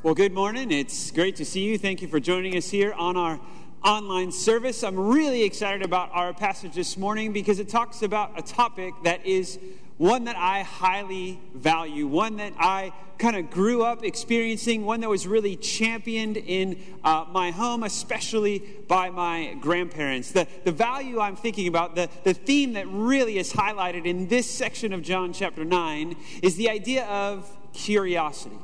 Well, 0.00 0.14
good 0.14 0.32
morning. 0.32 0.70
It's 0.70 1.10
great 1.10 1.34
to 1.36 1.44
see 1.44 1.62
you. 1.64 1.76
Thank 1.76 2.02
you 2.02 2.06
for 2.06 2.20
joining 2.20 2.56
us 2.56 2.70
here 2.70 2.92
on 2.92 3.16
our 3.16 3.40
online 3.84 4.30
service. 4.30 4.84
I'm 4.84 4.96
really 4.96 5.42
excited 5.42 5.82
about 5.82 6.10
our 6.12 6.32
passage 6.32 6.76
this 6.76 6.96
morning 6.96 7.32
because 7.32 7.58
it 7.58 7.68
talks 7.68 8.02
about 8.02 8.38
a 8.38 8.42
topic 8.42 8.94
that 9.02 9.26
is 9.26 9.58
one 9.96 10.22
that 10.26 10.36
I 10.36 10.62
highly 10.62 11.40
value, 11.52 12.06
one 12.06 12.36
that 12.36 12.52
I 12.60 12.92
kind 13.18 13.34
of 13.34 13.50
grew 13.50 13.82
up 13.82 14.04
experiencing, 14.04 14.84
one 14.84 15.00
that 15.00 15.08
was 15.08 15.26
really 15.26 15.56
championed 15.56 16.36
in 16.36 16.80
uh, 17.02 17.24
my 17.32 17.50
home, 17.50 17.82
especially 17.82 18.60
by 18.86 19.10
my 19.10 19.56
grandparents. 19.60 20.30
The, 20.30 20.46
the 20.62 20.70
value 20.70 21.18
I'm 21.18 21.34
thinking 21.34 21.66
about, 21.66 21.96
the, 21.96 22.08
the 22.22 22.34
theme 22.34 22.74
that 22.74 22.86
really 22.86 23.36
is 23.36 23.52
highlighted 23.52 24.04
in 24.04 24.28
this 24.28 24.48
section 24.48 24.92
of 24.92 25.02
John 25.02 25.32
chapter 25.32 25.64
9, 25.64 26.14
is 26.40 26.54
the 26.54 26.70
idea 26.70 27.04
of 27.06 27.50
curiosity. 27.72 28.58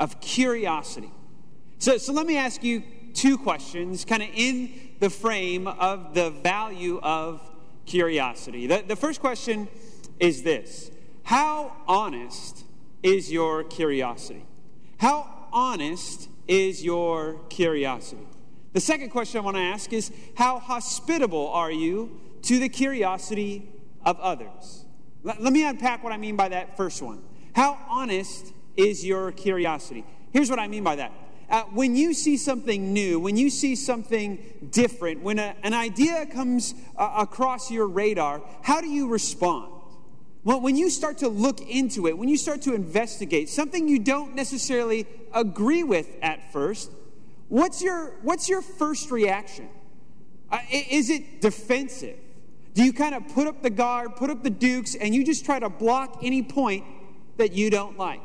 Of 0.00 0.20
curiosity. 0.20 1.12
So, 1.78 1.96
so 1.98 2.12
let 2.12 2.26
me 2.26 2.36
ask 2.36 2.64
you 2.64 2.82
two 3.14 3.38
questions, 3.38 4.04
kind 4.04 4.22
of 4.22 4.30
in 4.34 4.72
the 4.98 5.10
frame 5.10 5.66
of 5.68 6.14
the 6.14 6.30
value 6.30 6.98
of 7.00 7.40
curiosity. 7.86 8.66
The, 8.66 8.82
the 8.86 8.96
first 8.96 9.20
question 9.20 9.68
is 10.18 10.42
this 10.42 10.90
How 11.22 11.76
honest 11.86 12.64
is 13.02 13.30
your 13.30 13.64
curiosity? 13.64 14.44
How 14.98 15.28
honest 15.52 16.28
is 16.48 16.84
your 16.84 17.40
curiosity? 17.48 18.26
The 18.72 18.80
second 18.80 19.10
question 19.10 19.40
I 19.40 19.44
want 19.44 19.56
to 19.56 19.62
ask 19.62 19.92
is 19.92 20.12
How 20.36 20.58
hospitable 20.58 21.48
are 21.48 21.70
you 21.70 22.20
to 22.42 22.58
the 22.58 22.68
curiosity 22.68 23.68
of 24.04 24.18
others? 24.20 24.84
Let, 25.22 25.42
let 25.42 25.52
me 25.52 25.64
unpack 25.66 26.02
what 26.02 26.12
I 26.12 26.16
mean 26.16 26.36
by 26.36 26.48
that 26.48 26.76
first 26.76 27.02
one. 27.02 27.22
How 27.54 27.78
honest 27.88 28.52
is 28.88 29.04
your 29.04 29.32
curiosity? 29.32 30.04
Here's 30.32 30.50
what 30.50 30.58
I 30.58 30.68
mean 30.68 30.84
by 30.84 30.96
that. 30.96 31.12
Uh, 31.48 31.62
when 31.72 31.96
you 31.96 32.14
see 32.14 32.36
something 32.36 32.92
new, 32.92 33.18
when 33.18 33.36
you 33.36 33.50
see 33.50 33.74
something 33.74 34.38
different, 34.70 35.20
when 35.20 35.40
a, 35.40 35.56
an 35.64 35.74
idea 35.74 36.24
comes 36.26 36.74
uh, 36.96 37.12
across 37.18 37.70
your 37.70 37.88
radar, 37.88 38.40
how 38.62 38.80
do 38.80 38.86
you 38.86 39.08
respond? 39.08 39.72
Well, 40.44 40.60
when 40.60 40.76
you 40.76 40.88
start 40.88 41.18
to 41.18 41.28
look 41.28 41.60
into 41.60 42.06
it, 42.06 42.16
when 42.16 42.28
you 42.28 42.36
start 42.36 42.62
to 42.62 42.74
investigate 42.74 43.48
something 43.48 43.88
you 43.88 43.98
don't 43.98 44.34
necessarily 44.34 45.06
agree 45.34 45.82
with 45.82 46.08
at 46.22 46.52
first, 46.52 46.92
what's 47.48 47.82
your, 47.82 48.14
what's 48.22 48.48
your 48.48 48.62
first 48.62 49.10
reaction? 49.10 49.68
Uh, 50.50 50.60
is 50.70 51.10
it 51.10 51.40
defensive? 51.40 52.16
Do 52.74 52.84
you 52.84 52.92
kind 52.92 53.14
of 53.14 53.26
put 53.34 53.48
up 53.48 53.60
the 53.60 53.70
guard, 53.70 54.14
put 54.16 54.30
up 54.30 54.44
the 54.44 54.50
dukes, 54.50 54.94
and 54.94 55.14
you 55.14 55.24
just 55.24 55.44
try 55.44 55.58
to 55.58 55.68
block 55.68 56.20
any 56.22 56.42
point 56.42 56.84
that 57.36 57.52
you 57.52 57.70
don't 57.70 57.98
like? 57.98 58.22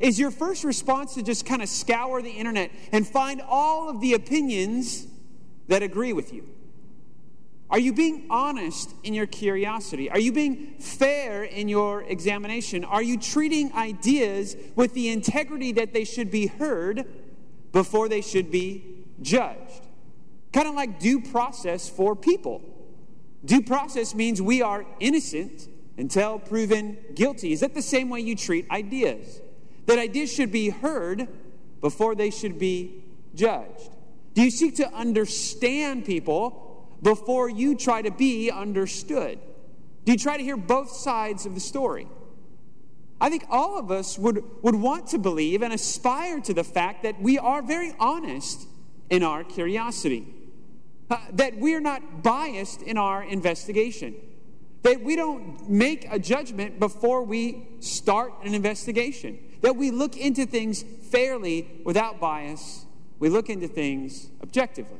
Is 0.00 0.18
your 0.18 0.30
first 0.30 0.64
response 0.64 1.14
to 1.14 1.22
just 1.22 1.46
kind 1.46 1.62
of 1.62 1.68
scour 1.68 2.20
the 2.20 2.30
internet 2.30 2.70
and 2.92 3.06
find 3.06 3.40
all 3.48 3.88
of 3.88 4.00
the 4.00 4.14
opinions 4.14 5.06
that 5.68 5.82
agree 5.82 6.12
with 6.12 6.32
you? 6.32 6.48
Are 7.70 7.78
you 7.78 7.92
being 7.92 8.26
honest 8.30 8.94
in 9.02 9.14
your 9.14 9.26
curiosity? 9.26 10.10
Are 10.10 10.18
you 10.18 10.32
being 10.32 10.74
fair 10.78 11.44
in 11.44 11.68
your 11.68 12.02
examination? 12.02 12.84
Are 12.84 13.02
you 13.02 13.18
treating 13.18 13.72
ideas 13.72 14.56
with 14.76 14.94
the 14.94 15.08
integrity 15.08 15.72
that 15.72 15.92
they 15.92 16.04
should 16.04 16.30
be 16.30 16.46
heard 16.46 17.06
before 17.72 18.08
they 18.08 18.20
should 18.20 18.50
be 18.50 19.04
judged? 19.22 19.86
Kind 20.52 20.68
of 20.68 20.74
like 20.74 21.00
due 21.00 21.20
process 21.20 21.88
for 21.88 22.14
people. 22.14 22.62
Due 23.44 23.62
process 23.62 24.14
means 24.14 24.40
we 24.40 24.62
are 24.62 24.86
innocent 25.00 25.68
until 25.96 26.38
proven 26.38 26.98
guilty. 27.14 27.52
Is 27.52 27.60
that 27.60 27.74
the 27.74 27.82
same 27.82 28.08
way 28.08 28.20
you 28.20 28.36
treat 28.36 28.70
ideas? 28.70 29.40
That 29.86 29.98
ideas 29.98 30.32
should 30.32 30.50
be 30.50 30.70
heard 30.70 31.28
before 31.80 32.14
they 32.14 32.30
should 32.30 32.58
be 32.58 33.04
judged. 33.34 33.90
Do 34.34 34.42
you 34.42 34.50
seek 34.50 34.76
to 34.76 34.92
understand 34.92 36.04
people 36.04 36.88
before 37.02 37.48
you 37.48 37.76
try 37.76 38.02
to 38.02 38.10
be 38.10 38.50
understood? 38.50 39.38
Do 40.04 40.12
you 40.12 40.18
try 40.18 40.36
to 40.36 40.42
hear 40.42 40.56
both 40.56 40.90
sides 40.90 41.46
of 41.46 41.54
the 41.54 41.60
story? 41.60 42.08
I 43.20 43.30
think 43.30 43.46
all 43.48 43.78
of 43.78 43.90
us 43.90 44.18
would, 44.18 44.42
would 44.62 44.74
want 44.74 45.08
to 45.08 45.18
believe 45.18 45.62
and 45.62 45.72
aspire 45.72 46.40
to 46.40 46.52
the 46.52 46.64
fact 46.64 47.04
that 47.04 47.20
we 47.22 47.38
are 47.38 47.62
very 47.62 47.94
honest 47.98 48.66
in 49.08 49.22
our 49.22 49.44
curiosity, 49.44 50.26
uh, 51.10 51.18
that 51.32 51.56
we're 51.56 51.80
not 51.80 52.22
biased 52.22 52.82
in 52.82 52.98
our 52.98 53.22
investigation, 53.22 54.14
that 54.82 55.00
we 55.02 55.16
don't 55.16 55.70
make 55.70 56.06
a 56.10 56.18
judgment 56.18 56.80
before 56.80 57.22
we 57.22 57.66
start 57.80 58.32
an 58.44 58.54
investigation, 58.54 59.38
that 59.64 59.76
we 59.76 59.90
look 59.90 60.14
into 60.18 60.44
things 60.44 60.82
fairly 60.82 61.66
without 61.84 62.20
bias, 62.20 62.84
we 63.18 63.30
look 63.30 63.48
into 63.48 63.66
things 63.66 64.28
objectively. 64.42 64.98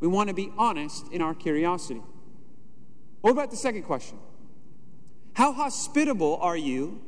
We 0.00 0.08
want 0.08 0.28
to 0.28 0.34
be 0.34 0.50
honest 0.56 1.12
in 1.12 1.20
our 1.20 1.34
curiosity. 1.34 2.00
What 3.20 3.32
about 3.32 3.50
the 3.50 3.58
second 3.58 3.82
question? 3.82 4.16
How 5.34 5.52
hospitable 5.52 6.38
are 6.40 6.56
you 6.56 7.02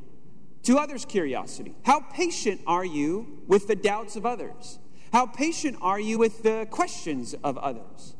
to 0.64 0.76
others' 0.76 1.06
curiosity? 1.06 1.74
How 1.82 2.00
patient 2.00 2.60
are 2.66 2.84
you 2.84 3.40
with 3.46 3.68
the 3.68 3.76
doubts 3.76 4.14
of 4.16 4.26
others? 4.26 4.78
How 5.10 5.24
patient 5.24 5.78
are 5.80 5.98
you 5.98 6.18
with 6.18 6.42
the 6.42 6.68
questions 6.70 7.34
of 7.42 7.56
others? 7.56 8.16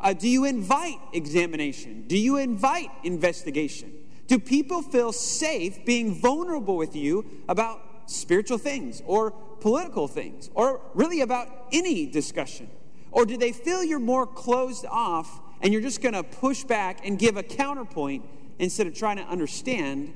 Uh, 0.00 0.14
do 0.14 0.28
you 0.28 0.46
invite 0.46 0.98
examination? 1.12 2.08
Do 2.08 2.18
you 2.18 2.38
invite 2.38 2.90
investigation? 3.04 3.92
Do 4.26 4.40
people 4.40 4.82
feel 4.82 5.12
safe 5.12 5.84
being 5.84 6.20
vulnerable 6.20 6.76
with 6.76 6.96
you 6.96 7.44
about 7.48 7.91
spiritual 8.14 8.58
things 8.58 9.02
or 9.06 9.30
political 9.60 10.08
things 10.08 10.50
or 10.54 10.80
really 10.94 11.20
about 11.20 11.48
any 11.72 12.06
discussion? 12.06 12.68
Or 13.10 13.26
do 13.26 13.36
they 13.36 13.52
feel 13.52 13.84
you're 13.84 13.98
more 13.98 14.26
closed 14.26 14.86
off 14.86 15.40
and 15.60 15.72
you're 15.72 15.82
just 15.82 16.00
going 16.02 16.14
to 16.14 16.22
push 16.22 16.64
back 16.64 17.06
and 17.06 17.18
give 17.18 17.36
a 17.36 17.42
counterpoint 17.42 18.24
instead 18.58 18.86
of 18.86 18.94
trying 18.94 19.18
to 19.18 19.24
understand 19.24 20.12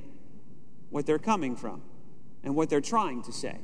what 0.90 1.06
they're 1.06 1.18
coming 1.18 1.56
from 1.56 1.82
and 2.42 2.54
what 2.54 2.70
they're 2.70 2.80
trying 2.80 3.22
to 3.24 3.32
say? 3.32 3.58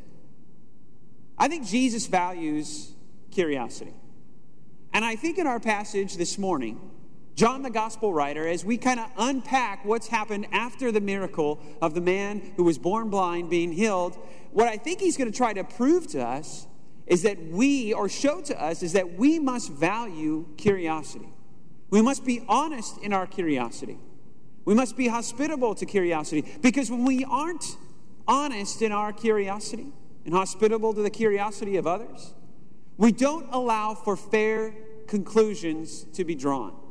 I 1.38 1.48
think 1.48 1.66
Jesus 1.66 2.06
values 2.06 2.92
curiosity. 3.31 3.94
And 4.92 5.04
I 5.04 5.16
think 5.16 5.38
in 5.38 5.47
our 5.47 5.59
passage 5.59 6.16
this 6.16 6.38
morning, 6.38 6.78
John, 7.34 7.62
the 7.62 7.70
gospel 7.70 8.12
writer, 8.12 8.47
as 8.47 8.65
we 8.65 8.76
kind 8.76 9.00
of 9.00 9.10
unpack 9.16 9.84
what's 9.84 10.09
happened 10.09 10.47
after 10.53 10.93
the 10.93 11.00
miracle 11.00 11.59
of 11.81 11.94
the 11.94 12.00
man 12.00 12.53
who 12.56 12.65
was 12.65 12.78
born 12.78 13.09
blind 13.09 13.48
being 13.48 13.72
healed, 13.72 14.19
what 14.50 14.69
I 14.69 14.76
think 14.76 15.00
he's 15.00 15.16
going 15.16 15.31
to 15.31 15.37
try 15.37 15.54
to 15.54 15.65
prove 15.65 16.06
to 16.09 16.22
us 16.25 16.66
is 17.06 17.22
that 17.22 17.42
we, 17.47 17.92
or 17.94 18.09
show 18.09 18.42
to 18.42 18.62
us, 18.62 18.82
is 18.82 18.92
that 18.92 19.15
we 19.15 19.38
must 19.38 19.72
value 19.72 20.47
curiosity. 20.56 21.28
We 21.91 22.03
must 22.03 22.25
be 22.25 22.42
honest 22.48 22.98
in 22.98 23.12
our 23.12 23.26
curiosity. 23.26 23.98
We 24.65 24.75
must 24.75 24.97
be 24.97 25.09
hospitable 25.09 25.75
to 25.76 25.87
curiosity 25.87 26.44
because 26.60 26.91
when 26.91 27.04
we 27.04 27.25
aren't 27.25 27.76
honest 28.28 28.82
in 28.82 28.92
our 28.92 29.12
curiosity 29.12 29.88
and 30.25 30.34
hospitable 30.34 30.94
to 30.94 31.03
the 31.03 31.10
curiosity 31.10 31.76
of 31.76 31.87
others, 31.87 32.34
we 32.97 33.10
don't 33.10 33.47
allow 33.50 33.94
for 33.94 34.16
fair 34.16 34.75
conclusions 35.09 36.04
to 36.12 36.25
be 36.25 36.34
drawn. 36.34 36.81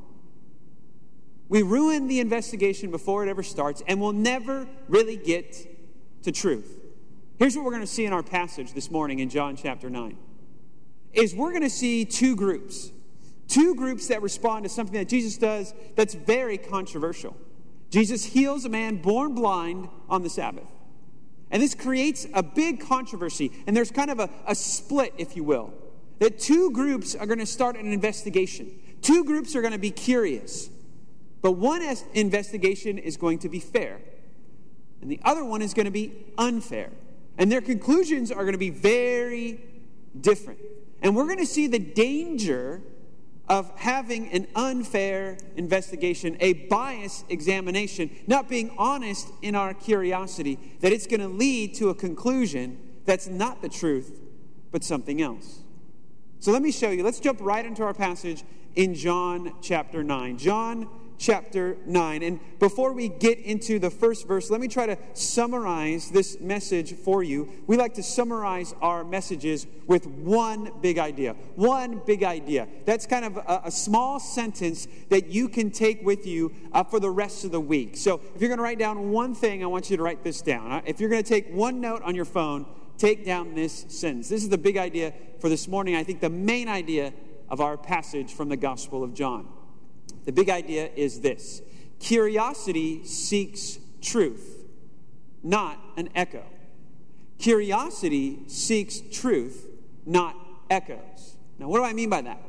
We 1.52 1.64
ruin 1.64 2.08
the 2.08 2.22
investigation 2.22 2.92
before 2.92 3.28
it 3.28 3.30
ever 3.30 3.44
starts 3.44 3.84
and 3.86 4.00
we'll 4.00 4.14
never 4.14 4.70
really 4.88 5.18
get 5.18 6.24
to 6.24 6.32
truth. 6.32 6.80
Here's 7.40 7.58
what 7.58 7.66
we're 7.66 7.72
going 7.72 7.82
to 7.82 7.88
see 7.88 8.06
in 8.06 8.14
our 8.14 8.24
passage 8.24 8.72
this 8.72 8.90
morning 8.90 9.20
in 9.20 9.30
John 9.30 9.58
chapter 9.58 9.90
9. 9.90 10.16
Is 11.12 11.36
we're 11.36 11.50
going 11.50 11.64
to 11.64 11.70
see 11.70 12.06
two 12.06 12.38
groups. 12.38 12.94
Two 13.50 13.76
groups 13.76 14.08
that 14.08 14.22
respond 14.22 14.64
to 14.64 14.70
something 14.70 14.98
that 14.98 15.10
Jesus 15.10 15.38
does 15.38 15.74
that's 15.98 16.14
very 16.14 16.58
controversial. 16.58 17.36
Jesus 17.90 18.24
heals 18.24 18.64
a 18.64 18.70
man 18.70 19.02
born 19.02 19.36
blind 19.36 19.90
on 20.08 20.24
the 20.24 20.30
Sabbath. 20.30 20.70
And 21.50 21.62
this 21.62 21.76
creates 21.76 22.28
a 22.34 22.44
big 22.44 22.80
controversy, 22.80 23.52
and 23.68 23.76
there's 23.76 23.92
kind 23.92 24.10
of 24.10 24.22
a, 24.22 24.30
a 24.48 24.56
split, 24.56 25.14
if 25.18 25.36
you 25.36 25.44
will. 25.44 25.74
That 26.20 26.40
two 26.40 26.72
groups 26.72 27.14
are 27.14 27.26
going 27.26 27.40
to 27.40 27.46
start 27.46 27.76
an 27.76 27.92
investigation. 27.92 28.72
Two 29.02 29.26
groups 29.26 29.54
are 29.54 29.62
going 29.62 29.74
to 29.74 29.80
be 29.80 29.92
curious. 29.92 30.70
But 31.42 31.54
one 31.54 31.82
investigation 32.14 32.98
is 32.98 33.18
going 33.18 33.40
to 33.40 33.50
be 33.50 33.60
fair, 33.60 34.00
and 35.02 35.10
the 35.10 35.20
other 35.24 35.44
one 35.44 35.62
is 35.62 35.74
going 35.74 35.86
to 35.86 35.92
be 35.92 36.14
unfair. 36.38 36.92
And 37.38 37.52
their 37.52 37.62
conclusions 37.62 38.32
are 38.32 38.44
going 38.44 38.52
to 38.54 38.60
be 38.60 38.70
very 38.70 39.64
different. 40.20 40.60
And 41.02 41.16
we're 41.16 41.26
going 41.26 41.40
to 41.40 41.46
see 41.46 41.66
the 41.68 41.80
danger 41.80 42.82
of 43.48 43.72
having 43.78 44.30
an 44.30 44.48
unfair 44.56 45.38
investigation, 45.56 46.38
a 46.40 46.54
biased 46.54 47.26
examination, 47.30 48.10
not 48.28 48.48
being 48.48 48.74
honest 48.78 49.30
in 49.42 49.56
our 49.56 49.74
curiosity, 49.74 50.60
that 50.82 50.94
it's 50.94 51.08
going 51.08 51.20
to 51.20 51.28
lead 51.28 51.74
to 51.76 51.90
a 51.90 51.96
conclusion 51.96 52.78
that's 53.06 53.28
not 53.28 53.62
the 53.62 53.70
truth, 53.70 54.22
but 54.72 54.84
something 54.84 55.22
else. 55.22 55.62
So 56.40 56.52
let 56.52 56.62
me 56.62 56.72
show 56.72 56.92
you. 56.92 57.04
Let's 57.04 57.20
jump 57.20 57.40
right 57.42 57.66
into 57.66 57.84
our 57.84 57.94
passage 57.94 58.44
in 58.76 58.94
John 58.94 59.54
chapter 59.62 60.04
9. 60.04 60.38
John 60.38 60.88
chapter 61.22 61.78
9. 61.86 62.24
And 62.24 62.40
before 62.60 62.94
we 62.94 63.08
get 63.08 63.38
into 63.38 63.78
the 63.78 63.92
first 63.92 64.28
verse, 64.28 64.50
let 64.50 64.60
me 64.60 64.68
try 64.68 64.88
to 64.88 64.98
summarize 65.14 66.10
this 66.10 66.40
message 66.42 66.96
for 66.96 67.22
you. 67.22 67.48
We 67.68 67.78
like 67.78 67.94
to 67.94 68.04
summarize 68.04 68.74
our 68.82 69.04
messages 69.04 69.68
with 69.86 70.08
one 70.08 70.72
big 70.82 70.98
idea. 70.98 71.36
One 71.56 72.02
big 72.06 72.24
idea. 72.24 72.68
That's 72.86 73.06
kind 73.06 73.24
of 73.24 73.38
a, 73.38 73.62
a 73.66 73.72
small 73.72 74.20
sentence 74.20 74.88
that 75.10 75.28
you 75.28 75.48
can 75.48 75.70
take 75.70 76.04
with 76.04 76.26
you 76.26 76.54
uh, 76.74 76.84
for 76.84 77.00
the 77.00 77.12
rest 77.12 77.46
of 77.46 77.52
the 77.52 77.62
week. 77.62 77.98
So 77.98 78.20
if 78.36 78.42
you're 78.42 78.50
going 78.50 78.58
to 78.58 78.64
write 78.64 78.80
down 78.80 79.12
one 79.12 79.36
thing, 79.36 79.64
I 79.64 79.68
want 79.68 79.92
you 79.92 79.98
to 79.98 80.04
write 80.04 80.24
this 80.24 80.42
down. 80.42 80.72
Uh, 80.72 80.82
if 80.86 81.00
you're 81.00 81.10
going 81.10 81.24
to 81.24 81.30
take 81.30 81.54
one 81.54 81.80
note 81.80 82.02
on 82.02 82.16
your 82.16 82.26
phone, 82.26 82.66
take 82.98 83.26
down 83.26 83.54
this 83.54 83.86
sentence. 83.90 84.28
This 84.28 84.42
is 84.42 84.50
the 84.50 84.58
big 84.58 84.78
idea 84.78 85.14
for 85.40 85.50
this 85.50 85.68
morning. 85.68 85.96
I 85.96 86.04
think 86.04 86.20
the 86.20 86.30
main 86.32 86.68
idea 86.68 87.14
of 87.48 87.62
our 87.62 87.78
passage 87.78 88.34
from 88.34 88.50
the 88.50 88.58
Gospel 88.58 89.04
of 89.04 89.14
John. 89.14 89.48
The 90.26 90.32
big 90.32 90.50
idea 90.50 90.90
is 90.96 91.22
this 91.22 91.62
curiosity 92.00 93.06
seeks 93.06 93.80
truth, 94.02 94.66
not 95.44 95.80
an 95.98 96.10
echo. 96.16 96.44
Curiosity 97.38 98.40
seeks 98.48 99.02
truth, 99.12 99.68
not 100.06 100.36
echoes. 100.70 101.38
Now, 101.58 101.68
what 101.68 101.80
do 101.80 101.84
I 101.84 101.94
mean 101.94 102.10
by 102.10 102.22
that? 102.22 102.40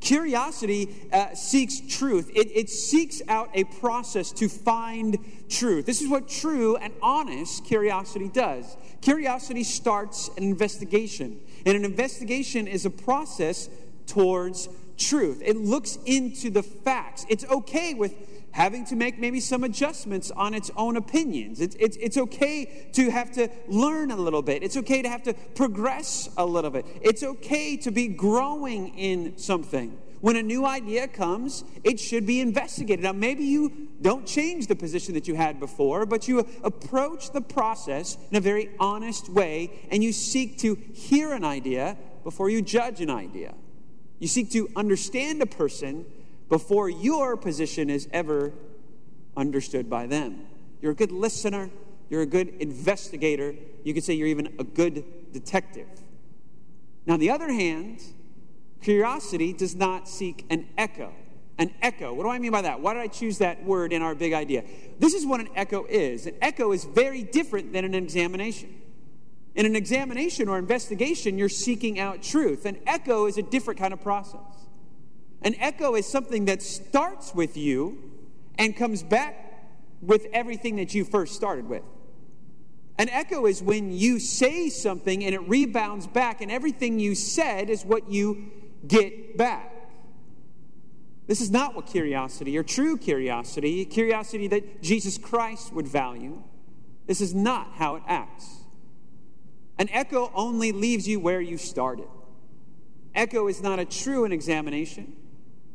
Curiosity 0.00 1.08
uh, 1.12 1.34
seeks 1.34 1.80
truth. 1.80 2.30
It, 2.34 2.50
it 2.54 2.70
seeks 2.70 3.22
out 3.28 3.50
a 3.54 3.64
process 3.64 4.30
to 4.32 4.48
find 4.48 5.18
truth. 5.48 5.86
This 5.86 6.02
is 6.02 6.08
what 6.08 6.28
true 6.28 6.76
and 6.76 6.92
honest 7.02 7.64
curiosity 7.64 8.28
does. 8.28 8.76
Curiosity 9.00 9.64
starts 9.64 10.30
an 10.36 10.44
investigation, 10.44 11.40
and 11.64 11.76
an 11.76 11.84
investigation 11.84 12.66
is 12.66 12.84
a 12.84 12.90
process 12.90 13.68
towards 14.06 14.68
truth. 14.96 15.42
It 15.44 15.56
looks 15.56 15.98
into 16.06 16.50
the 16.50 16.62
facts. 16.62 17.26
It's 17.28 17.44
okay 17.44 17.94
with 17.94 18.14
having 18.56 18.86
to 18.86 18.96
make 18.96 19.18
maybe 19.18 19.38
some 19.38 19.64
adjustments 19.64 20.30
on 20.30 20.54
its 20.54 20.70
own 20.76 20.96
opinions. 20.96 21.60
It's, 21.60 21.76
it's, 21.78 21.96
it's 21.98 22.16
okay 22.16 22.88
to 22.94 23.10
have 23.10 23.30
to 23.32 23.50
learn 23.68 24.10
a 24.10 24.16
little 24.16 24.40
bit. 24.40 24.62
It's 24.62 24.78
okay 24.78 25.02
to 25.02 25.08
have 25.10 25.22
to 25.24 25.34
progress 25.54 26.30
a 26.38 26.46
little 26.46 26.70
bit. 26.70 26.86
It's 27.02 27.22
okay 27.22 27.76
to 27.76 27.90
be 27.90 28.08
growing 28.08 28.96
in 28.96 29.36
something. 29.36 29.98
When 30.22 30.36
a 30.36 30.42
new 30.42 30.64
idea 30.64 31.06
comes, 31.06 31.64
it 31.84 32.00
should 32.00 32.26
be 32.26 32.40
investigated. 32.40 33.04
Now, 33.04 33.12
maybe 33.12 33.44
you 33.44 33.88
don't 34.00 34.26
change 34.26 34.66
the 34.66 34.74
position 34.74 35.12
that 35.14 35.28
you 35.28 35.34
had 35.34 35.60
before, 35.60 36.06
but 36.06 36.26
you 36.26 36.38
approach 36.64 37.32
the 37.32 37.42
process 37.42 38.16
in 38.30 38.38
a 38.38 38.40
very 38.40 38.70
honest 38.80 39.28
way 39.28 39.86
and 39.90 40.02
you 40.02 40.12
seek 40.14 40.58
to 40.60 40.76
hear 40.94 41.34
an 41.34 41.44
idea 41.44 41.98
before 42.24 42.48
you 42.48 42.62
judge 42.62 43.02
an 43.02 43.10
idea. 43.10 43.54
You 44.18 44.28
seek 44.28 44.50
to 44.52 44.68
understand 44.76 45.42
a 45.42 45.46
person 45.46 46.06
before 46.48 46.88
your 46.88 47.36
position 47.36 47.90
is 47.90 48.08
ever 48.12 48.52
understood 49.36 49.90
by 49.90 50.06
them. 50.06 50.46
You're 50.80 50.92
a 50.92 50.96
good 50.96 51.12
listener, 51.12 51.70
you're 52.08 52.22
a 52.22 52.26
good 52.26 52.48
investigator, 52.60 53.54
you 53.84 53.92
could 53.94 54.04
say 54.04 54.14
you're 54.14 54.28
even 54.28 54.54
a 54.58 54.64
good 54.64 55.32
detective. 55.32 55.88
Now, 57.04 57.14
on 57.14 57.20
the 57.20 57.30
other 57.30 57.52
hand, 57.52 58.02
curiosity 58.82 59.52
does 59.52 59.74
not 59.74 60.08
seek 60.08 60.44
an 60.50 60.68
echo. 60.78 61.12
An 61.58 61.72
echo. 61.80 62.12
What 62.12 62.24
do 62.24 62.30
I 62.30 62.38
mean 62.38 62.52
by 62.52 62.62
that? 62.62 62.80
Why 62.80 62.94
did 62.94 63.00
I 63.00 63.06
choose 63.06 63.38
that 63.38 63.64
word 63.64 63.92
in 63.92 64.02
our 64.02 64.14
big 64.14 64.32
idea? 64.32 64.64
This 64.98 65.14
is 65.14 65.24
what 65.24 65.40
an 65.40 65.48
echo 65.56 65.86
is. 65.88 66.26
An 66.26 66.34
echo 66.42 66.72
is 66.72 66.84
very 66.84 67.22
different 67.22 67.72
than 67.72 67.84
an 67.84 67.94
examination. 67.94 68.74
In 69.56 69.64
an 69.64 69.74
examination 69.74 70.48
or 70.48 70.58
investigation, 70.58 71.38
you're 71.38 71.48
seeking 71.48 71.98
out 71.98 72.22
truth. 72.22 72.66
An 72.66 72.78
echo 72.86 73.26
is 73.26 73.38
a 73.38 73.42
different 73.42 73.80
kind 73.80 73.94
of 73.94 74.02
process. 74.02 74.40
An 75.40 75.54
echo 75.58 75.94
is 75.94 76.06
something 76.06 76.44
that 76.44 76.60
starts 76.60 77.34
with 77.34 77.56
you 77.56 77.98
and 78.58 78.76
comes 78.76 79.02
back 79.02 79.70
with 80.02 80.26
everything 80.34 80.76
that 80.76 80.94
you 80.94 81.04
first 81.04 81.34
started 81.34 81.68
with. 81.68 81.82
An 82.98 83.08
echo 83.08 83.46
is 83.46 83.62
when 83.62 83.92
you 83.92 84.18
say 84.18 84.68
something 84.68 85.24
and 85.24 85.34
it 85.34 85.48
rebounds 85.48 86.06
back, 86.06 86.42
and 86.42 86.50
everything 86.50 86.98
you 86.98 87.14
said 87.14 87.70
is 87.70 87.84
what 87.84 88.10
you 88.10 88.50
get 88.86 89.38
back. 89.38 89.72
This 91.26 91.40
is 91.40 91.50
not 91.50 91.74
what 91.74 91.86
curiosity 91.86 92.56
or 92.56 92.62
true 92.62 92.96
curiosity, 92.96 93.84
curiosity 93.86 94.48
that 94.48 94.82
Jesus 94.82 95.18
Christ 95.18 95.72
would 95.72 95.88
value, 95.88 96.42
this 97.06 97.20
is 97.20 97.34
not 97.34 97.72
how 97.74 97.96
it 97.96 98.02
acts. 98.06 98.65
An 99.78 99.88
echo 99.90 100.30
only 100.34 100.72
leaves 100.72 101.06
you 101.06 101.20
where 101.20 101.40
you 101.40 101.58
started. 101.58 102.08
Echo 103.14 103.48
is 103.48 103.62
not 103.62 103.78
a 103.78 103.84
true 103.84 104.24
examination, 104.24 105.16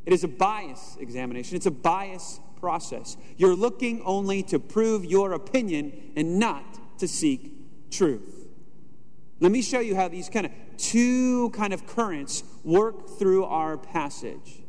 it 0.06 0.14
is 0.14 0.24
a 0.24 0.28
bias 0.28 0.98
examination. 1.00 1.56
It's 1.56 1.66
a 1.66 1.72
bias 1.72 2.40
process. 2.60 3.18
You're 3.38 3.56
looking 3.56 4.02
only 4.04 4.44
to 4.44 4.60
prove 4.60 5.06
your 5.06 5.34
opinion 5.34 6.14
and 6.16 6.40
not 6.40 7.00
to 7.00 7.08
seek 7.08 7.52
truth. 7.92 8.48
Let 9.40 9.52
me 9.52 9.62
show 9.62 9.80
you 9.80 9.96
how 9.96 10.08
these 10.08 10.30
kind 10.30 10.46
of 10.46 10.52
two 10.78 11.50
kind 11.52 11.74
of 11.74 11.86
currents 11.86 12.44
work 12.64 13.18
through 13.20 13.46
our 13.46 13.78
passage. 13.78 14.64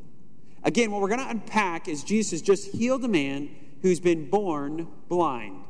Again, 0.65 0.91
what 0.91 1.01
we're 1.01 1.09
going 1.09 1.21
to 1.21 1.29
unpack 1.29 1.89
is 1.89 2.05
Jesus 2.05 2.41
just 2.41 2.73
healed 2.73 3.05
a 3.05 3.09
man 3.09 3.51
who's 3.83 4.01
been 4.01 4.31
born 4.31 4.89
blind. 5.09 5.65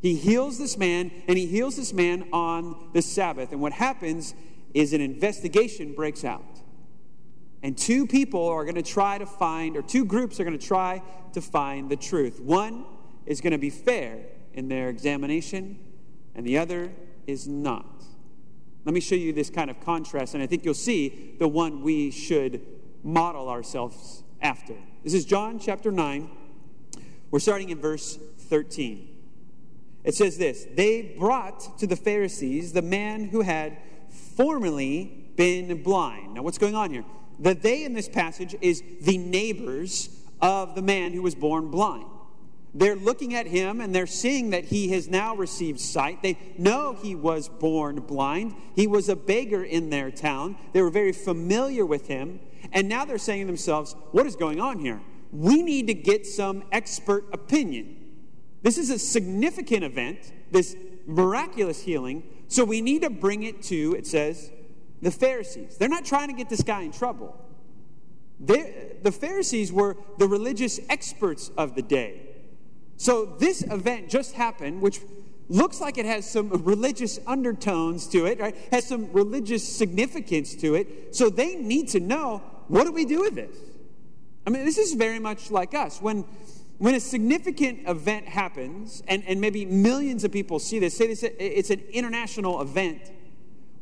He 0.00 0.16
heals 0.16 0.58
this 0.58 0.78
man, 0.78 1.10
and 1.28 1.36
he 1.36 1.46
heals 1.46 1.76
this 1.76 1.92
man 1.92 2.28
on 2.32 2.90
the 2.94 3.02
Sabbath. 3.02 3.52
And 3.52 3.60
what 3.60 3.72
happens 3.72 4.34
is 4.72 4.92
an 4.92 5.00
investigation 5.00 5.94
breaks 5.94 6.24
out. 6.24 6.60
And 7.62 7.76
two 7.76 8.06
people 8.06 8.48
are 8.48 8.64
going 8.64 8.76
to 8.76 8.82
try 8.82 9.18
to 9.18 9.26
find, 9.26 9.76
or 9.76 9.82
two 9.82 10.06
groups 10.06 10.40
are 10.40 10.44
going 10.44 10.58
to 10.58 10.66
try 10.66 11.02
to 11.34 11.42
find 11.42 11.90
the 11.90 11.96
truth. 11.96 12.40
One 12.40 12.86
is 13.26 13.42
going 13.42 13.52
to 13.52 13.58
be 13.58 13.68
fair 13.68 14.20
in 14.54 14.68
their 14.68 14.88
examination, 14.88 15.78
and 16.34 16.46
the 16.46 16.56
other 16.56 16.90
is 17.26 17.46
not. 17.46 18.04
Let 18.86 18.94
me 18.94 19.00
show 19.00 19.14
you 19.14 19.34
this 19.34 19.50
kind 19.50 19.70
of 19.70 19.78
contrast, 19.80 20.32
and 20.32 20.42
I 20.42 20.46
think 20.46 20.64
you'll 20.64 20.72
see 20.72 21.36
the 21.38 21.46
one 21.46 21.82
we 21.82 22.10
should 22.10 22.62
model 23.02 23.50
ourselves 23.50 24.22
after. 24.40 24.74
This 25.04 25.12
is 25.12 25.26
John 25.26 25.58
chapter 25.58 25.92
9. 25.92 26.30
We're 27.30 27.40
starting 27.40 27.68
in 27.68 27.78
verse 27.78 28.18
13. 28.38 29.09
It 30.04 30.14
says 30.14 30.38
this 30.38 30.66
They 30.74 31.14
brought 31.18 31.78
to 31.78 31.86
the 31.86 31.96
Pharisees 31.96 32.72
the 32.72 32.82
man 32.82 33.24
who 33.24 33.42
had 33.42 33.76
formerly 34.36 35.32
been 35.36 35.82
blind. 35.82 36.34
Now, 36.34 36.42
what's 36.42 36.58
going 36.58 36.74
on 36.74 36.90
here? 36.90 37.04
The 37.38 37.54
they 37.54 37.84
in 37.84 37.94
this 37.94 38.08
passage 38.08 38.54
is 38.60 38.82
the 39.00 39.18
neighbors 39.18 40.10
of 40.40 40.74
the 40.74 40.82
man 40.82 41.12
who 41.12 41.22
was 41.22 41.34
born 41.34 41.70
blind. 41.70 42.06
They're 42.72 42.96
looking 42.96 43.34
at 43.34 43.46
him 43.46 43.80
and 43.80 43.94
they're 43.94 44.06
seeing 44.06 44.50
that 44.50 44.66
he 44.66 44.90
has 44.92 45.08
now 45.08 45.34
received 45.34 45.80
sight. 45.80 46.22
They 46.22 46.38
know 46.56 46.92
he 46.92 47.14
was 47.14 47.48
born 47.48 47.96
blind. 48.00 48.54
He 48.76 48.86
was 48.86 49.08
a 49.08 49.16
beggar 49.16 49.64
in 49.64 49.90
their 49.90 50.10
town. 50.10 50.56
They 50.72 50.82
were 50.82 50.90
very 50.90 51.12
familiar 51.12 51.84
with 51.84 52.06
him. 52.06 52.38
And 52.72 52.88
now 52.88 53.04
they're 53.04 53.18
saying 53.18 53.42
to 53.42 53.46
themselves, 53.46 53.96
What 54.12 54.26
is 54.26 54.36
going 54.36 54.60
on 54.60 54.78
here? 54.78 55.00
We 55.32 55.62
need 55.62 55.88
to 55.88 55.94
get 55.94 56.26
some 56.26 56.62
expert 56.70 57.24
opinion. 57.32 57.96
This 58.62 58.78
is 58.78 58.90
a 58.90 58.98
significant 58.98 59.84
event, 59.84 60.32
this 60.50 60.76
miraculous 61.06 61.82
healing. 61.82 62.22
So 62.48 62.64
we 62.64 62.80
need 62.80 63.02
to 63.02 63.10
bring 63.10 63.42
it 63.42 63.62
to, 63.64 63.94
it 63.96 64.06
says, 64.06 64.50
the 65.00 65.10
Pharisees. 65.10 65.76
They're 65.78 65.88
not 65.88 66.04
trying 66.04 66.28
to 66.28 66.34
get 66.34 66.48
this 66.48 66.62
guy 66.62 66.82
in 66.82 66.92
trouble. 66.92 67.42
They're, 68.38 68.92
the 69.02 69.12
Pharisees 69.12 69.72
were 69.72 69.96
the 70.18 70.26
religious 70.26 70.80
experts 70.88 71.50
of 71.56 71.74
the 71.74 71.82
day. 71.82 72.22
So 72.96 73.24
this 73.24 73.62
event 73.62 74.10
just 74.10 74.34
happened, 74.34 74.82
which 74.82 75.00
looks 75.48 75.80
like 75.80 75.98
it 75.98 76.06
has 76.06 76.30
some 76.30 76.48
religious 76.64 77.18
undertones 77.26 78.06
to 78.08 78.26
it, 78.26 78.38
right? 78.40 78.54
Has 78.70 78.86
some 78.86 79.12
religious 79.12 79.66
significance 79.66 80.54
to 80.56 80.74
it. 80.74 81.14
So 81.14 81.28
they 81.30 81.56
need 81.56 81.88
to 81.88 82.00
know 82.00 82.42
what 82.68 82.84
do 82.84 82.92
we 82.92 83.04
do 83.04 83.20
with 83.22 83.34
this? 83.34 83.56
I 84.46 84.50
mean, 84.50 84.64
this 84.64 84.78
is 84.78 84.92
very 84.94 85.18
much 85.18 85.50
like 85.50 85.74
us. 85.74 86.00
When 86.00 86.24
when 86.80 86.94
a 86.94 87.00
significant 87.00 87.86
event 87.86 88.26
happens, 88.26 89.02
and, 89.06 89.22
and 89.26 89.38
maybe 89.38 89.66
millions 89.66 90.24
of 90.24 90.32
people 90.32 90.58
see 90.58 90.78
this, 90.78 90.96
say 90.96 91.08
this, 91.08 91.22
it's 91.22 91.68
an 91.68 91.82
international 91.92 92.62
event, 92.62 93.12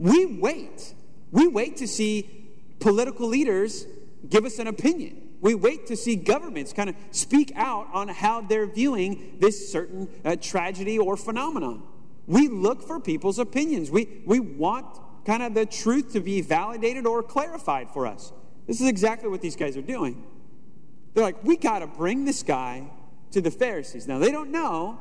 we 0.01 0.27
wait. 0.27 0.95
We 1.31 1.47
wait 1.47 1.77
to 1.77 1.87
see 1.87 2.49
political 2.81 3.29
leaders 3.29 3.87
give 4.29 4.45
us 4.45 4.59
an 4.59 4.67
opinion. 4.67 5.29
We 5.41 5.55
wait 5.55 5.87
to 5.87 5.97
see 5.97 6.17
governments 6.17 6.73
kind 6.73 6.91
of 6.91 6.97
speak 7.13 7.53
out 7.55 7.87
on 7.93 8.09
how 8.09 8.41
they're 8.41 8.67
viewing 8.67 9.37
this 9.39 9.71
certain 9.71 10.09
uh, 10.25 10.35
tragedy 10.35 10.99
or 10.99 11.17
phenomenon. 11.17 11.85
We 12.27 12.49
look 12.49 12.83
for 12.83 12.99
people's 12.99 13.39
opinions. 13.39 13.93
We, 13.93 14.23
we 14.27 14.41
want 14.41 14.99
kind 15.25 15.45
of 15.45 15.55
the 15.55 15.67
truth 15.67 16.15
to 16.15 16.21
be 16.21 16.41
validated 16.41 17.07
or 17.07 17.23
clarified 17.23 17.93
for 17.93 18.09
us. 18.09 18.33
This 18.67 18.81
is 18.81 18.89
exactly 18.89 19.29
what 19.29 19.41
these 19.41 19.55
guys 19.55 19.77
are 19.77 19.83
doing. 19.83 20.25
They're 21.15 21.25
like, 21.25 21.43
we 21.43 21.57
got 21.57 21.81
to 21.81 21.87
bring 21.87 22.25
this 22.25 22.43
guy 22.43 22.91
to 23.33 23.41
the 23.41 23.51
Pharisees. 23.51 24.07
Now, 24.07 24.19
they 24.19 24.31
don't 24.31 24.51
know 24.51 24.99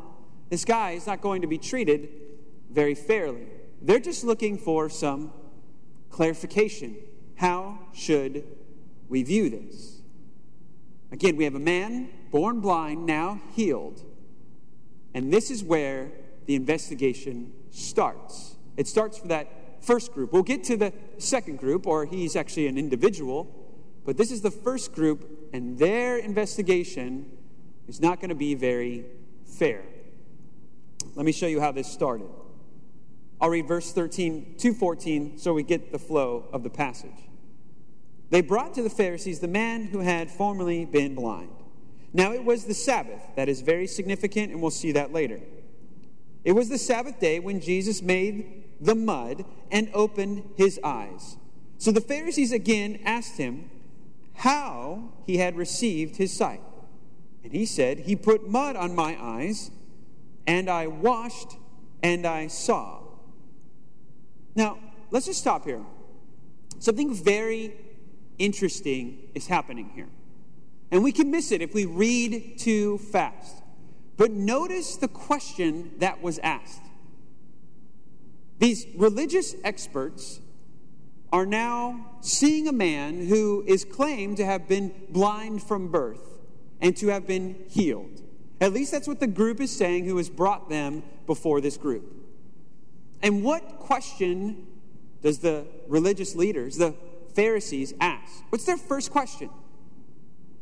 this 0.50 0.66
guy 0.66 0.92
is 0.92 1.08
not 1.08 1.22
going 1.22 1.42
to 1.42 1.48
be 1.48 1.58
treated 1.58 2.10
very 2.72 2.96
fairly. 2.96 3.48
They're 3.82 4.00
just 4.00 4.24
looking 4.24 4.58
for 4.58 4.90
some 4.90 5.32
clarification. 6.10 6.96
How 7.36 7.80
should 7.94 8.44
we 9.10 9.24
view 9.24 9.50
this? 9.50 10.02
Again, 11.12 11.36
we 11.36 11.44
have 11.44 11.56
a 11.56 11.60
man 11.60 12.10
born 12.32 12.60
blind, 12.60 13.06
now 13.06 13.42
healed. 13.54 14.04
And 15.14 15.32
this 15.32 15.52
is 15.52 15.64
where 15.64 16.12
the 16.46 16.56
investigation 16.56 17.54
starts. 17.72 18.56
It 18.78 18.88
starts 18.88 19.18
for 19.18 19.28
that 19.28 19.84
first 19.84 20.14
group. 20.14 20.34
We'll 20.34 20.44
get 20.44 20.64
to 20.66 20.78
the 20.78 20.94
second 21.18 21.60
group, 21.60 21.88
or 21.88 22.06
he's 22.06 22.36
actually 22.36 22.68
an 22.68 22.78
individual, 22.78 23.54
but 24.06 24.18
this 24.18 24.32
is 24.32 24.42
the 24.42 24.52
first 24.52 24.94
group, 24.94 25.28
and 25.54 25.78
their 25.78 26.18
investigation 26.18 27.32
is 27.88 28.02
not 28.02 28.20
going 28.20 28.30
to 28.30 28.36
be 28.36 28.56
very 28.56 29.06
fair. 29.46 29.84
Let 31.16 31.26
me 31.26 31.32
show 31.32 31.48
you 31.48 31.60
how 31.60 31.72
this 31.72 31.92
started. 31.92 32.28
I'll 33.40 33.50
read 33.50 33.68
verse 33.68 33.92
13 33.92 34.56
to 34.60 34.74
14 34.74 35.38
so 35.38 35.54
we 35.54 35.64
get 35.64 35.92
the 35.92 36.00
flow 36.00 36.46
of 36.52 36.64
the 36.64 36.70
passage. 36.70 37.30
They 38.30 38.42
brought 38.42 38.74
to 38.76 38.84
the 38.84 38.90
Pharisees 38.90 39.40
the 39.40 39.48
man 39.48 39.86
who 39.86 40.00
had 40.00 40.30
formerly 40.30 40.86
been 40.86 41.16
blind. 41.16 41.52
Now 42.14 42.34
it 42.34 42.44
was 42.44 42.66
the 42.66 42.74
Sabbath. 42.74 43.22
That 43.36 43.48
is 43.48 43.62
very 43.62 43.88
significant, 43.88 44.52
and 44.52 44.62
we'll 44.62 44.72
see 44.72 44.92
that 44.94 45.14
later. 45.14 45.40
It 46.44 46.54
was 46.54 46.70
the 46.70 46.78
Sabbath 46.78 47.20
day 47.20 47.40
when 47.40 47.62
Jesus 47.62 48.02
made 48.02 48.64
the 48.80 48.96
mud 48.96 49.46
and 49.72 49.90
opened 49.94 50.44
his 50.56 50.80
eyes. 50.84 51.38
So 51.78 51.92
the 51.92 52.02
Pharisees 52.02 52.52
again 52.52 53.00
asked 53.06 53.38
him 53.38 53.70
how 54.38 55.10
he 55.26 55.38
had 55.38 55.56
received 55.56 56.18
his 56.18 56.32
sight. 56.32 56.62
And 57.44 57.52
he 57.52 57.66
said, 57.66 58.00
He 58.00 58.16
put 58.16 58.48
mud 58.48 58.76
on 58.76 58.96
my 58.96 59.18
eyes, 59.20 59.72
and 60.46 60.70
I 60.70 60.88
washed, 60.88 61.58
and 62.04 62.26
I 62.26 62.48
saw. 62.48 63.00
Now, 64.56 64.80
let's 65.10 65.26
just 65.26 65.40
stop 65.40 65.66
here. 65.66 65.84
Something 66.80 67.14
very 67.14 67.74
interesting 68.38 69.30
is 69.34 69.48
happening 69.48 69.90
here. 69.96 70.10
And 70.92 71.04
we 71.04 71.12
can 71.12 71.32
miss 71.32 71.52
it 71.52 71.62
if 71.62 71.74
we 71.74 71.86
read 71.86 72.60
too 72.60 73.00
fast. 73.00 73.64
But 74.18 74.32
notice 74.32 74.98
the 74.98 75.08
question 75.08 75.92
that 75.98 76.22
was 76.22 76.40
asked. 76.40 76.84
These 78.60 78.86
religious 78.96 79.56
experts 79.64 80.42
are 81.32 81.46
now 81.46 82.06
seeing 82.22 82.68
a 82.68 82.72
man 82.72 83.28
who 83.28 83.64
is 83.68 83.84
claimed 83.84 84.38
to 84.38 84.46
have 84.46 84.68
been 84.68 84.94
blind 85.10 85.62
from 85.62 85.90
birth 85.90 86.40
and 86.82 86.96
to 86.98 87.08
have 87.08 87.28
been 87.28 87.66
healed. 87.70 88.22
At 88.62 88.74
least 88.74 88.92
that's 88.92 89.08
what 89.08 89.20
the 89.20 89.28
group 89.28 89.60
is 89.60 89.76
saying 89.76 90.06
who 90.06 90.18
has 90.18 90.30
brought 90.30 90.70
them 90.70 91.04
before 91.26 91.62
this 91.62 91.78
group. 91.78 92.14
And 93.22 93.44
what 93.44 93.80
question 93.80 94.68
does 95.22 95.40
the 95.40 95.66
religious 95.88 96.36
leaders, 96.36 96.78
the 96.78 96.96
Pharisees, 97.34 97.94
ask? 98.00 98.44
What's 98.50 98.66
their 98.66 98.78
first 98.78 99.12
question? 99.12 99.50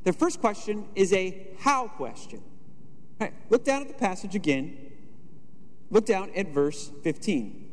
Their 0.03 0.13
first 0.13 0.39
question 0.39 0.85
is 0.95 1.13
a 1.13 1.47
how 1.59 1.87
question. 1.87 2.41
Look 3.49 3.63
down 3.63 3.81
at 3.81 3.87
the 3.87 3.93
passage 3.93 4.35
again. 4.35 4.77
Look 5.89 6.05
down 6.05 6.31
at 6.35 6.49
verse 6.49 6.91
15. 7.03 7.64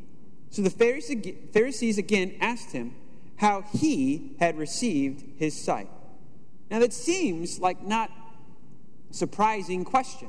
So 0.53 0.61
the 0.61 0.69
Pharisees 0.69 1.97
again 1.97 2.35
asked 2.39 2.73
him 2.73 2.93
how 3.37 3.63
he 3.73 4.35
had 4.39 4.55
received 4.55 5.23
his 5.39 5.59
sight. 5.59 5.89
Now 6.69 6.77
that 6.77 6.93
seems 6.93 7.59
like 7.59 7.83
not 7.83 8.11
a 9.09 9.13
surprising 9.15 9.83
question. 9.83 10.27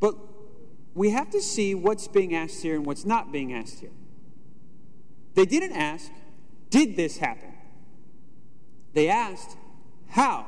But 0.00 0.16
we 0.96 1.10
have 1.10 1.30
to 1.30 1.40
see 1.40 1.76
what's 1.76 2.08
being 2.08 2.34
asked 2.34 2.60
here 2.60 2.74
and 2.74 2.84
what's 2.84 3.04
not 3.04 3.30
being 3.30 3.52
asked 3.52 3.78
here. 3.78 3.92
They 5.34 5.46
didn't 5.46 5.76
ask, 5.76 6.10
did 6.68 6.96
this 6.96 7.18
happen? 7.18 7.52
They 8.94 9.08
asked, 9.08 9.56
how 10.08 10.44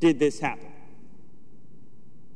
did 0.00 0.18
this 0.18 0.40
happen? 0.40 0.72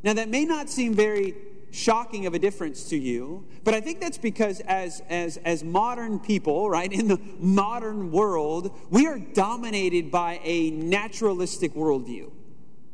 Now, 0.03 0.13
that 0.13 0.29
may 0.29 0.45
not 0.45 0.69
seem 0.69 0.93
very 0.93 1.35
shocking 1.71 2.27
of 2.27 2.35
a 2.35 2.39
difference 2.39 2.89
to 2.91 2.97
you, 2.97 3.47
but 3.65 3.75
I 3.75 3.81
think 3.81 4.01
that's 4.01 4.19
because 4.19 4.61
as, 4.61 5.03
as, 5.09 5.37
as 5.39 5.63
modern 5.63 6.19
people, 6.19 6.71
right, 6.71 6.91
in 6.91 7.09
the 7.09 7.19
modern 7.39 8.11
world, 8.11 8.75
we 8.91 9.07
are 9.07 9.19
dominated 9.19 10.11
by 10.11 10.41
a 10.43 10.71
naturalistic 10.71 11.75
worldview. 11.75 12.31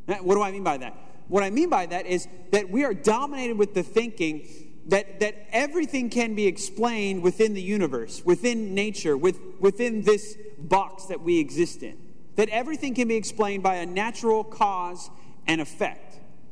What 0.05 0.35
do 0.35 0.41
I 0.41 0.51
mean 0.51 0.63
by 0.63 0.77
that? 0.77 0.95
What 1.27 1.43
I 1.43 1.49
mean 1.49 1.69
by 1.69 1.87
that 1.87 2.05
is 2.05 2.27
that 2.51 2.69
we 2.69 2.83
are 2.83 2.93
dominated 2.93 3.57
with 3.57 3.73
the 3.73 3.83
thinking 3.83 4.47
that, 4.87 5.19
that 5.19 5.35
everything 5.51 6.09
can 6.09 6.35
be 6.35 6.45
explained 6.45 7.23
within 7.23 7.53
the 7.53 7.61
universe, 7.61 8.23
within 8.23 8.75
nature, 8.75 9.17
with, 9.17 9.39
within 9.59 10.03
this 10.03 10.37
box 10.59 11.05
that 11.05 11.21
we 11.21 11.39
exist 11.39 11.81
in. 11.81 11.97
That 12.35 12.49
everything 12.49 12.93
can 12.93 13.07
be 13.07 13.15
explained 13.15 13.63
by 13.63 13.75
a 13.75 13.85
natural 13.85 14.43
cause 14.43 15.09
and 15.47 15.61
effect. 15.61 16.04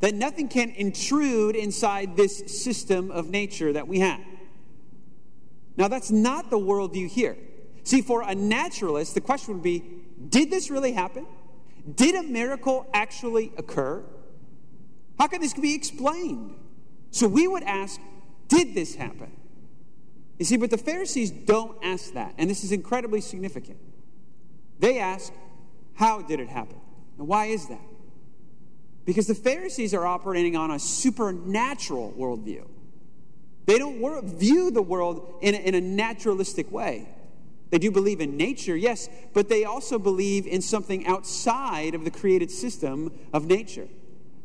That 0.04 0.16
nothing 0.16 0.50
can 0.50 0.72
intrude 0.72 1.56
inside 1.56 2.18
this 2.18 2.62
system 2.62 3.10
of 3.10 3.30
nature 3.30 3.72
that 3.72 3.88
we 3.88 4.00
have. 4.00 4.20
Now, 5.78 5.88
that's 5.88 6.12
not 6.12 6.50
the 6.50 6.60
worldview 6.60 7.08
here. 7.08 7.38
See, 7.86 8.02
for 8.02 8.22
a 8.22 8.36
naturalist, 8.36 9.14
the 9.14 9.22
question 9.22 9.54
would 9.54 9.64
be 9.64 9.82
did 10.28 10.52
this 10.52 10.70
really 10.70 10.92
happen? 10.92 11.26
Did 11.96 12.16
a 12.16 12.24
miracle 12.24 12.86
actually 12.94 13.54
occur? 13.56 14.04
How 15.18 15.28
can 15.28 15.40
this 15.40 15.54
be 15.54 15.74
explained? 15.74 16.54
So 17.12 17.26
we 17.26 17.48
would 17.48 17.64
ask, 17.64 18.02
did 18.50 18.76
this 18.76 18.96
happen? 18.96 19.32
You 20.38 20.44
see, 20.44 20.58
but 20.58 20.70
the 20.70 20.78
Pharisees 20.78 21.32
don't 21.32 21.78
ask 21.82 22.12
that, 22.12 22.34
and 22.38 22.50
this 22.50 22.66
is 22.66 22.74
incredibly 22.74 23.22
significant. 23.22 23.78
They 24.80 25.00
ask, 25.00 25.32
how 25.94 26.22
did 26.22 26.42
it 26.42 26.50
happen? 26.50 26.82
And 27.18 27.26
why 27.26 27.46
is 27.46 27.70
that? 27.70 27.93
Because 29.06 29.28
the 29.28 29.36
Pharisees 29.36 29.94
are 29.94 30.06
operating 30.06 30.56
on 30.56 30.72
a 30.72 30.80
supernatural 30.80 32.14
worldview. 32.18 32.68
They 33.66 33.78
don't 33.78 34.26
view 34.26 34.72
the 34.72 34.82
world 34.82 35.40
in 35.42 35.56
a, 35.56 35.58
in 35.58 35.76
a 35.76 35.82
naturalistic 35.82 36.72
way. 36.72 37.08
They 37.70 37.80
do 37.80 37.92
believe 37.92 38.22
in 38.22 38.38
nature, 38.38 38.76
yes, 38.76 39.10
but 39.34 39.50
they 39.50 39.66
also 39.66 39.98
believe 39.98 40.46
in 40.46 40.62
something 40.62 41.08
outside 41.08 41.96
of 41.96 42.04
the 42.04 42.12
created 42.12 42.52
system 42.52 43.12
of 43.34 43.48
nature, 43.48 43.88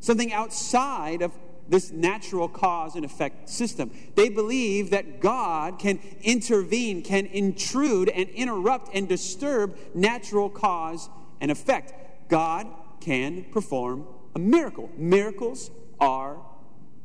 something 0.00 0.32
outside 0.32 1.20
of 1.20 1.32
this 1.68 1.90
natural 1.90 2.48
cause 2.48 2.96
and 2.96 3.04
effect 3.04 3.50
system. 3.50 3.90
They 4.14 4.30
believe 4.30 4.90
that 4.90 5.20
God 5.20 5.78
can 5.78 6.00
intervene, 6.22 7.02
can 7.02 7.26
intrude 7.26 8.08
and 8.08 8.28
interrupt 8.30 8.94
and 8.94 9.06
disturb 9.06 9.76
natural 9.94 10.48
cause 10.48 11.10
and 11.40 11.50
effect. 11.50 11.92
God 12.30 12.66
can 13.00 13.44
perform 13.52 14.06
a 14.38 14.40
miracle. 14.40 14.90
Miracles 14.97 15.71
are 15.99 16.37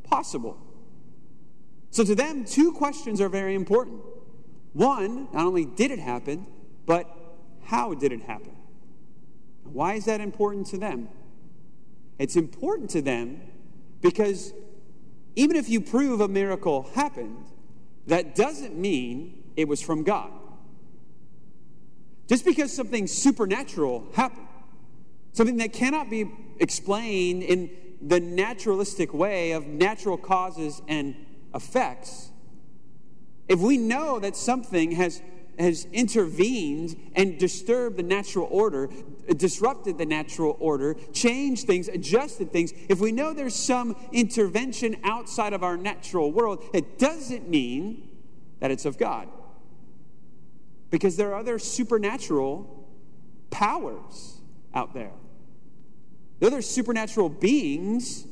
possible. 0.04 0.58
So, 1.90 2.04
to 2.04 2.16
them, 2.16 2.46
two 2.46 2.72
questions 2.72 3.20
are 3.22 3.30
very 3.30 3.56
important. 3.56 4.02
One, 4.74 5.28
not 5.34 5.46
only 5.46 5.66
did 5.66 5.92
it 5.92 6.00
happen, 6.00 6.46
but 6.86 7.10
how 7.63 7.94
did 7.94 8.12
it 8.12 8.22
happen? 8.22 8.56
Why 9.63 9.94
is 9.94 10.06
that 10.06 10.22
important 10.22 10.68
to 10.68 10.78
them? 10.78 11.10
It's 12.20 12.36
important 12.36 12.90
to 12.92 13.02
them 13.02 13.42
because 14.02 14.54
even 15.36 15.56
if 15.56 15.70
you 15.70 15.82
prove 15.82 16.22
a 16.22 16.28
miracle 16.28 16.90
happened, 16.94 17.46
that 18.08 18.36
doesn't 18.36 18.75
mean 18.75 19.44
it 19.56 19.68
was 19.68 19.82
from 19.82 20.04
God. 20.04 20.32
Just 22.28 22.46
because 22.46 22.72
something 22.72 23.08
supernatural 23.08 24.08
happened, 24.13 24.48
something 25.34 25.58
that 25.58 25.74
cannot 25.74 26.10
be 26.10 26.30
explained 26.60 27.43
in 27.43 27.69
the 28.01 28.19
naturalistic 28.19 29.13
way 29.13 29.51
of 29.51 29.65
natural 29.65 30.17
causes 30.17 30.81
and 30.88 31.15
effects, 31.55 32.31
if 33.48 33.60
we 33.60 33.77
know 33.77 34.19
that 34.19 34.36
something 34.36 34.91
has, 34.91 35.22
has 35.60 35.86
intervened 35.91 36.95
and 37.15 37.38
disturbed 37.38 37.98
the 37.98 38.03
natural 38.03 38.48
order, 38.50 38.89
disrupted 39.36 39.98
the 39.98 40.05
natural 40.05 40.57
order, 40.60 40.95
changed 41.13 41.67
things, 41.67 41.88
adjusted 41.88 42.51
things, 42.51 42.74
if 42.89 43.00
we 43.00 43.12
know 43.12 43.33
there's 43.33 43.55
some 43.55 43.95
intervention 44.12 44.98
outside 45.03 45.53
of 45.53 45.63
our 45.63 45.77
natural 45.77 46.31
world, 46.31 46.63
it 46.74 46.98
doesn't 46.98 47.50
mean 47.50 48.10
that 48.60 48.72
it's 48.72 48.86
of 48.86 48.98
God. 48.98 49.27
Because 50.89 51.17
there 51.17 51.31
are 51.31 51.39
other 51.39 51.60
supernatural 51.60 52.88
powers 53.50 54.41
out 54.74 54.93
there. 54.93 55.12
Are 56.44 56.48
other 56.48 56.62
supernatural 56.62 57.30
beings 57.30 58.28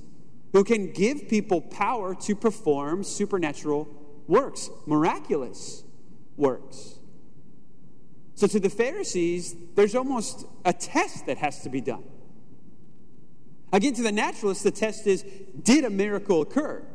who 0.51 0.65
can 0.65 0.91
give 0.91 1.30
people 1.30 1.62
power 1.62 2.13
to 2.15 2.36
perform 2.36 3.06
supernatural 3.06 3.88
works, 4.27 4.70
miraculous 4.86 5.84
works. 6.36 7.00
So 8.36 8.48
to 8.48 8.60
the 8.60 8.70
Pharisees, 8.70 9.56
there's 9.75 9.96
almost 9.96 10.46
a 10.65 10.74
test 10.74 11.25
that 11.27 11.38
has 11.38 11.62
to 11.63 11.70
be 11.70 11.80
done. 11.80 12.03
Again, 13.72 13.94
to 13.94 14.03
the 14.03 14.12
naturalists, 14.12 14.63
the 14.63 14.72
test 14.72 15.08
is 15.08 15.24
did 15.63 15.86
a 15.86 15.89
miracle 15.89 16.41
occur? 16.41 16.86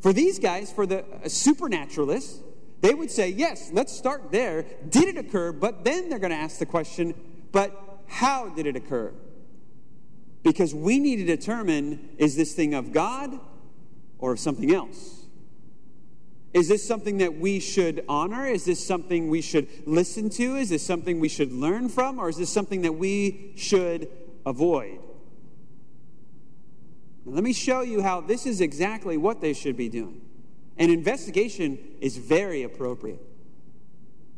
For 0.00 0.14
these 0.14 0.38
guys, 0.38 0.72
for 0.72 0.86
the 0.86 1.04
uh, 1.04 1.28
supernaturalists, 1.28 2.40
they 2.80 2.94
would 2.94 3.10
say, 3.10 3.28
yes, 3.28 3.70
let's 3.72 3.92
start 3.92 4.30
there. 4.30 4.64
Did 4.88 5.08
it 5.08 5.18
occur? 5.18 5.52
But 5.52 5.84
then 5.84 6.08
they're 6.08 6.18
going 6.18 6.30
to 6.30 6.36
ask 6.36 6.58
the 6.58 6.66
question, 6.66 7.14
but 7.52 8.00
how 8.06 8.48
did 8.48 8.66
it 8.66 8.76
occur? 8.76 9.12
Because 10.46 10.72
we 10.72 11.00
need 11.00 11.16
to 11.16 11.24
determine 11.24 12.08
is 12.18 12.36
this 12.36 12.52
thing 12.52 12.72
of 12.72 12.92
God 12.92 13.36
or 14.20 14.30
of 14.30 14.38
something 14.38 14.72
else? 14.72 15.24
Is 16.54 16.68
this 16.68 16.86
something 16.86 17.18
that 17.18 17.36
we 17.36 17.58
should 17.58 18.04
honor? 18.08 18.46
Is 18.46 18.64
this 18.64 18.86
something 18.86 19.28
we 19.28 19.40
should 19.40 19.66
listen 19.86 20.30
to? 20.30 20.54
Is 20.54 20.68
this 20.68 20.86
something 20.86 21.18
we 21.18 21.28
should 21.28 21.50
learn 21.50 21.88
from? 21.88 22.20
Or 22.20 22.28
is 22.28 22.36
this 22.36 22.48
something 22.48 22.82
that 22.82 22.92
we 22.92 23.54
should 23.56 24.08
avoid? 24.46 25.00
Now, 27.24 27.32
let 27.32 27.42
me 27.42 27.52
show 27.52 27.80
you 27.80 28.00
how 28.00 28.20
this 28.20 28.46
is 28.46 28.60
exactly 28.60 29.16
what 29.16 29.40
they 29.40 29.52
should 29.52 29.76
be 29.76 29.88
doing. 29.88 30.20
An 30.78 30.90
investigation 30.90 31.76
is 32.00 32.18
very 32.18 32.62
appropriate. 32.62 33.20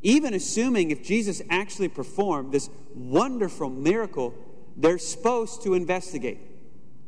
Even 0.01 0.33
assuming 0.33 0.91
if 0.91 1.03
Jesus 1.03 1.43
actually 1.51 1.89
performed 1.89 2.53
this 2.53 2.71
wonderful 2.95 3.69
miracle, 3.69 4.35
they're 4.79 4.99
supposed 4.99 5.63
to 5.65 5.75
investigate. 5.75 6.39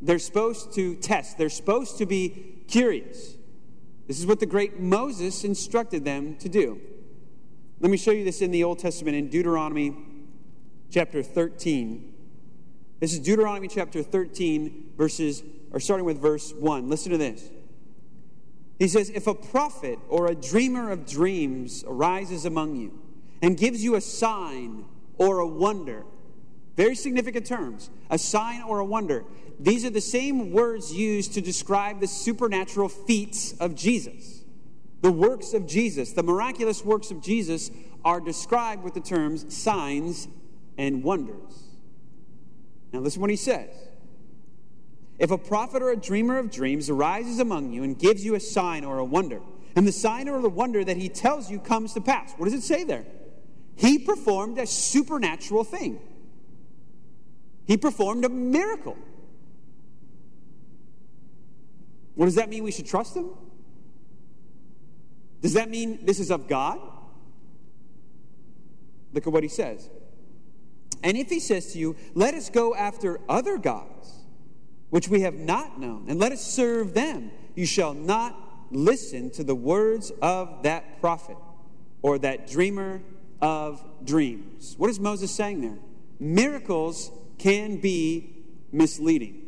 They're 0.03 0.19
supposed 0.19 0.75
to 0.75 0.97
test. 0.97 1.39
They're 1.39 1.49
supposed 1.49 1.99
to 1.99 2.07
be 2.07 2.63
curious. 2.67 3.37
This 4.09 4.19
is 4.19 4.27
what 4.27 4.41
the 4.41 4.47
great 4.47 4.81
Moses 4.81 5.45
instructed 5.45 6.05
them 6.05 6.37
to 6.39 6.49
do. 6.49 6.81
Let 7.79 7.91
me 7.91 7.97
show 7.97 8.11
you 8.11 8.25
this 8.25 8.43
in 8.43 8.51
the 8.51 8.65
Old 8.65 8.81
Testament 8.81 9.17
in 9.17 9.29
Deuteronomy 9.29 9.97
chapter 10.91 11.23
13. 11.23 12.13
This 12.99 13.13
is 13.13 13.21
Deuteronomy 13.21 13.69
chapter 13.69 14.03
13, 14.03 14.93
verses, 14.97 15.45
or 15.71 15.79
starting 15.79 16.05
with 16.05 16.21
verse 16.21 16.53
1. 16.53 16.91
Listen 16.91 17.13
to 17.13 17.19
this. 17.19 17.51
He 18.81 18.89
says, 18.89 19.11
If 19.11 19.27
a 19.27 19.35
prophet 19.35 19.99
or 20.09 20.27
a 20.27 20.35
dreamer 20.35 20.91
of 20.91 21.07
dreams 21.07 21.85
arises 21.87 22.45
among 22.45 22.77
you 22.77 22.99
and 23.41 23.57
gives 23.57 23.85
you 23.85 23.95
a 23.95 24.01
sign 24.01 24.87
or 25.19 25.39
a 25.39 25.47
wonder, 25.47 26.05
very 26.81 26.95
significant 26.95 27.45
terms, 27.45 27.91
a 28.09 28.17
sign 28.17 28.63
or 28.63 28.79
a 28.79 28.85
wonder, 28.87 29.23
these 29.59 29.85
are 29.85 29.91
the 29.91 30.01
same 30.01 30.51
words 30.51 30.91
used 30.95 31.35
to 31.35 31.43
describe 31.43 32.01
the 32.01 32.07
supernatural 32.07 32.89
feats 32.89 33.53
of 33.61 33.75
Jesus. 33.75 34.45
The 35.03 35.13
works 35.13 35.53
of 35.53 35.67
Jesus, 35.67 36.13
the 36.13 36.23
miraculous 36.23 36.83
works 36.83 37.11
of 37.11 37.21
Jesus, 37.21 37.71
are 38.03 38.19
described 38.19 38.83
with 38.83 38.95
the 38.95 39.01
terms 39.01 39.55
signs 39.55 40.27
and 40.79 41.05
wonders. 41.05 41.65
Now, 42.95 43.01
listen 43.01 43.21
what 43.21 43.29
he 43.29 43.37
says. 43.37 43.69
If 45.19 45.31
a 45.31 45.37
prophet 45.37 45.83
or 45.83 45.91
a 45.91 45.97
dreamer 45.97 46.39
of 46.39 46.51
dreams 46.51 46.89
arises 46.89 47.41
among 47.41 47.75
you 47.75 47.83
and 47.83 47.99
gives 47.99 48.25
you 48.25 48.37
a 48.37 48.41
sign 48.41 48.87
or 48.87 48.97
a 48.97 49.05
wonder, 49.05 49.43
and 49.77 49.87
the 49.87 49.93
sign 49.93 50.31
or 50.31 50.41
the 50.41 50.49
wonder 50.49 50.83
that 50.83 50.97
he 50.97 51.11
tells 51.11 51.51
you 51.51 51.59
comes 51.59 51.93
to 51.93 52.01
pass, 52.01 52.33
what 52.39 52.47
does 52.47 52.55
it 52.55 52.63
say 52.63 52.85
there? 52.85 53.05
He 53.77 53.99
performed 53.99 54.57
a 54.57 54.67
supernatural 54.67 55.65
thing. 55.65 56.01
He 57.71 57.77
performed 57.77 58.25
a 58.25 58.29
miracle. 58.29 58.97
What 62.17 62.25
does 62.27 62.35
that 62.35 62.49
mean 62.49 62.65
we 62.65 62.73
should 62.73 62.87
trust 62.87 63.15
him? 63.15 63.31
Does 65.41 65.53
that 65.53 65.71
mean 65.71 66.05
this 66.05 66.19
is 66.19 66.33
of 66.33 66.49
God? 66.49 66.81
Look 69.13 69.25
at 69.25 69.33
what 69.33 69.45
he 69.45 69.49
says. 69.49 69.89
And 71.05 71.17
if 71.17 71.31
he 71.31 71.39
says 71.39 71.73
to 71.75 71.79
you, 71.79 71.95
Let 72.13 72.35
us 72.35 72.51
go 72.51 72.75
after 72.75 73.21
other 73.29 73.57
gods, 73.57 74.25
which 74.89 75.07
we 75.07 75.21
have 75.21 75.35
not 75.35 75.79
known, 75.79 76.07
and 76.09 76.19
let 76.19 76.33
us 76.33 76.45
serve 76.45 76.93
them, 76.93 77.31
you 77.55 77.67
shall 77.67 77.95
not 77.95 78.37
listen 78.73 79.31
to 79.31 79.45
the 79.45 79.55
words 79.55 80.11
of 80.21 80.65
that 80.65 81.01
prophet 81.01 81.37
or 82.03 82.19
that 82.19 82.51
dreamer 82.51 83.01
of 83.41 83.81
dreams. 84.05 84.75
What 84.77 84.91
is 84.91 84.99
Moses 84.99 85.31
saying 85.31 85.61
there? 85.61 85.79
Miracles 86.19 87.13
can 87.41 87.77
be 87.79 88.45
misleading. 88.71 89.43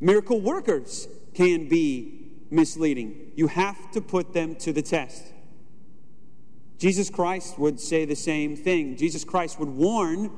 Miracle 0.00 0.40
workers 0.40 1.08
can 1.34 1.68
be 1.68 2.30
misleading. 2.50 3.32
You 3.34 3.48
have 3.48 3.90
to 3.92 4.00
put 4.00 4.32
them 4.32 4.54
to 4.56 4.72
the 4.72 4.82
test. 4.82 5.32
Jesus 6.78 7.10
Christ 7.10 7.58
would 7.58 7.80
say 7.80 8.04
the 8.04 8.14
same 8.14 8.54
thing. 8.54 8.96
Jesus 8.96 9.24
Christ 9.24 9.58
would 9.58 9.70
warn 9.70 10.30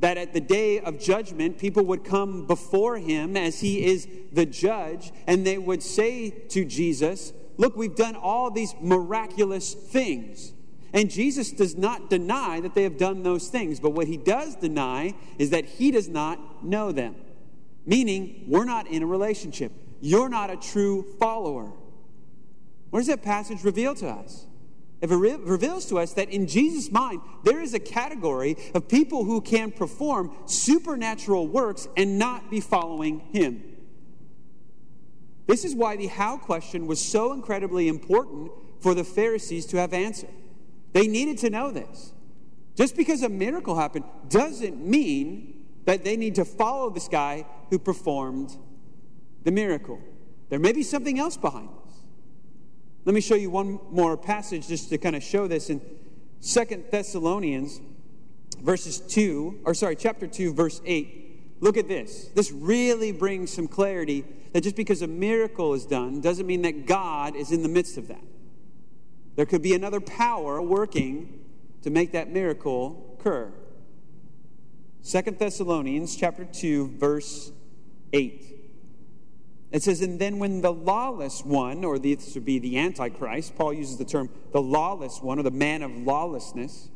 that 0.00 0.18
at 0.18 0.34
the 0.34 0.40
day 0.40 0.78
of 0.78 1.00
judgment, 1.00 1.56
people 1.56 1.86
would 1.86 2.04
come 2.04 2.46
before 2.46 2.98
him 2.98 3.34
as 3.34 3.60
he 3.60 3.86
is 3.86 4.06
the 4.30 4.44
judge, 4.44 5.12
and 5.26 5.46
they 5.46 5.56
would 5.56 5.82
say 5.82 6.28
to 6.28 6.66
Jesus, 6.66 7.32
Look, 7.56 7.76
we've 7.76 7.96
done 7.96 8.14
all 8.14 8.50
these 8.50 8.74
miraculous 8.82 9.72
things. 9.72 10.52
And 10.92 11.10
Jesus 11.10 11.50
does 11.50 11.76
not 11.76 12.08
deny 12.10 12.60
that 12.60 12.74
they 12.74 12.84
have 12.84 12.96
done 12.96 13.22
those 13.22 13.48
things, 13.48 13.80
but 13.80 13.90
what 13.90 14.06
he 14.06 14.16
does 14.16 14.56
deny 14.56 15.14
is 15.38 15.50
that 15.50 15.64
he 15.64 15.90
does 15.90 16.08
not 16.08 16.64
know 16.64 16.92
them. 16.92 17.16
Meaning, 17.84 18.44
we're 18.48 18.64
not 18.64 18.86
in 18.86 19.02
a 19.02 19.06
relationship. 19.06 19.72
You're 20.00 20.28
not 20.28 20.50
a 20.50 20.56
true 20.56 21.04
follower. 21.18 21.72
What 22.90 23.00
does 23.00 23.08
that 23.08 23.22
passage 23.22 23.64
reveal 23.64 23.94
to 23.96 24.08
us? 24.08 24.46
It 25.00 25.10
re- 25.10 25.36
reveals 25.36 25.86
to 25.86 25.98
us 25.98 26.14
that 26.14 26.30
in 26.30 26.46
Jesus' 26.46 26.90
mind, 26.90 27.20
there 27.44 27.60
is 27.60 27.74
a 27.74 27.78
category 27.78 28.56
of 28.74 28.88
people 28.88 29.24
who 29.24 29.40
can 29.40 29.70
perform 29.70 30.34
supernatural 30.46 31.46
works 31.46 31.86
and 31.96 32.18
not 32.18 32.50
be 32.50 32.60
following 32.60 33.20
Him. 33.32 33.62
This 35.46 35.64
is 35.64 35.74
why 35.74 35.96
the 35.96 36.06
how 36.06 36.38
question 36.38 36.86
was 36.86 37.00
so 37.00 37.32
incredibly 37.32 37.88
important 37.88 38.50
for 38.80 38.94
the 38.94 39.04
Pharisees 39.04 39.66
to 39.66 39.76
have 39.76 39.92
answered. 39.92 40.30
They 40.96 41.08
needed 41.08 41.36
to 41.40 41.50
know 41.50 41.70
this. 41.70 42.14
Just 42.74 42.96
because 42.96 43.22
a 43.22 43.28
miracle 43.28 43.76
happened 43.76 44.06
doesn't 44.30 44.82
mean 44.82 45.62
that 45.84 46.04
they 46.04 46.16
need 46.16 46.36
to 46.36 46.44
follow 46.46 46.88
this 46.88 47.06
guy 47.06 47.44
who 47.68 47.78
performed 47.78 48.56
the 49.44 49.50
miracle. 49.50 50.00
There 50.48 50.58
may 50.58 50.72
be 50.72 50.82
something 50.82 51.18
else 51.18 51.36
behind 51.36 51.68
this. 51.68 51.96
Let 53.04 53.14
me 53.14 53.20
show 53.20 53.34
you 53.34 53.50
one 53.50 53.78
more 53.90 54.16
passage 54.16 54.68
just 54.68 54.88
to 54.88 54.96
kind 54.96 55.14
of 55.14 55.22
show 55.22 55.46
this 55.46 55.68
in 55.68 55.82
Second 56.40 56.84
Thessalonians 56.90 57.78
verses 58.62 58.98
2 58.98 59.64
or 59.66 59.74
sorry, 59.74 59.96
chapter 59.96 60.26
2 60.26 60.54
verse 60.54 60.80
8. 60.86 61.58
Look 61.60 61.76
at 61.76 61.88
this. 61.88 62.28
This 62.34 62.50
really 62.50 63.12
brings 63.12 63.52
some 63.52 63.68
clarity 63.68 64.24
that 64.54 64.62
just 64.62 64.76
because 64.76 65.02
a 65.02 65.06
miracle 65.06 65.74
is 65.74 65.84
done 65.84 66.22
doesn't 66.22 66.46
mean 66.46 66.62
that 66.62 66.86
God 66.86 67.36
is 67.36 67.52
in 67.52 67.62
the 67.62 67.68
midst 67.68 67.98
of 67.98 68.08
that. 68.08 68.24
There 69.36 69.46
could 69.46 69.62
be 69.62 69.74
another 69.74 70.00
power 70.00 70.60
working 70.60 71.44
to 71.82 71.90
make 71.90 72.12
that 72.12 72.30
miracle 72.30 73.16
occur. 73.18 73.52
Second 75.02 75.38
Thessalonians 75.38 76.16
chapter 76.16 76.44
2 76.44 76.96
verse 76.98 77.52
8. 78.12 78.56
It 79.72 79.82
says, 79.82 80.00
and 80.00 80.18
then 80.18 80.38
when 80.38 80.62
the 80.62 80.72
lawless 80.72 81.44
one, 81.44 81.84
or 81.84 81.98
this 81.98 82.34
would 82.34 82.44
be 82.44 82.58
the 82.58 82.78
Antichrist, 82.78 83.56
Paul 83.56 83.74
uses 83.74 83.98
the 83.98 84.04
term 84.04 84.30
the 84.52 84.62
lawless 84.62 85.20
one, 85.20 85.38
or 85.38 85.42
the 85.42 85.50
man 85.50 85.82
of 85.82 85.90
lawlessness. 85.90 86.88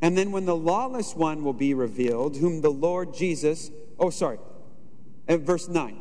And 0.00 0.16
then 0.16 0.32
when 0.32 0.44
the 0.44 0.56
lawless 0.56 1.14
one 1.14 1.44
will 1.44 1.52
be 1.52 1.74
revealed, 1.74 2.36
whom 2.36 2.60
the 2.60 2.70
Lord 2.70 3.14
Jesus, 3.14 3.70
oh, 3.98 4.10
sorry, 4.10 4.38
at 5.28 5.40
verse 5.40 5.68
9. 5.68 6.00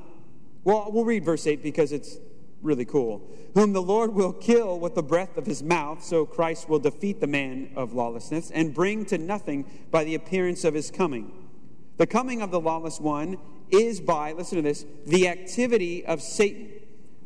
Well, 0.63 0.89
we'll 0.91 1.05
read 1.05 1.23
verse 1.23 1.45
8 1.45 1.61
because 1.61 1.91
it's 1.91 2.17
really 2.61 2.85
cool. 2.85 3.21
Whom 3.53 3.73
the 3.73 3.81
Lord 3.81 4.13
will 4.13 4.33
kill 4.33 4.79
with 4.79 4.95
the 4.95 5.03
breath 5.03 5.37
of 5.37 5.45
his 5.45 5.61
mouth, 5.63 6.03
so 6.03 6.25
Christ 6.25 6.69
will 6.69 6.79
defeat 6.79 7.19
the 7.19 7.27
man 7.27 7.71
of 7.75 7.93
lawlessness 7.93 8.51
and 8.51 8.73
bring 8.73 9.05
to 9.05 9.17
nothing 9.17 9.65
by 9.91 10.03
the 10.03 10.15
appearance 10.15 10.63
of 10.63 10.73
his 10.73 10.91
coming. 10.91 11.31
The 11.97 12.07
coming 12.07 12.41
of 12.41 12.51
the 12.51 12.59
lawless 12.59 12.99
one 12.99 13.37
is 13.69 13.99
by, 13.99 14.31
listen 14.31 14.57
to 14.57 14.61
this, 14.61 14.85
the 15.05 15.27
activity 15.27 16.05
of 16.05 16.21
Satan 16.21 16.69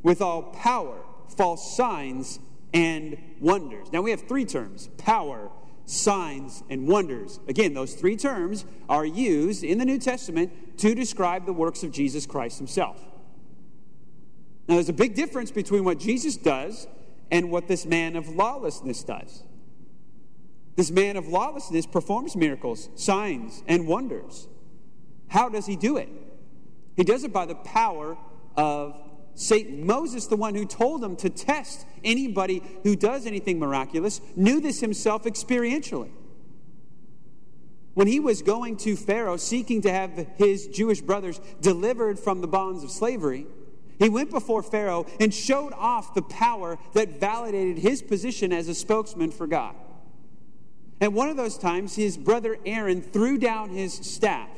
with 0.04 0.22
all 0.22 0.44
power, 0.44 0.98
false 1.36 1.76
signs, 1.76 2.40
and 2.74 3.18
wonders. 3.40 3.92
Now 3.92 4.02
we 4.02 4.12
have 4.12 4.28
three 4.28 4.46
terms 4.46 4.90
power, 4.98 5.50
signs, 5.86 6.64
and 6.70 6.88
wonders. 6.88 7.40
Again, 7.48 7.74
those 7.74 7.94
three 7.94 8.16
terms 8.16 8.66
are 8.88 9.06
used 9.06 9.64
in 9.64 9.78
the 9.78 9.86
New 9.86 10.00
Testament 10.00 10.78
to 10.80 10.96
describe 10.96 11.46
the 11.46 11.54
works 11.54 11.84
of 11.84 11.92
Jesus 11.92 12.26
Christ 12.26 12.58
himself. 12.58 13.11
Now 14.72 14.78
there's 14.78 14.88
a 14.88 14.94
big 14.94 15.16
difference 15.16 15.52
between 15.52 15.84
what 15.84 16.00
Jesus 16.00 16.38
does 16.38 16.88
and 17.30 17.52
what 17.52 17.68
this 17.68 17.86
man 17.86 18.16
of 18.16 18.30
lawlessness 18.30 19.04
does. 19.04 19.44
This 20.78 20.90
man 20.90 21.18
of 21.18 21.28
lawlessness 21.28 21.86
performs 21.86 22.38
miracles, 22.38 22.88
signs, 22.96 23.64
and 23.68 23.86
wonders. 23.86 24.48
How 25.28 25.50
does 25.50 25.66
he 25.66 25.76
do 25.76 25.98
it? 25.98 26.08
He 26.96 27.04
does 27.04 27.26
it 27.26 27.34
by 27.34 27.46
the 27.48 27.56
power 27.56 28.18
of 28.56 28.96
Satan. 29.36 29.86
Moses, 29.86 30.28
the 30.28 30.38
one 30.38 30.56
who 30.56 30.64
told 30.64 31.04
him 31.04 31.18
to 31.18 31.30
test 31.30 31.86
anybody 32.02 32.64
who 32.84 32.96
does 32.96 33.26
anything 33.26 33.60
miraculous, 33.60 34.22
knew 34.38 34.62
this 34.62 34.80
himself 34.80 35.26
experientially. 35.26 36.12
When 37.94 38.08
he 38.08 38.22
was 38.22 38.42
going 38.42 38.78
to 38.78 38.96
Pharaoh 38.96 39.36
seeking 39.36 39.82
to 39.82 39.92
have 39.92 40.12
his 40.38 40.68
Jewish 40.68 41.02
brothers 41.02 41.42
delivered 41.60 42.18
from 42.18 42.40
the 42.40 42.48
bonds 42.48 42.86
of 42.86 42.90
slavery, 42.90 43.48
he 44.02 44.10
went 44.10 44.32
before 44.32 44.64
Pharaoh 44.64 45.06
and 45.20 45.34
showed 45.34 45.74
off 45.74 46.16
the 46.16 46.24
power 46.24 46.80
that 46.94 47.20
validated 47.20 47.78
his 47.78 48.02
position 48.02 48.52
as 48.52 48.68
a 48.68 48.74
spokesman 48.74 49.32
for 49.32 49.46
God. 49.46 49.76
And 51.00 51.14
one 51.14 51.30
of 51.30 51.38
those 51.38 51.58
times, 51.58 51.96
his 51.96 52.18
brother 52.18 52.58
Aaron 52.66 53.02
threw 53.02 53.38
down 53.38 53.70
his 53.70 53.94
staff 53.94 54.50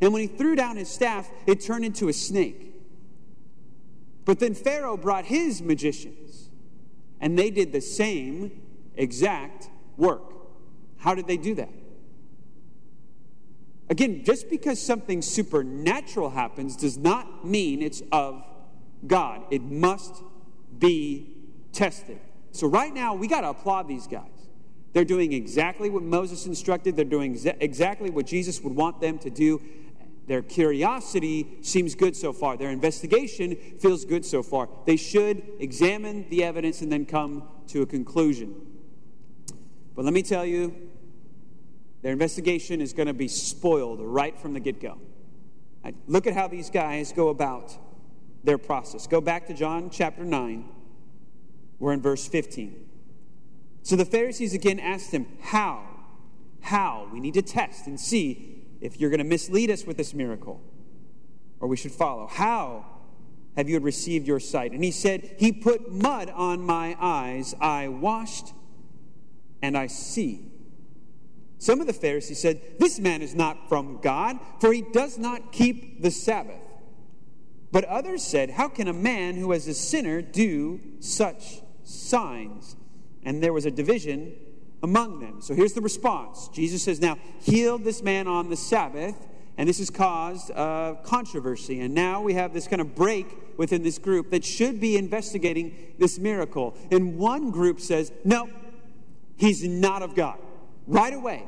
And 0.00 0.12
when 0.12 0.22
he 0.22 0.28
threw 0.28 0.54
down 0.54 0.76
his 0.76 0.88
staff, 0.88 1.30
it 1.46 1.60
turned 1.60 1.84
into 1.84 2.08
a 2.08 2.12
snake. 2.12 2.74
But 4.24 4.38
then 4.38 4.54
Pharaoh 4.54 4.96
brought 4.96 5.26
his 5.26 5.62
magicians, 5.62 6.50
and 7.20 7.38
they 7.38 7.50
did 7.50 7.72
the 7.72 7.80
same 7.80 8.62
exact 8.96 9.68
work. 9.96 10.34
How 10.98 11.14
did 11.14 11.26
they 11.26 11.36
do 11.36 11.54
that? 11.54 11.70
Again, 13.88 14.24
just 14.24 14.48
because 14.48 14.80
something 14.80 15.20
supernatural 15.20 16.30
happens 16.30 16.76
does 16.76 16.96
not 16.96 17.46
mean 17.46 17.82
it's 17.82 18.02
of 18.10 18.42
God. 19.06 19.42
It 19.50 19.62
must 19.62 20.22
be 20.78 21.36
tested. 21.72 22.20
So, 22.52 22.66
right 22.68 22.92
now, 22.92 23.14
we 23.14 23.26
got 23.26 23.42
to 23.42 23.50
applaud 23.50 23.88
these 23.88 24.06
guys. 24.06 24.28
They're 24.92 25.04
doing 25.04 25.32
exactly 25.32 25.90
what 25.90 26.04
Moses 26.04 26.46
instructed, 26.46 26.94
they're 26.94 27.04
doing 27.04 27.34
exa- 27.34 27.56
exactly 27.58 28.10
what 28.10 28.26
Jesus 28.26 28.60
would 28.60 28.74
want 28.74 29.00
them 29.00 29.18
to 29.18 29.30
do. 29.30 29.60
Their 30.26 30.40
curiosity 30.40 31.58
seems 31.60 31.94
good 31.94 32.16
so 32.16 32.32
far. 32.32 32.56
Their 32.56 32.70
investigation 32.70 33.56
feels 33.78 34.04
good 34.04 34.24
so 34.24 34.42
far. 34.42 34.68
They 34.86 34.96
should 34.96 35.42
examine 35.58 36.26
the 36.30 36.44
evidence 36.44 36.80
and 36.80 36.90
then 36.90 37.04
come 37.04 37.42
to 37.68 37.82
a 37.82 37.86
conclusion. 37.86 38.54
But 39.94 40.04
let 40.04 40.14
me 40.14 40.22
tell 40.22 40.46
you, 40.46 40.74
their 42.02 42.12
investigation 42.12 42.80
is 42.80 42.92
going 42.92 43.06
to 43.06 43.14
be 43.14 43.28
spoiled 43.28 44.00
right 44.00 44.38
from 44.38 44.54
the 44.54 44.60
get 44.60 44.80
go. 44.80 44.98
Look 46.06 46.26
at 46.26 46.34
how 46.34 46.48
these 46.48 46.70
guys 46.70 47.12
go 47.12 47.28
about 47.28 47.76
their 48.44 48.58
process. 48.58 49.06
Go 49.06 49.20
back 49.20 49.46
to 49.46 49.54
John 49.54 49.90
chapter 49.90 50.24
9. 50.24 50.68
We're 51.78 51.92
in 51.92 52.02
verse 52.02 52.28
15. 52.28 52.88
So 53.82 53.96
the 53.96 54.04
Pharisees 54.04 54.54
again 54.54 54.78
asked 54.78 55.10
him, 55.10 55.26
How? 55.40 55.82
How? 56.60 57.08
We 57.12 57.20
need 57.20 57.34
to 57.34 57.42
test 57.42 57.86
and 57.86 57.98
see 57.98 58.64
if 58.80 59.00
you're 59.00 59.10
going 59.10 59.18
to 59.18 59.24
mislead 59.24 59.70
us 59.70 59.84
with 59.84 59.96
this 59.96 60.14
miracle 60.14 60.60
or 61.60 61.68
we 61.68 61.76
should 61.76 61.92
follow. 61.92 62.26
How 62.26 62.84
have 63.56 63.68
you 63.68 63.78
received 63.80 64.26
your 64.26 64.40
sight? 64.40 64.72
And 64.72 64.84
he 64.84 64.90
said, 64.90 65.36
He 65.38 65.52
put 65.52 65.90
mud 65.90 66.30
on 66.30 66.60
my 66.60 66.96
eyes. 67.00 67.54
I 67.60 67.88
washed 67.88 68.52
and 69.62 69.76
I 69.76 69.86
see. 69.86 70.50
Some 71.58 71.80
of 71.80 71.86
the 71.86 71.94
Pharisees 71.94 72.40
said, 72.40 72.60
This 72.78 72.98
man 72.98 73.22
is 73.22 73.34
not 73.34 73.68
from 73.68 73.98
God, 74.02 74.38
for 74.60 74.72
he 74.72 74.82
does 74.82 75.18
not 75.18 75.52
keep 75.52 76.02
the 76.02 76.10
Sabbath. 76.10 76.63
But 77.74 77.86
others 77.86 78.22
said, 78.22 78.50
How 78.50 78.68
can 78.68 78.86
a 78.86 78.92
man 78.92 79.34
who 79.34 79.50
is 79.50 79.66
a 79.66 79.74
sinner 79.74 80.22
do 80.22 80.80
such 81.00 81.60
signs? 81.82 82.76
And 83.24 83.42
there 83.42 83.52
was 83.52 83.66
a 83.66 83.70
division 83.72 84.32
among 84.80 85.18
them. 85.18 85.42
So 85.42 85.54
here's 85.54 85.72
the 85.72 85.80
response 85.80 86.46
Jesus 86.54 86.84
says, 86.84 87.00
Now, 87.00 87.18
heal 87.40 87.76
this 87.78 88.00
man 88.00 88.28
on 88.28 88.48
the 88.48 88.56
Sabbath. 88.56 89.16
And 89.58 89.68
this 89.68 89.78
has 89.78 89.90
caused 89.90 90.52
uh, 90.52 90.94
controversy. 91.02 91.80
And 91.80 91.94
now 91.94 92.22
we 92.22 92.34
have 92.34 92.54
this 92.54 92.68
kind 92.68 92.80
of 92.80 92.94
break 92.94 93.26
within 93.56 93.82
this 93.82 93.98
group 93.98 94.30
that 94.30 94.44
should 94.44 94.80
be 94.80 94.96
investigating 94.96 95.94
this 95.98 96.16
miracle. 96.16 96.76
And 96.92 97.18
one 97.18 97.50
group 97.50 97.80
says, 97.80 98.12
No, 98.24 98.48
he's 99.36 99.66
not 99.66 100.02
of 100.02 100.14
God. 100.14 100.38
Right 100.86 101.12
away 101.12 101.42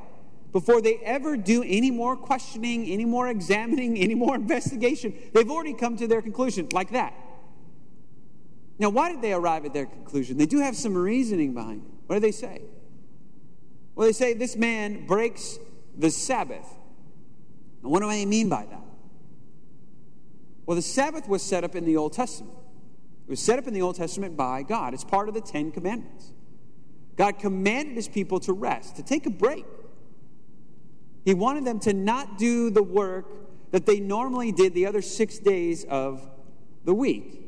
before 0.56 0.80
they 0.80 0.96
ever 1.04 1.36
do 1.36 1.62
any 1.66 1.90
more 1.90 2.16
questioning, 2.16 2.86
any 2.86 3.04
more 3.04 3.28
examining, 3.28 3.98
any 3.98 4.14
more 4.14 4.34
investigation. 4.34 5.12
They've 5.34 5.50
already 5.50 5.74
come 5.74 5.98
to 5.98 6.06
their 6.06 6.22
conclusion 6.22 6.68
like 6.72 6.92
that. 6.92 7.12
Now, 8.78 8.88
why 8.88 9.12
did 9.12 9.20
they 9.20 9.34
arrive 9.34 9.66
at 9.66 9.74
their 9.74 9.84
conclusion? 9.84 10.38
They 10.38 10.46
do 10.46 10.60
have 10.60 10.74
some 10.74 10.96
reasoning 10.96 11.52
behind 11.52 11.82
it. 11.82 11.90
What 12.06 12.16
do 12.16 12.20
they 12.20 12.32
say? 12.32 12.62
Well, 13.94 14.06
they 14.06 14.14
say 14.14 14.32
this 14.32 14.56
man 14.56 15.04
breaks 15.06 15.58
the 15.94 16.10
Sabbath. 16.10 16.66
Now, 17.82 17.90
what 17.90 18.00
do 18.00 18.08
I 18.08 18.24
mean 18.24 18.48
by 18.48 18.64
that? 18.64 18.80
Well, 20.64 20.76
the 20.76 20.80
Sabbath 20.80 21.28
was 21.28 21.42
set 21.42 21.64
up 21.64 21.76
in 21.76 21.84
the 21.84 21.98
Old 21.98 22.14
Testament. 22.14 22.56
It 23.26 23.30
was 23.30 23.40
set 23.40 23.58
up 23.58 23.66
in 23.66 23.74
the 23.74 23.82
Old 23.82 23.96
Testament 23.96 24.38
by 24.38 24.62
God. 24.62 24.94
It's 24.94 25.04
part 25.04 25.28
of 25.28 25.34
the 25.34 25.42
Ten 25.42 25.70
Commandments. 25.70 26.32
God 27.16 27.38
commanded 27.38 27.96
his 27.96 28.08
people 28.08 28.40
to 28.40 28.54
rest, 28.54 28.96
to 28.96 29.02
take 29.02 29.26
a 29.26 29.30
break. 29.30 29.66
He 31.26 31.34
wanted 31.34 31.64
them 31.64 31.80
to 31.80 31.92
not 31.92 32.38
do 32.38 32.70
the 32.70 32.84
work 32.84 33.26
that 33.72 33.84
they 33.84 33.98
normally 33.98 34.52
did 34.52 34.74
the 34.74 34.86
other 34.86 35.02
six 35.02 35.40
days 35.40 35.84
of 35.84 36.26
the 36.84 36.94
week. 36.94 37.42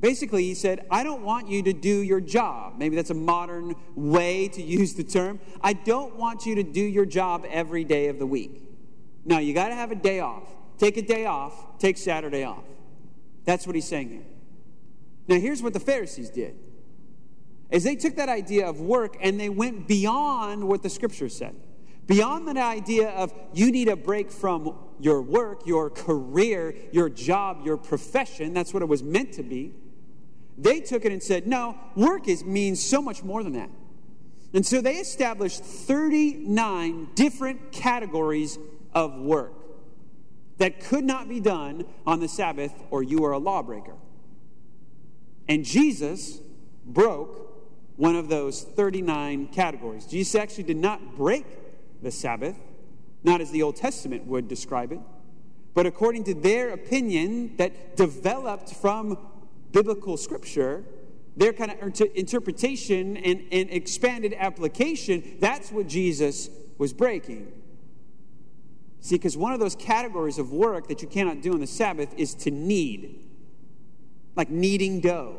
Basically, 0.00 0.44
he 0.44 0.54
said, 0.54 0.86
I 0.90 1.04
don't 1.04 1.20
want 1.22 1.48
you 1.48 1.62
to 1.64 1.74
do 1.74 2.00
your 2.00 2.22
job. 2.22 2.78
Maybe 2.78 2.96
that's 2.96 3.10
a 3.10 3.14
modern 3.14 3.74
way 3.94 4.48
to 4.48 4.62
use 4.62 4.94
the 4.94 5.04
term. 5.04 5.40
I 5.60 5.74
don't 5.74 6.16
want 6.16 6.46
you 6.46 6.54
to 6.54 6.62
do 6.62 6.80
your 6.80 7.04
job 7.04 7.44
every 7.50 7.84
day 7.84 8.08
of 8.08 8.18
the 8.18 8.26
week. 8.26 8.62
No, 9.26 9.36
you 9.36 9.52
got 9.52 9.68
to 9.68 9.74
have 9.74 9.90
a 9.92 9.96
day 9.96 10.20
off. 10.20 10.44
Take 10.78 10.96
a 10.96 11.02
day 11.02 11.26
off, 11.26 11.78
take 11.78 11.98
Saturday 11.98 12.44
off. 12.44 12.64
That's 13.44 13.66
what 13.66 13.76
he's 13.76 13.88
saying 13.88 14.08
here. 14.08 14.24
Now, 15.26 15.38
here's 15.38 15.62
what 15.62 15.74
the 15.74 15.80
Pharisees 15.80 16.30
did. 16.30 16.56
Is 17.70 17.84
they 17.84 17.96
took 17.96 18.16
that 18.16 18.30
idea 18.30 18.66
of 18.66 18.80
work 18.80 19.18
and 19.20 19.38
they 19.38 19.50
went 19.50 19.86
beyond 19.86 20.66
what 20.66 20.82
the 20.82 20.88
scripture 20.88 21.28
said. 21.28 21.54
Beyond 22.08 22.48
that 22.48 22.56
idea 22.56 23.10
of 23.10 23.34
you 23.52 23.70
need 23.70 23.88
a 23.88 23.94
break 23.94 24.32
from 24.32 24.74
your 24.98 25.20
work, 25.20 25.66
your 25.66 25.90
career, 25.90 26.74
your 26.90 27.10
job, 27.10 27.64
your 27.64 27.76
profession, 27.76 28.54
that's 28.54 28.72
what 28.72 28.82
it 28.82 28.88
was 28.88 29.02
meant 29.02 29.34
to 29.34 29.42
be. 29.42 29.74
They 30.56 30.80
took 30.80 31.04
it 31.04 31.12
and 31.12 31.22
said, 31.22 31.46
no, 31.46 31.78
work 31.94 32.26
is, 32.26 32.44
means 32.44 32.82
so 32.82 33.02
much 33.02 33.22
more 33.22 33.44
than 33.44 33.52
that. 33.52 33.68
And 34.54 34.64
so 34.64 34.80
they 34.80 34.96
established 34.96 35.62
39 35.62 37.10
different 37.14 37.72
categories 37.72 38.58
of 38.94 39.14
work 39.14 39.52
that 40.56 40.80
could 40.80 41.04
not 41.04 41.28
be 41.28 41.40
done 41.40 41.84
on 42.06 42.20
the 42.20 42.28
Sabbath 42.28 42.72
or 42.90 43.02
you 43.02 43.24
are 43.26 43.32
a 43.32 43.38
lawbreaker. 43.38 43.94
And 45.46 45.62
Jesus 45.62 46.40
broke 46.86 47.48
one 47.96 48.16
of 48.16 48.28
those 48.28 48.62
39 48.62 49.48
categories. 49.48 50.06
Jesus 50.06 50.34
actually 50.34 50.64
did 50.64 50.78
not 50.78 51.16
break 51.16 51.44
the 52.02 52.10
Sabbath, 52.10 52.56
not 53.24 53.40
as 53.40 53.50
the 53.50 53.62
Old 53.62 53.76
Testament 53.76 54.26
would 54.26 54.48
describe 54.48 54.92
it, 54.92 55.00
but 55.74 55.86
according 55.86 56.24
to 56.24 56.34
their 56.34 56.70
opinion 56.70 57.56
that 57.56 57.96
developed 57.96 58.74
from 58.74 59.18
biblical 59.72 60.16
scripture, 60.16 60.84
their 61.36 61.52
kind 61.52 61.70
of 61.70 62.00
interpretation 62.14 63.16
and, 63.16 63.44
and 63.52 63.70
expanded 63.70 64.34
application, 64.36 65.36
that's 65.40 65.70
what 65.70 65.86
Jesus 65.86 66.50
was 66.78 66.92
breaking. 66.92 67.52
See, 69.00 69.14
because 69.14 69.36
one 69.36 69.52
of 69.52 69.60
those 69.60 69.76
categories 69.76 70.38
of 70.38 70.52
work 70.52 70.88
that 70.88 71.02
you 71.02 71.08
cannot 71.08 71.40
do 71.40 71.52
on 71.52 71.60
the 71.60 71.66
Sabbath 71.66 72.12
is 72.16 72.34
to 72.34 72.50
knead, 72.50 73.24
like 74.34 74.50
kneading 74.50 75.00
dough. 75.00 75.36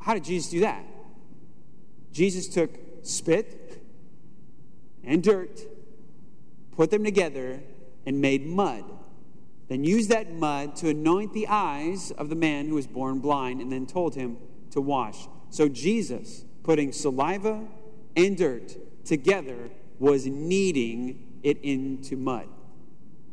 How 0.00 0.14
did 0.14 0.24
Jesus 0.24 0.50
do 0.50 0.60
that? 0.60 0.84
Jesus 2.12 2.46
took 2.46 2.70
spit, 3.02 3.65
and 5.06 5.22
dirt, 5.22 5.60
put 6.72 6.90
them 6.90 7.04
together, 7.04 7.60
and 8.04 8.20
made 8.20 8.44
mud. 8.46 8.84
Then 9.68 9.82
used 9.82 10.10
that 10.10 10.32
mud 10.32 10.76
to 10.76 10.90
anoint 10.90 11.32
the 11.32 11.48
eyes 11.48 12.10
of 12.12 12.28
the 12.28 12.36
man 12.36 12.68
who 12.68 12.74
was 12.74 12.86
born 12.86 13.20
blind, 13.20 13.60
and 13.60 13.72
then 13.72 13.86
told 13.86 14.14
him 14.14 14.36
to 14.72 14.80
wash. 14.80 15.28
So 15.50 15.68
Jesus, 15.68 16.44
putting 16.62 16.92
saliva 16.92 17.66
and 18.14 18.36
dirt 18.36 18.76
together, 19.04 19.70
was 19.98 20.26
kneading 20.26 21.38
it 21.42 21.58
into 21.62 22.16
mud. 22.16 22.48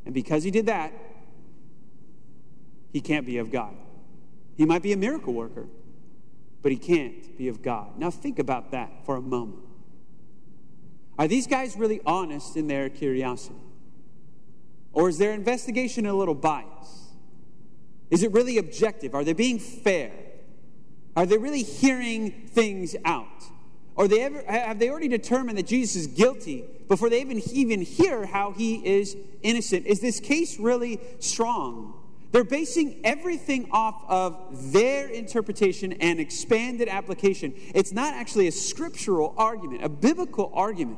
And 0.05 0.13
because 0.13 0.43
he 0.43 0.51
did 0.51 0.67
that, 0.67 0.93
he 2.91 3.01
can't 3.01 3.25
be 3.25 3.37
of 3.37 3.51
God. 3.51 3.75
He 4.55 4.65
might 4.65 4.83
be 4.83 4.93
a 4.93 4.97
miracle 4.97 5.33
worker, 5.33 5.67
but 6.61 6.71
he 6.71 6.77
can't 6.77 7.37
be 7.37 7.47
of 7.47 7.61
God. 7.61 7.97
Now 7.97 8.11
think 8.11 8.39
about 8.39 8.71
that 8.71 9.05
for 9.05 9.15
a 9.15 9.21
moment. 9.21 9.59
Are 11.17 11.27
these 11.27 11.47
guys 11.47 11.75
really 11.77 12.01
honest 12.05 12.57
in 12.57 12.67
their 12.67 12.89
curiosity? 12.89 13.55
Or 14.93 15.09
is 15.09 15.17
their 15.17 15.33
investigation 15.33 16.05
a 16.05 16.13
little 16.13 16.35
biased? 16.35 16.69
Is 18.09 18.23
it 18.23 18.31
really 18.31 18.57
objective? 18.57 19.15
Are 19.15 19.23
they 19.23 19.33
being 19.33 19.59
fair? 19.59 20.11
Are 21.15 21.25
they 21.25 21.37
really 21.37 21.63
hearing 21.63 22.31
things 22.31 22.95
out? 23.05 23.27
Or 23.95 24.07
they 24.07 24.21
ever, 24.21 24.43
have 24.47 24.79
they 24.79 24.89
already 24.89 25.07
determined 25.07 25.57
that 25.57 25.67
Jesus 25.67 25.95
is 25.95 26.07
guilty 26.07 26.65
before 26.87 27.09
they 27.09 27.21
even, 27.21 27.41
even 27.51 27.81
hear 27.81 28.25
how 28.25 28.51
he 28.51 28.75
is 28.85 29.15
innocent? 29.43 29.85
Is 29.85 29.99
this 29.99 30.19
case 30.19 30.59
really 30.59 30.99
strong? 31.19 32.02
They're 32.33 32.43
basing 32.43 32.99
everything 33.03 33.69
off 33.69 34.03
of 34.07 34.73
their 34.73 35.07
interpretation 35.07 35.93
and 35.93 36.19
expanded 36.19 36.87
application. 36.87 37.53
It's 37.75 37.91
not 37.91 38.15
actually 38.15 38.47
a 38.47 38.51
scriptural 38.51 39.35
argument, 39.37 39.83
a 39.83 39.89
biblical 39.89 40.51
argument. 40.55 40.97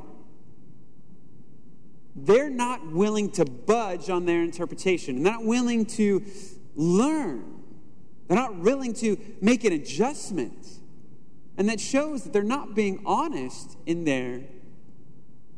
They're 2.16 2.48
not 2.48 2.90
willing 2.90 3.30
to 3.32 3.44
budge 3.44 4.08
on 4.08 4.24
their 4.24 4.42
interpretation, 4.42 5.22
they're 5.22 5.34
not 5.34 5.44
willing 5.44 5.84
to 5.86 6.24
learn, 6.74 7.62
they're 8.28 8.38
not 8.38 8.56
willing 8.56 8.94
to 8.94 9.18
make 9.42 9.64
an 9.64 9.74
adjustment. 9.74 10.66
And 11.58 11.68
that 11.68 11.80
shows 11.80 12.24
that 12.24 12.32
they're 12.32 12.42
not 12.42 12.74
being 12.74 13.02
honest 13.04 13.76
in 13.84 14.04
their 14.04 14.40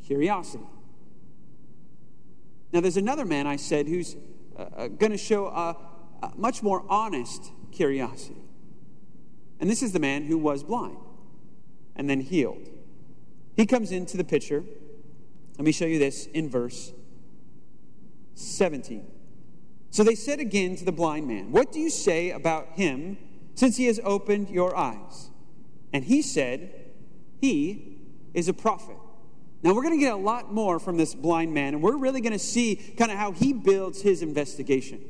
curiosity. 0.04 0.66
Now, 2.72 2.80
there's 2.80 2.96
another 2.96 3.24
man, 3.24 3.46
I 3.46 3.56
said, 3.56 3.86
who's 3.86 4.16
uh, 4.58 4.88
going 4.88 5.12
to 5.12 5.18
show 5.18 5.46
a, 5.46 5.76
a 6.22 6.32
much 6.36 6.62
more 6.62 6.84
honest 6.88 7.52
curiosity. 7.72 8.40
And 9.60 9.68
this 9.68 9.82
is 9.82 9.92
the 9.92 10.00
man 10.00 10.24
who 10.24 10.38
was 10.38 10.62
blind 10.62 10.98
and 11.96 12.08
then 12.08 12.20
healed. 12.20 12.68
He 13.56 13.66
comes 13.66 13.90
into 13.90 14.16
the 14.16 14.24
picture. 14.24 14.64
Let 15.58 15.64
me 15.64 15.72
show 15.72 15.86
you 15.86 15.98
this 15.98 16.26
in 16.26 16.48
verse 16.48 16.92
17. 18.34 19.04
So 19.90 20.04
they 20.04 20.14
said 20.14 20.38
again 20.38 20.76
to 20.76 20.84
the 20.84 20.92
blind 20.92 21.26
man, 21.26 21.50
What 21.50 21.72
do 21.72 21.80
you 21.80 21.90
say 21.90 22.30
about 22.30 22.68
him 22.74 23.18
since 23.54 23.76
he 23.76 23.86
has 23.86 24.00
opened 24.04 24.48
your 24.50 24.76
eyes? 24.76 25.30
And 25.92 26.04
he 26.04 26.22
said, 26.22 26.92
He 27.40 27.98
is 28.34 28.48
a 28.48 28.54
prophet. 28.54 28.96
Now, 29.62 29.74
we're 29.74 29.82
going 29.82 29.98
to 29.98 30.00
get 30.00 30.12
a 30.12 30.16
lot 30.16 30.52
more 30.52 30.78
from 30.78 30.96
this 30.96 31.14
blind 31.14 31.52
man, 31.52 31.74
and 31.74 31.82
we're 31.82 31.96
really 31.96 32.20
going 32.20 32.32
to 32.32 32.38
see 32.38 32.76
kind 32.76 33.10
of 33.10 33.18
how 33.18 33.32
he 33.32 33.52
builds 33.52 34.00
his 34.00 34.22
investigation. 34.22 35.00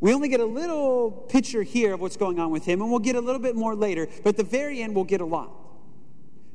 We 0.00 0.12
only 0.12 0.28
get 0.28 0.40
a 0.40 0.44
little 0.44 1.10
picture 1.10 1.62
here 1.62 1.94
of 1.94 2.00
what's 2.00 2.16
going 2.16 2.40
on 2.40 2.50
with 2.50 2.64
him, 2.64 2.82
and 2.82 2.90
we'll 2.90 2.98
get 2.98 3.14
a 3.16 3.20
little 3.20 3.40
bit 3.40 3.54
more 3.54 3.74
later, 3.74 4.08
but 4.22 4.30
at 4.30 4.36
the 4.36 4.44
very 4.44 4.82
end, 4.82 4.94
we'll 4.94 5.04
get 5.04 5.20
a 5.20 5.24
lot. 5.24 5.50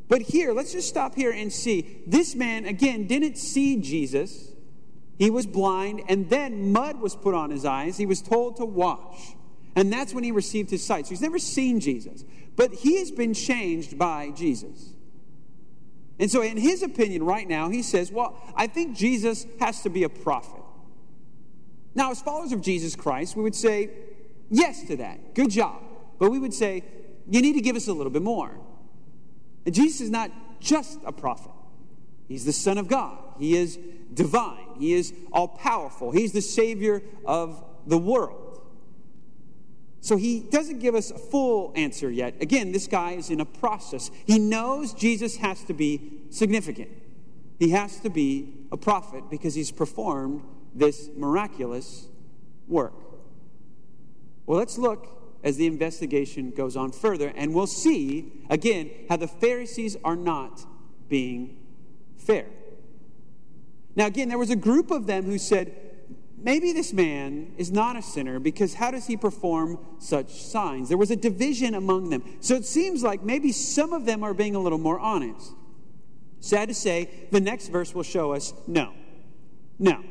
But 0.10 0.24
here, 0.24 0.52
let's 0.54 0.74
just 0.74 0.90
stop 0.90 1.16
here 1.16 1.32
and 1.32 1.54
see. 1.54 2.02
This 2.06 2.36
man, 2.36 2.66
again, 2.66 3.08
didn't 3.08 3.38
see 3.38 3.78
Jesus. 3.78 4.52
He 5.18 5.30
was 5.30 5.46
blind, 5.46 6.02
and 6.10 6.30
then 6.30 6.74
mud 6.74 7.00
was 7.00 7.16
put 7.16 7.34
on 7.34 7.50
his 7.50 7.64
eyes. 7.64 7.98
He 7.98 8.06
was 8.06 8.22
told 8.22 8.58
to 8.58 8.66
wash. 8.66 9.36
And 9.76 9.94
that's 9.94 10.14
when 10.14 10.24
he 10.24 10.32
received 10.32 10.70
his 10.70 10.86
sight. 10.86 11.06
So 11.06 11.12
he's 11.12 11.22
never 11.22 11.40
seen 11.40 11.80
Jesus. 11.80 12.26
But 12.56 12.74
he 12.74 12.98
has 12.98 13.12
been 13.12 13.34
changed 13.34 13.98
by 13.98 14.32
Jesus. 14.32 14.94
And 16.20 16.30
so, 16.30 16.42
in 16.42 16.58
his 16.58 16.84
opinion, 16.84 17.24
right 17.24 17.48
now, 17.48 17.70
he 17.70 17.82
says, 17.82 18.12
Well, 18.12 18.38
I 18.56 18.68
think 18.68 18.96
Jesus 18.96 19.48
has 19.60 19.82
to 19.84 19.90
be 19.90 20.04
a 20.04 20.10
prophet. 20.10 20.62
Now, 21.96 22.12
as 22.12 22.22
followers 22.22 22.52
of 22.52 22.62
Jesus 22.62 22.96
Christ, 22.96 23.36
we 23.36 23.44
would 23.44 23.56
say 23.56 23.90
yes 24.50 24.84
to 24.84 24.98
that. 24.98 25.34
Good 25.34 25.50
job. 25.50 25.82
But 26.20 26.30
we 26.30 26.38
would 26.38 26.54
say, 26.54 26.84
You 27.30 27.42
need 27.42 27.54
to 27.54 27.62
give 27.62 27.78
us 27.78 27.88
a 27.88 27.94
little 27.94 28.12
bit 28.12 28.22
more. 28.22 28.52
And 29.66 29.74
Jesus 29.74 30.02
is 30.02 30.10
not 30.10 30.32
just 30.60 31.00
a 31.06 31.12
prophet, 31.12 31.52
He's 32.28 32.46
the 32.46 32.54
Son 32.54 32.78
of 32.78 32.90
God. 32.90 33.18
He 33.40 33.56
is 33.56 33.80
divine, 34.14 34.76
He 34.78 34.94
is 34.94 35.14
all 35.32 35.48
powerful, 35.48 36.12
He's 36.12 36.34
the 36.34 36.42
Savior 36.42 37.02
of 37.26 37.64
the 37.88 37.98
world. 37.98 38.49
So 40.02 40.18
he 40.18 40.40
doesn't 40.40 40.80
give 40.80 40.96
us 40.96 41.12
a 41.12 41.18
full 41.18 41.74
answer 41.76 42.10
yet. 42.10 42.36
Again, 42.42 42.72
this 42.72 42.88
guy 42.88 43.12
is 43.12 43.30
in 43.30 43.42
a 43.42 43.46
process. 43.46 44.10
He 44.26 44.40
knows 44.40 44.94
Jesus 44.94 45.38
has 45.38 45.64
to 45.66 45.74
be 45.74 46.22
significant, 46.30 46.90
he 47.60 47.70
has 47.72 48.00
to 48.02 48.10
be 48.10 48.54
a 48.72 48.78
prophet 48.78 49.30
because 49.30 49.56
he's 49.56 49.72
performed 49.72 50.44
this 50.74 51.10
miraculous 51.16 52.08
work. 52.68 52.94
Well, 54.46 54.58
let's 54.58 54.78
look 54.78 55.08
as 55.44 55.58
the 55.58 55.68
investigation 55.68 56.52
goes 56.52 56.76
on 56.76 56.92
further, 56.92 57.32
and 57.36 57.54
we'll 57.54 57.68
see 57.68 58.32
again 58.50 58.90
how 59.10 59.18
the 59.18 59.28
Pharisees 59.28 59.98
are 60.04 60.16
not 60.16 60.66
being 61.08 61.58
fair. 62.18 62.46
Now, 63.96 64.06
again, 64.06 64.30
there 64.30 64.38
was 64.38 64.50
a 64.50 64.56
group 64.56 64.92
of 64.92 65.08
them 65.08 65.26
who 65.26 65.38
said, 65.38 65.76
maybe 66.43 66.71
this 66.71 66.93
man 66.93 67.54
is 67.58 67.71
not 67.71 67.95
a 67.95 68.02
sinner 68.02 68.39
because 68.39 68.73
how 68.73 68.91
does 68.91 69.08
he 69.08 69.17
perform 69.17 69.80
such 69.99 70.43
signs? 70.43 70.89
There 70.89 70.97
was 70.97 71.12
a 71.12 71.15
division 71.15 71.75
among 71.75 72.10
them. 72.10 72.23
So 72.39 72.56
it 72.56 72.65
seems 72.65 73.04
like 73.04 73.23
maybe 73.23 73.52
some 73.52 73.93
of 73.93 74.06
them 74.06 74.23
are 74.23 74.34
being 74.34 74.56
a 74.56 74.60
little 74.60 74.78
more 74.78 74.99
honest. 74.99 75.54
Sad 76.39 76.69
to 76.69 76.73
say, 76.73 77.10
the 77.32 77.41
next 77.41 77.67
verse 77.67 77.93
will 77.93 78.04
show 78.04 78.34
us 78.34 78.54
no. 78.67 78.93
No. 79.78 80.04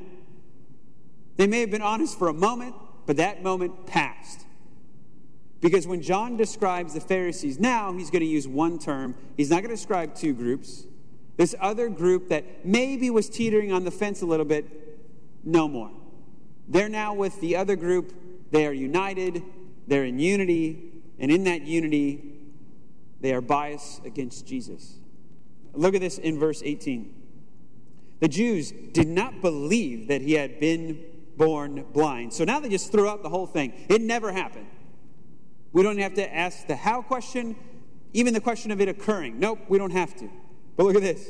They 1.36 1.46
may 1.46 1.60
have 1.60 1.70
been 1.70 1.82
honest 1.82 2.18
for 2.18 2.28
a 2.28 2.34
moment, 2.34 2.74
but 3.06 3.16
that 3.16 3.42
moment 3.42 3.86
passed. 3.86 4.44
Because 5.60 5.86
when 5.86 6.02
John 6.02 6.36
describes 6.36 6.94
the 6.94 7.00
Pharisees 7.00 7.58
now, 7.58 7.92
he's 7.92 8.10
going 8.10 8.20
to 8.20 8.26
use 8.26 8.46
one 8.46 8.78
term. 8.78 9.14
He's 9.36 9.50
not 9.50 9.56
going 9.56 9.70
to 9.70 9.76
describe 9.76 10.14
two 10.14 10.32
groups. 10.34 10.84
This 11.36 11.54
other 11.60 11.88
group 11.88 12.28
that 12.28 12.66
maybe 12.66 13.10
was 13.10 13.28
teetering 13.28 13.72
on 13.72 13.84
the 13.84 13.90
fence 13.90 14.22
a 14.22 14.26
little 14.26 14.44
bit, 14.44 14.66
no 15.44 15.68
more. 15.68 15.90
They're 16.68 16.88
now 16.88 17.14
with 17.14 17.40
the 17.40 17.56
other 17.56 17.76
group. 17.76 18.14
They 18.50 18.66
are 18.66 18.72
united, 18.72 19.42
they're 19.86 20.04
in 20.04 20.18
unity, 20.18 20.92
and 21.18 21.30
in 21.30 21.44
that 21.44 21.62
unity, 21.62 22.34
they 23.20 23.32
are 23.32 23.40
biased 23.40 24.04
against 24.04 24.46
Jesus. 24.46 24.96
Look 25.72 25.94
at 25.94 26.00
this 26.00 26.18
in 26.18 26.38
verse 26.38 26.62
18. 26.64 27.14
The 28.20 28.28
Jews 28.28 28.72
did 28.92 29.08
not 29.08 29.40
believe 29.40 30.08
that 30.08 30.22
he 30.22 30.32
had 30.32 30.60
been 30.60 31.04
born 31.36 31.84
blind. 31.92 32.32
So 32.32 32.44
now 32.44 32.60
they 32.60 32.68
just 32.68 32.90
threw 32.90 33.08
out 33.08 33.22
the 33.22 33.28
whole 33.28 33.46
thing. 33.46 33.72
It 33.88 34.00
never 34.00 34.32
happened. 34.32 34.66
We 35.72 35.82
don't 35.82 35.98
have 35.98 36.14
to 36.14 36.34
ask 36.34 36.66
the 36.66 36.76
how 36.76 37.02
question, 37.02 37.54
even 38.12 38.34
the 38.34 38.40
question 38.40 38.70
of 38.70 38.80
it 38.80 38.88
occurring. 38.88 39.38
Nope, 39.38 39.60
we 39.68 39.78
don't 39.78 39.92
have 39.92 40.16
to. 40.16 40.28
But 40.76 40.86
look 40.86 40.96
at 40.96 41.02
this. 41.02 41.28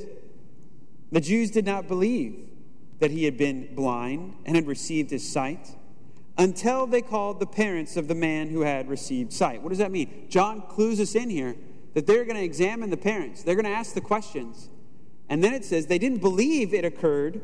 The 1.13 1.21
Jews 1.21 1.51
did 1.51 1.67
not 1.67 1.89
believe 1.89 2.49
that 2.99 3.11
he 3.11 3.25
had 3.25 3.37
been 3.37 3.75
blind 3.75 4.35
and 4.45 4.57
had 4.57 4.67
received 4.67 5.11
his 5.11 5.29
sight 5.29 5.71
until 6.37 6.87
they 6.87 7.03
called 7.03 7.41
the 7.41 7.47
parents 7.47 7.97
of 7.97 8.09
the 8.09 8.15
man 8.15 8.49
who 8.49 8.61
had 8.61 8.89
received 8.89 9.33
sight. 9.33 9.63
What 9.63 9.71
does 9.71 9.79
that 9.79 9.91
mean? 9.91 10.27
John 10.29 10.63
clues 10.63 11.01
us 11.01 11.15
in 11.15 11.31
here 11.31 11.57
that 11.95 12.07
they're 12.07 12.25
going 12.25 12.37
to 12.37 12.45
examine 12.45 12.91
the 12.91 12.97
parents, 12.97 13.43
they're 13.43 13.57
going 13.57 13.65
to 13.65 13.71
ask 13.71 13.95
the 13.95 14.01
questions. 14.01 14.69
And 15.29 15.45
then 15.45 15.53
it 15.53 15.65
says 15.65 15.87
they 15.87 15.99
didn't 15.99 16.21
believe 16.21 16.73
it 16.73 16.85
occurred 16.85 17.43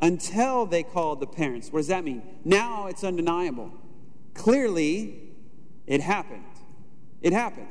until 0.00 0.66
they 0.66 0.82
called 0.82 1.20
the 1.20 1.26
parents. 1.26 1.70
What 1.70 1.80
does 1.80 1.88
that 1.88 2.02
mean? 2.02 2.22
Now 2.44 2.86
it's 2.86 3.04
undeniable. 3.04 3.72
Clearly, 4.34 5.30
it 5.86 6.00
happened. 6.00 6.44
It 7.20 7.32
happened. 7.32 7.68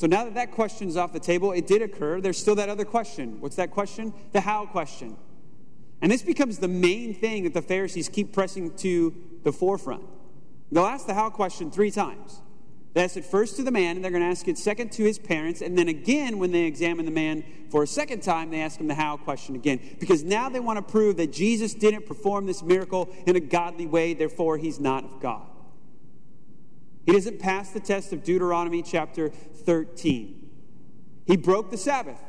So 0.00 0.06
now 0.06 0.24
that 0.24 0.32
that 0.32 0.52
question's 0.52 0.96
off 0.96 1.12
the 1.12 1.20
table, 1.20 1.52
it 1.52 1.66
did 1.66 1.82
occur. 1.82 2.22
There's 2.22 2.38
still 2.38 2.54
that 2.54 2.70
other 2.70 2.86
question. 2.86 3.38
What's 3.38 3.56
that 3.56 3.70
question? 3.70 4.14
The 4.32 4.40
how 4.40 4.64
question. 4.64 5.14
And 6.00 6.10
this 6.10 6.22
becomes 6.22 6.56
the 6.56 6.68
main 6.68 7.12
thing 7.12 7.44
that 7.44 7.52
the 7.52 7.60
Pharisees 7.60 8.08
keep 8.08 8.32
pressing 8.32 8.74
to 8.76 9.14
the 9.42 9.52
forefront. 9.52 10.04
They'll 10.72 10.86
ask 10.86 11.06
the 11.06 11.12
how 11.12 11.28
question 11.28 11.70
three 11.70 11.90
times. 11.90 12.40
They 12.94 13.04
ask 13.04 13.18
it 13.18 13.26
first 13.26 13.56
to 13.56 13.62
the 13.62 13.70
man, 13.70 13.96
and 13.96 14.02
they're 14.02 14.10
going 14.10 14.22
to 14.22 14.30
ask 14.30 14.48
it 14.48 14.56
second 14.56 14.90
to 14.92 15.04
his 15.04 15.18
parents, 15.18 15.60
and 15.60 15.76
then 15.76 15.88
again, 15.88 16.38
when 16.38 16.50
they 16.50 16.62
examine 16.62 17.04
the 17.04 17.10
man 17.10 17.44
for 17.68 17.82
a 17.82 17.86
second 17.86 18.22
time, 18.22 18.50
they 18.50 18.62
ask 18.62 18.80
him 18.80 18.88
the 18.88 18.94
how 18.94 19.18
question 19.18 19.54
again. 19.54 19.80
Because 20.00 20.24
now 20.24 20.48
they 20.48 20.60
want 20.60 20.78
to 20.78 20.82
prove 20.82 21.18
that 21.18 21.30
Jesus 21.30 21.74
didn't 21.74 22.06
perform 22.06 22.46
this 22.46 22.62
miracle 22.62 23.14
in 23.26 23.36
a 23.36 23.40
godly 23.40 23.86
way, 23.86 24.14
therefore, 24.14 24.56
he's 24.56 24.80
not 24.80 25.04
of 25.04 25.20
God. 25.20 25.49
He 27.10 27.16
doesn't 27.16 27.40
pass 27.40 27.70
the 27.70 27.80
test 27.80 28.12
of 28.12 28.22
Deuteronomy 28.22 28.82
chapter 28.82 29.30
13. 29.30 30.48
He 31.26 31.36
broke 31.36 31.72
the 31.72 31.76
Sabbath. 31.76 32.20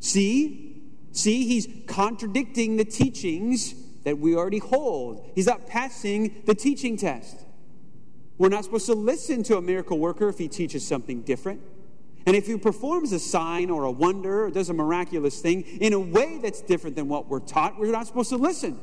See? 0.00 0.82
See, 1.12 1.46
he's 1.46 1.66
contradicting 1.86 2.76
the 2.76 2.84
teachings 2.84 3.74
that 4.04 4.18
we 4.18 4.36
already 4.36 4.58
hold. 4.58 5.30
He's 5.34 5.46
not 5.46 5.66
passing 5.66 6.42
the 6.44 6.54
teaching 6.54 6.98
test. 6.98 7.38
We're 8.36 8.50
not 8.50 8.64
supposed 8.64 8.84
to 8.86 8.94
listen 8.94 9.44
to 9.44 9.56
a 9.56 9.62
miracle 9.62 9.98
worker 9.98 10.28
if 10.28 10.36
he 10.36 10.46
teaches 10.46 10.86
something 10.86 11.22
different. 11.22 11.62
And 12.26 12.36
if 12.36 12.46
he 12.46 12.58
performs 12.58 13.12
a 13.12 13.18
sign 13.18 13.70
or 13.70 13.84
a 13.84 13.90
wonder 13.90 14.44
or 14.44 14.50
does 14.50 14.68
a 14.68 14.74
miraculous 14.74 15.40
thing 15.40 15.62
in 15.62 15.94
a 15.94 15.98
way 15.98 16.38
that's 16.42 16.60
different 16.60 16.96
than 16.96 17.08
what 17.08 17.28
we're 17.30 17.40
taught, 17.40 17.78
we're 17.78 17.90
not 17.90 18.06
supposed 18.06 18.28
to 18.28 18.36
listen. 18.36 18.78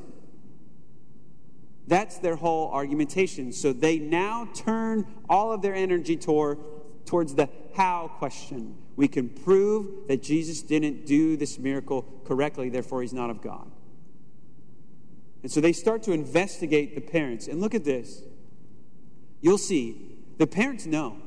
That's 1.87 2.17
their 2.17 2.35
whole 2.35 2.69
argumentation. 2.71 3.51
So 3.51 3.73
they 3.73 3.99
now 3.99 4.49
turn 4.53 5.05
all 5.29 5.51
of 5.51 5.61
their 5.61 5.75
energy 5.75 6.17
toward, 6.17 6.57
towards 7.05 7.35
the 7.35 7.49
how 7.75 8.11
question. 8.17 8.75
We 8.95 9.07
can 9.07 9.29
prove 9.29 10.07
that 10.07 10.23
Jesus 10.23 10.61
didn't 10.61 11.05
do 11.05 11.37
this 11.37 11.59
miracle 11.59 12.05
correctly, 12.25 12.69
therefore, 12.69 13.01
he's 13.01 13.13
not 13.13 13.29
of 13.29 13.41
God. 13.41 13.69
And 15.43 15.51
so 15.51 15.61
they 15.61 15.73
start 15.73 16.01
to 16.03 16.11
investigate 16.11 16.95
the 16.95 17.01
parents. 17.01 17.47
And 17.47 17.61
look 17.61 17.75
at 17.75 17.83
this. 17.83 18.23
You'll 19.41 19.59
see, 19.59 20.17
the 20.37 20.47
parents 20.47 20.87
know. 20.87 21.17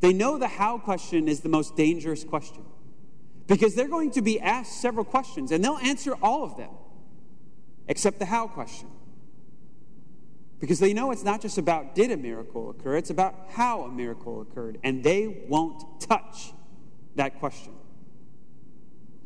They 0.00 0.12
know 0.12 0.38
the 0.38 0.48
how 0.48 0.78
question 0.78 1.28
is 1.28 1.40
the 1.40 1.48
most 1.48 1.76
dangerous 1.76 2.24
question 2.24 2.64
because 3.46 3.74
they're 3.74 3.88
going 3.88 4.10
to 4.12 4.22
be 4.22 4.38
asked 4.38 4.80
several 4.80 5.04
questions 5.04 5.50
and 5.50 5.64
they'll 5.64 5.78
answer 5.78 6.14
all 6.22 6.44
of 6.44 6.56
them 6.56 6.70
except 7.88 8.18
the 8.18 8.26
how 8.26 8.46
question. 8.46 8.88
Because 10.60 10.80
they 10.80 10.92
know 10.92 11.12
it's 11.12 11.24
not 11.24 11.40
just 11.40 11.58
about 11.58 11.94
did 11.94 12.10
a 12.10 12.16
miracle 12.16 12.70
occur, 12.70 12.96
it's 12.96 13.10
about 13.10 13.34
how 13.50 13.82
a 13.82 13.88
miracle 13.88 14.40
occurred. 14.40 14.78
And 14.82 15.04
they 15.04 15.44
won't 15.48 16.00
touch 16.00 16.52
that 17.14 17.38
question. 17.38 17.74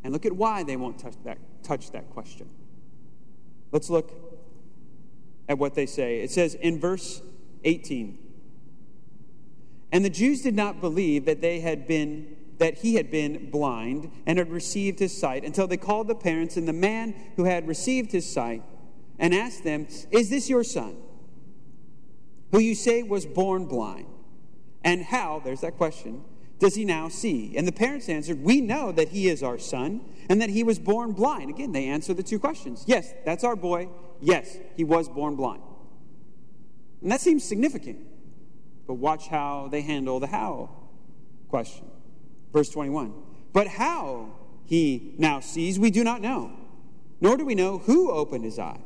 And 0.03 0.13
look 0.13 0.25
at 0.25 0.33
why 0.33 0.63
they 0.63 0.75
won't 0.75 0.99
touch 0.99 1.15
that, 1.23 1.37
touch 1.63 1.91
that 1.91 2.09
question. 2.11 2.49
Let's 3.71 3.89
look 3.89 4.11
at 5.49 5.57
what 5.57 5.73
they 5.73 5.85
say. 5.85 6.19
It 6.19 6.29
says 6.31 6.55
in 6.55 6.79
verse 6.79 7.21
18 7.63 8.17
And 9.91 10.05
the 10.05 10.09
Jews 10.09 10.41
did 10.41 10.55
not 10.55 10.81
believe 10.81 11.25
that 11.25 11.41
they 11.41 11.61
had 11.61 11.87
been 11.87 12.37
that 12.59 12.77
he 12.77 12.95
had 12.95 13.09
been 13.09 13.49
blind 13.49 14.11
and 14.25 14.37
had 14.37 14.49
received 14.51 14.99
his 14.99 15.17
sight 15.17 15.43
until 15.43 15.67
they 15.67 15.75
called 15.75 16.07
the 16.07 16.15
parents 16.15 16.55
and 16.55 16.67
the 16.67 16.73
man 16.73 17.15
who 17.35 17.45
had 17.45 17.67
received 17.67 18.11
his 18.11 18.31
sight 18.31 18.61
and 19.17 19.33
asked 19.33 19.63
them, 19.63 19.87
Is 20.11 20.29
this 20.29 20.49
your 20.49 20.63
son, 20.63 20.95
who 22.53 22.59
you 22.59 22.75
say 22.75 23.01
was 23.01 23.25
born 23.25 23.65
blind? 23.65 24.05
And 24.83 25.01
how, 25.01 25.41
there's 25.43 25.61
that 25.61 25.75
question, 25.75 26.23
does 26.59 26.75
he 26.75 26.85
now 26.85 27.09
see? 27.09 27.57
And 27.57 27.67
the 27.67 27.71
parents 27.71 28.07
answered, 28.07 28.41
We 28.43 28.61
know 28.61 28.91
that 28.91 29.09
he 29.09 29.27
is 29.27 29.41
our 29.41 29.57
son 29.57 30.01
and 30.29 30.39
that 30.39 30.49
he 30.49 30.63
was 30.63 30.77
born 30.77 31.13
blind. 31.13 31.49
Again, 31.49 31.71
they 31.71 31.87
answer 31.87 32.13
the 32.13 32.21
two 32.21 32.37
questions. 32.37 32.83
Yes, 32.85 33.11
that's 33.25 33.43
our 33.43 33.55
boy. 33.55 33.89
Yes, 34.21 34.57
he 34.77 34.83
was 34.83 35.09
born 35.09 35.35
blind. 35.35 35.63
And 37.01 37.11
that 37.11 37.21
seems 37.21 37.43
significant. 37.43 37.99
But 38.85 38.95
watch 38.95 39.29
how 39.29 39.67
they 39.71 39.81
handle 39.81 40.19
the 40.19 40.27
how 40.27 40.69
question. 41.49 41.89
Verse 42.53 42.69
21. 42.69 43.13
But 43.51 43.67
how 43.67 44.31
he 44.65 45.15
now 45.17 45.39
sees, 45.39 45.79
we 45.79 45.89
do 45.89 46.03
not 46.03 46.21
know, 46.21 46.51
nor 47.19 47.35
do 47.35 47.45
we 47.45 47.55
know 47.55 47.79
who 47.79 48.11
opened 48.11 48.45
his 48.45 48.59
eyes. 48.59 48.79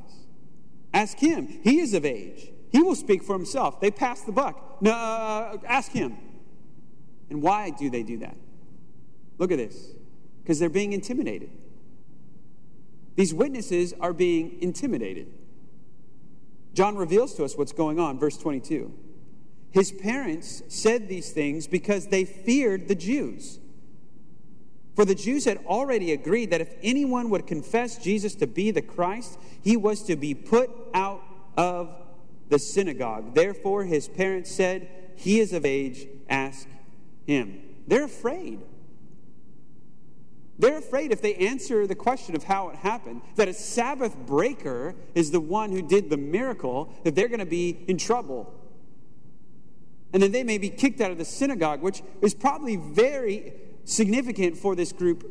Ask 0.93 1.17
him. 1.17 1.47
He 1.63 1.81
is 1.81 1.93
of 1.93 2.05
age. 2.05 2.49
He 2.77 2.83
will 2.83 2.93
speak 2.93 3.23
for 3.23 3.33
himself. 3.33 3.81
They 3.81 3.89
pass 3.89 4.21
the 4.21 4.31
buck. 4.31 4.83
No, 4.83 4.91
uh, 4.91 5.57
ask 5.65 5.91
him. 5.91 6.15
And 7.31 7.41
why 7.41 7.71
do 7.71 7.89
they 7.89 8.03
do 8.03 8.19
that? 8.19 8.37
Look 9.39 9.51
at 9.51 9.57
this. 9.57 9.93
Because 10.43 10.59
they're 10.59 10.69
being 10.69 10.93
intimidated. 10.93 11.49
These 13.15 13.33
witnesses 13.33 13.95
are 13.99 14.13
being 14.13 14.61
intimidated. 14.61 15.25
John 16.75 16.95
reveals 16.97 17.33
to 17.37 17.43
us 17.43 17.57
what's 17.57 17.73
going 17.73 17.99
on, 17.99 18.19
verse 18.19 18.37
22. 18.37 18.93
His 19.71 19.91
parents 19.91 20.61
said 20.67 21.09
these 21.09 21.31
things 21.31 21.65
because 21.65 22.09
they 22.09 22.25
feared 22.25 22.87
the 22.87 22.93
Jews. 22.93 23.57
For 24.95 25.03
the 25.03 25.15
Jews 25.15 25.45
had 25.45 25.65
already 25.65 26.11
agreed 26.11 26.51
that 26.51 26.61
if 26.61 26.75
anyone 26.83 27.31
would 27.31 27.47
confess 27.47 27.97
Jesus 27.97 28.35
to 28.35 28.45
be 28.45 28.69
the 28.69 28.83
Christ, 28.83 29.39
he 29.63 29.75
was 29.75 30.03
to 30.03 30.15
be 30.15 30.35
put 30.35 30.69
out 30.93 31.23
of 31.57 31.89
the 32.49 32.59
synagogue. 32.59 33.33
Therefore, 33.33 33.83
his 33.83 34.07
parents 34.07 34.51
said, 34.51 34.89
He 35.15 35.39
is 35.39 35.53
of 35.53 35.65
age, 35.65 36.07
ask 36.29 36.67
him. 37.25 37.61
They're 37.87 38.05
afraid. 38.05 38.59
They're 40.59 40.77
afraid 40.77 41.11
if 41.11 41.21
they 41.21 41.35
answer 41.35 41.85
the 41.85 41.95
question 41.95 42.35
of 42.35 42.43
how 42.43 42.69
it 42.69 42.77
happened, 42.77 43.21
that 43.35 43.47
a 43.47 43.53
Sabbath 43.53 44.17
breaker 44.17 44.95
is 45.13 45.31
the 45.31 45.39
one 45.39 45.71
who 45.71 45.81
did 45.81 46.09
the 46.09 46.17
miracle, 46.17 46.91
that 47.03 47.15
they're 47.15 47.27
going 47.27 47.39
to 47.39 47.45
be 47.45 47.85
in 47.87 47.97
trouble. 47.97 48.53
And 50.13 50.23
then 50.23 50.31
they 50.31 50.43
may 50.43 50.57
be 50.57 50.69
kicked 50.69 50.99
out 50.99 51.11
of 51.11 51.17
the 51.17 51.25
synagogue, 51.25 51.81
which 51.81 52.01
is 52.21 52.33
probably 52.33 52.75
very 52.75 53.53
significant 53.83 54.57
for 54.57 54.75
this 54.75 54.91
group 54.91 55.29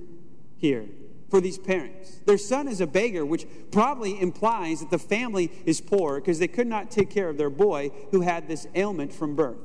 here, 0.58 0.86
for 1.30 1.40
these 1.40 1.58
parents. 1.58 2.20
Their 2.24 2.38
son 2.38 2.68
is 2.68 2.80
a 2.80 2.86
beggar, 2.86 3.24
which 3.24 3.46
probably 3.70 4.20
implies 4.20 4.80
that 4.80 4.90
the 4.90 4.98
family 4.98 5.50
is 5.64 5.80
poor 5.80 6.20
because 6.20 6.38
they 6.38 6.48
could 6.48 6.66
not 6.66 6.90
take 6.90 7.10
care 7.10 7.28
of 7.28 7.36
their 7.36 7.50
boy 7.50 7.90
who 8.10 8.20
had 8.20 8.46
this 8.48 8.66
ailment 8.74 9.12
from 9.12 9.34
birth. 9.34 9.58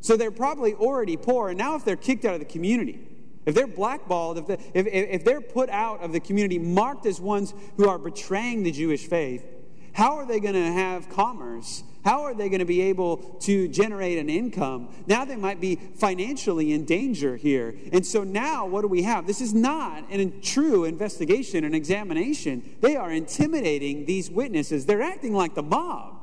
So 0.00 0.16
they're 0.16 0.32
probably 0.32 0.74
already 0.74 1.16
poor, 1.16 1.50
and 1.50 1.58
now 1.58 1.76
if 1.76 1.84
they're 1.84 1.96
kicked 1.96 2.24
out 2.24 2.34
of 2.34 2.40
the 2.40 2.46
community, 2.46 2.98
if 3.46 3.54
they're 3.54 3.68
blackballed, 3.68 4.38
if, 4.38 4.60
if, 4.74 4.86
if 4.86 5.24
they're 5.24 5.40
put 5.40 5.68
out 5.70 6.02
of 6.02 6.12
the 6.12 6.20
community, 6.20 6.58
marked 6.58 7.06
as 7.06 7.20
ones 7.20 7.54
who 7.76 7.88
are 7.88 7.98
betraying 7.98 8.64
the 8.64 8.72
Jewish 8.72 9.06
faith, 9.06 9.44
how 9.92 10.16
are 10.16 10.26
they 10.26 10.40
going 10.40 10.54
to 10.54 10.72
have 10.72 11.08
commerce? 11.10 11.84
How 12.04 12.22
are 12.22 12.34
they 12.34 12.48
going 12.48 12.58
to 12.58 12.64
be 12.64 12.80
able 12.82 13.18
to 13.40 13.68
generate 13.68 14.18
an 14.18 14.28
income? 14.28 14.88
Now 15.06 15.24
they 15.24 15.36
might 15.36 15.60
be 15.60 15.76
financially 15.76 16.72
in 16.72 16.84
danger 16.84 17.36
here. 17.36 17.74
And 17.92 18.04
so 18.04 18.24
now 18.24 18.66
what 18.66 18.80
do 18.80 18.88
we 18.88 19.02
have? 19.02 19.26
This 19.26 19.40
is 19.40 19.54
not 19.54 20.04
a 20.10 20.26
true 20.40 20.84
investigation 20.84 21.64
and 21.64 21.74
examination. 21.74 22.76
They 22.80 22.96
are 22.96 23.12
intimidating 23.12 24.06
these 24.06 24.30
witnesses. 24.30 24.86
They're 24.86 25.02
acting 25.02 25.32
like 25.34 25.54
the 25.54 25.62
mob, 25.62 26.16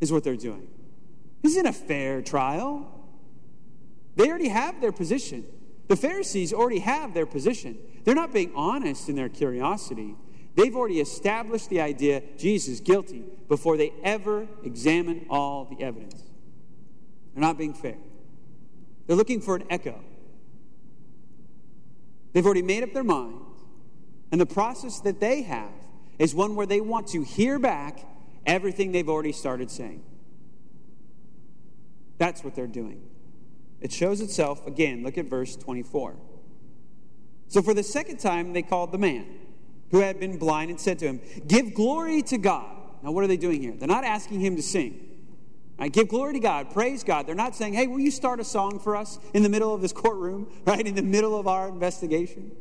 is 0.00 0.10
what 0.10 0.24
they're 0.24 0.36
doing. 0.36 0.66
This 1.42 1.52
isn't 1.52 1.66
a 1.66 1.72
fair 1.72 2.20
trial. 2.22 2.88
They 4.16 4.28
already 4.28 4.48
have 4.48 4.80
their 4.80 4.92
position. 4.92 5.44
The 5.88 5.96
Pharisees 5.96 6.52
already 6.52 6.80
have 6.80 7.14
their 7.14 7.26
position. 7.26 7.78
They're 8.04 8.14
not 8.14 8.32
being 8.32 8.52
honest 8.54 9.08
in 9.08 9.14
their 9.14 9.28
curiosity. 9.28 10.16
They've 10.54 10.74
already 10.74 11.00
established 11.00 11.70
the 11.70 11.80
idea 11.80 12.22
Jesus 12.36 12.74
is 12.74 12.80
guilty 12.80 13.24
before 13.48 13.76
they 13.76 13.92
ever 14.04 14.46
examine 14.64 15.26
all 15.30 15.64
the 15.64 15.82
evidence. 15.82 16.22
They're 17.34 17.42
not 17.42 17.56
being 17.56 17.72
fair. 17.72 17.96
They're 19.06 19.16
looking 19.16 19.40
for 19.40 19.56
an 19.56 19.64
echo. 19.70 19.98
They've 22.32 22.44
already 22.44 22.62
made 22.62 22.82
up 22.82 22.92
their 22.92 23.04
mind, 23.04 23.40
And 24.30 24.40
the 24.40 24.46
process 24.46 25.00
that 25.00 25.20
they 25.20 25.42
have 25.42 25.72
is 26.18 26.34
one 26.34 26.54
where 26.54 26.66
they 26.66 26.80
want 26.80 27.08
to 27.08 27.22
hear 27.22 27.58
back 27.58 28.06
everything 28.46 28.92
they've 28.92 29.08
already 29.08 29.32
started 29.32 29.70
saying. 29.70 30.02
That's 32.18 32.44
what 32.44 32.54
they're 32.54 32.66
doing. 32.66 33.02
It 33.80 33.92
shows 33.92 34.20
itself 34.20 34.66
again. 34.66 35.02
Look 35.02 35.18
at 35.18 35.26
verse 35.26 35.56
24. 35.56 36.16
So 37.48 37.62
for 37.62 37.74
the 37.74 37.82
second 37.82 38.18
time, 38.18 38.52
they 38.52 38.62
called 38.62 38.92
the 38.92 38.98
man 38.98 39.26
who 39.92 40.00
had 40.00 40.18
been 40.18 40.38
blind 40.38 40.70
and 40.70 40.80
said 40.80 40.98
to 40.98 41.06
him, 41.06 41.20
Give 41.46 41.72
glory 41.72 42.22
to 42.22 42.38
God. 42.38 42.76
Now, 43.02 43.12
what 43.12 43.22
are 43.22 43.28
they 43.28 43.36
doing 43.36 43.62
here? 43.62 43.72
They're 43.72 43.86
not 43.86 44.04
asking 44.04 44.40
him 44.40 44.56
to 44.56 44.62
sing. 44.62 45.08
Right? 45.78 45.92
Give 45.92 46.08
glory 46.08 46.32
to 46.34 46.40
God, 46.40 46.70
praise 46.70 47.04
God. 47.04 47.26
They're 47.26 47.34
not 47.34 47.54
saying, 47.54 47.74
Hey, 47.74 47.86
will 47.86 48.00
you 48.00 48.10
start 48.10 48.40
a 48.40 48.44
song 48.44 48.78
for 48.78 48.96
us 48.96 49.18
in 49.34 49.42
the 49.42 49.48
middle 49.48 49.72
of 49.72 49.80
this 49.80 49.92
courtroom, 49.92 50.50
right? 50.66 50.84
In 50.84 50.94
the 50.94 51.02
middle 51.02 51.38
of 51.38 51.46
our 51.46 51.68
investigation? 51.68 52.52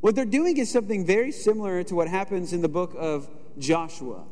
What 0.00 0.14
they're 0.14 0.24
doing 0.24 0.58
is 0.58 0.70
something 0.70 1.04
very 1.04 1.32
similar 1.32 1.82
to 1.82 1.94
what 1.94 2.08
happens 2.08 2.52
in 2.52 2.62
the 2.62 2.68
book 2.68 2.94
of 2.96 3.28
Joshua. 3.58 4.24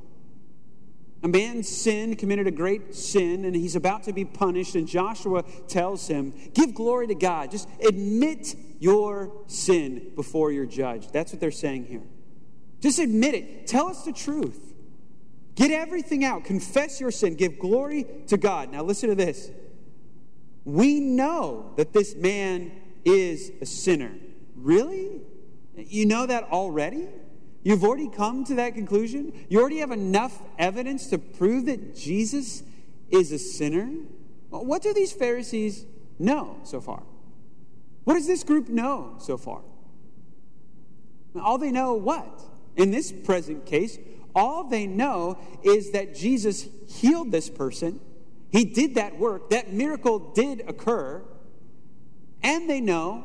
A 1.23 1.29
man 1.29 1.63
sinned, 1.63 2.19
committed 2.19 2.47
a 2.47 2.53
great 2.53 2.95
sin, 2.95 3.45
and 3.45 3.57
he's 3.57 3.75
about 3.75 4.05
to 4.05 4.13
be 4.13 4.25
punished. 4.25 4.77
And 4.77 4.87
Joshua 4.87 5.43
tells 5.67 6.07
him, 6.07 6.33
Give 6.55 6.75
glory 6.75 7.09
to 7.09 7.15
God. 7.15 7.51
Just 7.51 7.69
admit 7.81 8.55
your 8.79 9.33
sin 9.47 10.13
before 10.15 10.53
your 10.53 10.67
judge. 10.67 11.11
That's 11.11 11.33
what 11.33 11.41
they're 11.41 11.51
saying 11.51 11.87
here. 11.87 12.03
Just 12.81 12.99
admit 12.99 13.35
it. 13.35 13.67
Tell 13.67 13.89
us 13.89 14.05
the 14.05 14.13
truth. 14.13 14.75
Get 15.55 15.71
everything 15.71 16.25
out. 16.25 16.45
Confess 16.45 17.01
your 17.01 17.11
sin. 17.11 17.35
Give 17.35 17.59
glory 17.59 18.07
to 18.27 18.37
God. 18.37 18.71
Now, 18.71 18.83
listen 18.83 19.09
to 19.09 19.15
this. 19.15 19.51
We 20.65 21.01
know 21.01 21.73
that 21.77 21.93
this 21.93 22.15
man 22.15 22.73
is 23.05 23.53
a 23.61 23.67
sinner. 23.67 24.13
Really? 24.57 25.21
You 25.77 26.07
know 26.07 26.27
that 26.27 26.45
already? 26.45 27.09
You've 27.63 27.85
already 27.85 28.09
come 28.09 28.45
to 28.45 28.55
that 28.57 28.75
conclusion? 28.75 29.33
You 29.49 29.61
already 29.61 29.79
have 29.79 29.91
enough 29.91 30.41
evidence 30.59 31.09
to 31.09 31.19
prove 31.19 31.67
that 31.67 31.97
Jesus 31.97 32.63
is 33.11 33.33
a 33.33 33.39
sinner? 33.39 33.91
What 34.51 34.83
do 34.83 34.93
these 34.93 35.13
Pharisees 35.13 35.87
know 36.19 36.59
so 36.65 36.81
far? 36.81 37.03
What 38.07 38.15
does 38.15 38.29
this 38.29 38.45
group 38.45 38.69
know 38.69 39.17
so 39.19 39.37
far? 39.37 39.63
All 41.43 41.59
they 41.59 41.73
know 41.73 41.95
what? 41.95 42.41
In 42.77 42.93
this 42.93 43.11
present 43.11 43.67
case, 43.67 43.99
all 44.33 44.63
they 44.63 44.87
know 44.87 45.41
is 45.65 45.91
that 45.91 46.15
Jesus 46.15 46.69
healed 46.87 47.33
this 47.33 47.51
person. 47.51 47.99
He 48.53 48.65
did 48.65 48.95
that 48.95 49.19
work. 49.19 49.51
That 49.51 49.73
miracle 49.73 50.21
did 50.21 50.63
occur. 50.69 51.25
And 52.45 52.71
they 52.71 52.81
know 52.81 53.25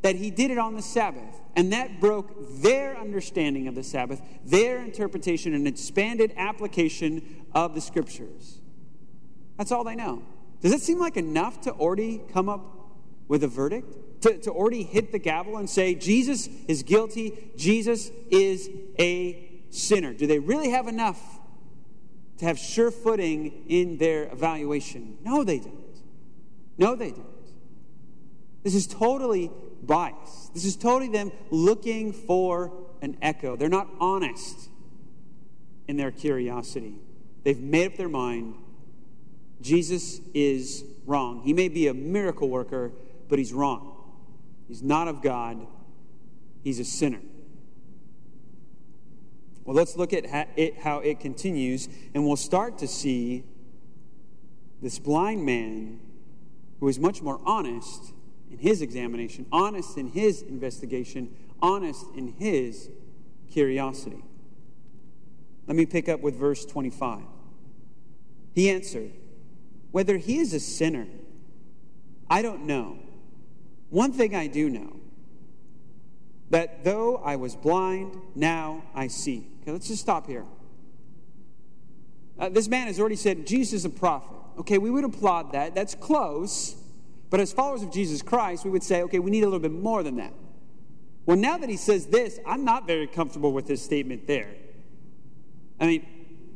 that 0.00 0.16
he 0.16 0.30
did 0.30 0.50
it 0.50 0.56
on 0.56 0.76
the 0.76 0.82
Sabbath. 0.82 1.38
And 1.54 1.70
that 1.74 2.00
broke 2.00 2.32
their 2.62 2.96
understanding 2.96 3.68
of 3.68 3.74
the 3.74 3.84
Sabbath, 3.84 4.22
their 4.46 4.82
interpretation 4.82 5.52
and 5.52 5.68
expanded 5.68 6.32
application 6.38 7.44
of 7.54 7.74
the 7.74 7.82
scriptures. 7.82 8.60
That's 9.58 9.72
all 9.72 9.84
they 9.84 9.94
know. 9.94 10.22
Does 10.62 10.72
it 10.72 10.80
seem 10.80 10.98
like 10.98 11.18
enough 11.18 11.60
to 11.62 11.72
already 11.72 12.22
come 12.32 12.48
up 12.48 12.64
with 13.28 13.44
a 13.44 13.48
verdict? 13.48 13.94
To, 14.22 14.38
to 14.38 14.50
already 14.50 14.84
hit 14.84 15.12
the 15.12 15.18
gavel 15.18 15.56
and 15.56 15.68
say, 15.68 15.94
Jesus 15.94 16.48
is 16.68 16.82
guilty, 16.82 17.52
Jesus 17.56 18.10
is 18.30 18.70
a 18.98 19.62
sinner? 19.70 20.12
Do 20.12 20.26
they 20.26 20.38
really 20.38 20.70
have 20.70 20.86
enough 20.86 21.20
to 22.38 22.44
have 22.44 22.58
sure 22.58 22.90
footing 22.90 23.64
in 23.68 23.98
their 23.98 24.30
evaluation? 24.32 25.18
No, 25.24 25.44
they 25.44 25.58
don't. 25.58 25.74
No, 26.78 26.94
they 26.94 27.10
don't. 27.10 27.26
This 28.62 28.74
is 28.74 28.86
totally 28.86 29.50
bias. 29.82 30.50
This 30.54 30.64
is 30.64 30.76
totally 30.76 31.10
them 31.10 31.32
looking 31.50 32.12
for 32.12 32.72
an 33.00 33.16
echo. 33.20 33.56
They're 33.56 33.68
not 33.68 33.88
honest 33.98 34.68
in 35.88 35.96
their 35.96 36.12
curiosity. 36.12 36.94
They've 37.42 37.60
made 37.60 37.88
up 37.88 37.96
their 37.96 38.08
mind. 38.08 38.54
Jesus 39.60 40.20
is 40.32 40.84
wrong. 41.06 41.42
He 41.42 41.52
may 41.52 41.68
be 41.68 41.88
a 41.88 41.94
miracle 41.94 42.48
worker, 42.48 42.92
but 43.28 43.38
he's 43.38 43.52
wrong. 43.52 43.91
He's 44.72 44.82
not 44.82 45.06
of 45.06 45.20
God, 45.20 45.66
he's 46.64 46.78
a 46.78 46.84
sinner. 46.86 47.20
Well, 49.66 49.76
let's 49.76 49.98
look 49.98 50.14
at 50.14 50.24
it, 50.56 50.78
how 50.78 51.00
it 51.00 51.20
continues, 51.20 51.90
and 52.14 52.26
we'll 52.26 52.36
start 52.36 52.78
to 52.78 52.88
see 52.88 53.44
this 54.80 54.98
blind 54.98 55.44
man 55.44 56.00
who 56.80 56.88
is 56.88 56.98
much 56.98 57.20
more 57.20 57.38
honest 57.44 58.14
in 58.50 58.56
his 58.56 58.80
examination, 58.80 59.44
honest 59.52 59.98
in 59.98 60.06
his 60.06 60.40
investigation, 60.40 61.36
honest 61.60 62.06
in 62.16 62.28
his 62.28 62.88
curiosity. 63.50 64.24
Let 65.66 65.76
me 65.76 65.84
pick 65.84 66.08
up 66.08 66.20
with 66.20 66.34
verse 66.34 66.64
25. 66.64 67.20
He 68.54 68.70
answered, 68.70 69.12
Whether 69.90 70.16
he 70.16 70.38
is 70.38 70.54
a 70.54 70.60
sinner, 70.60 71.08
I 72.30 72.40
don't 72.40 72.64
know. 72.64 73.01
One 73.92 74.10
thing 74.10 74.34
I 74.34 74.46
do 74.46 74.70
know 74.70 74.96
that 76.48 76.82
though 76.82 77.18
I 77.18 77.36
was 77.36 77.54
blind, 77.54 78.16
now 78.34 78.84
I 78.94 79.08
see. 79.08 79.46
Okay, 79.60 79.70
let's 79.70 79.86
just 79.86 80.00
stop 80.00 80.26
here. 80.26 80.46
Uh, 82.38 82.48
this 82.48 82.68
man 82.68 82.86
has 82.86 82.98
already 82.98 83.16
said 83.16 83.46
Jesus 83.46 83.74
is 83.74 83.84
a 83.84 83.90
prophet. 83.90 84.34
Okay, 84.60 84.78
we 84.78 84.90
would 84.90 85.04
applaud 85.04 85.52
that. 85.52 85.74
That's 85.74 85.94
close. 85.94 86.74
But 87.28 87.40
as 87.40 87.52
followers 87.52 87.82
of 87.82 87.92
Jesus 87.92 88.22
Christ, 88.22 88.64
we 88.64 88.70
would 88.70 88.82
say, 88.82 89.02
okay, 89.02 89.18
we 89.18 89.30
need 89.30 89.42
a 89.42 89.46
little 89.46 89.58
bit 89.58 89.72
more 89.72 90.02
than 90.02 90.16
that. 90.16 90.32
Well, 91.26 91.36
now 91.36 91.58
that 91.58 91.68
he 91.68 91.76
says 91.76 92.06
this, 92.06 92.40
I'm 92.46 92.64
not 92.64 92.86
very 92.86 93.06
comfortable 93.06 93.52
with 93.52 93.68
his 93.68 93.82
statement 93.82 94.26
there. 94.26 94.54
I 95.78 95.86
mean, 95.86 96.06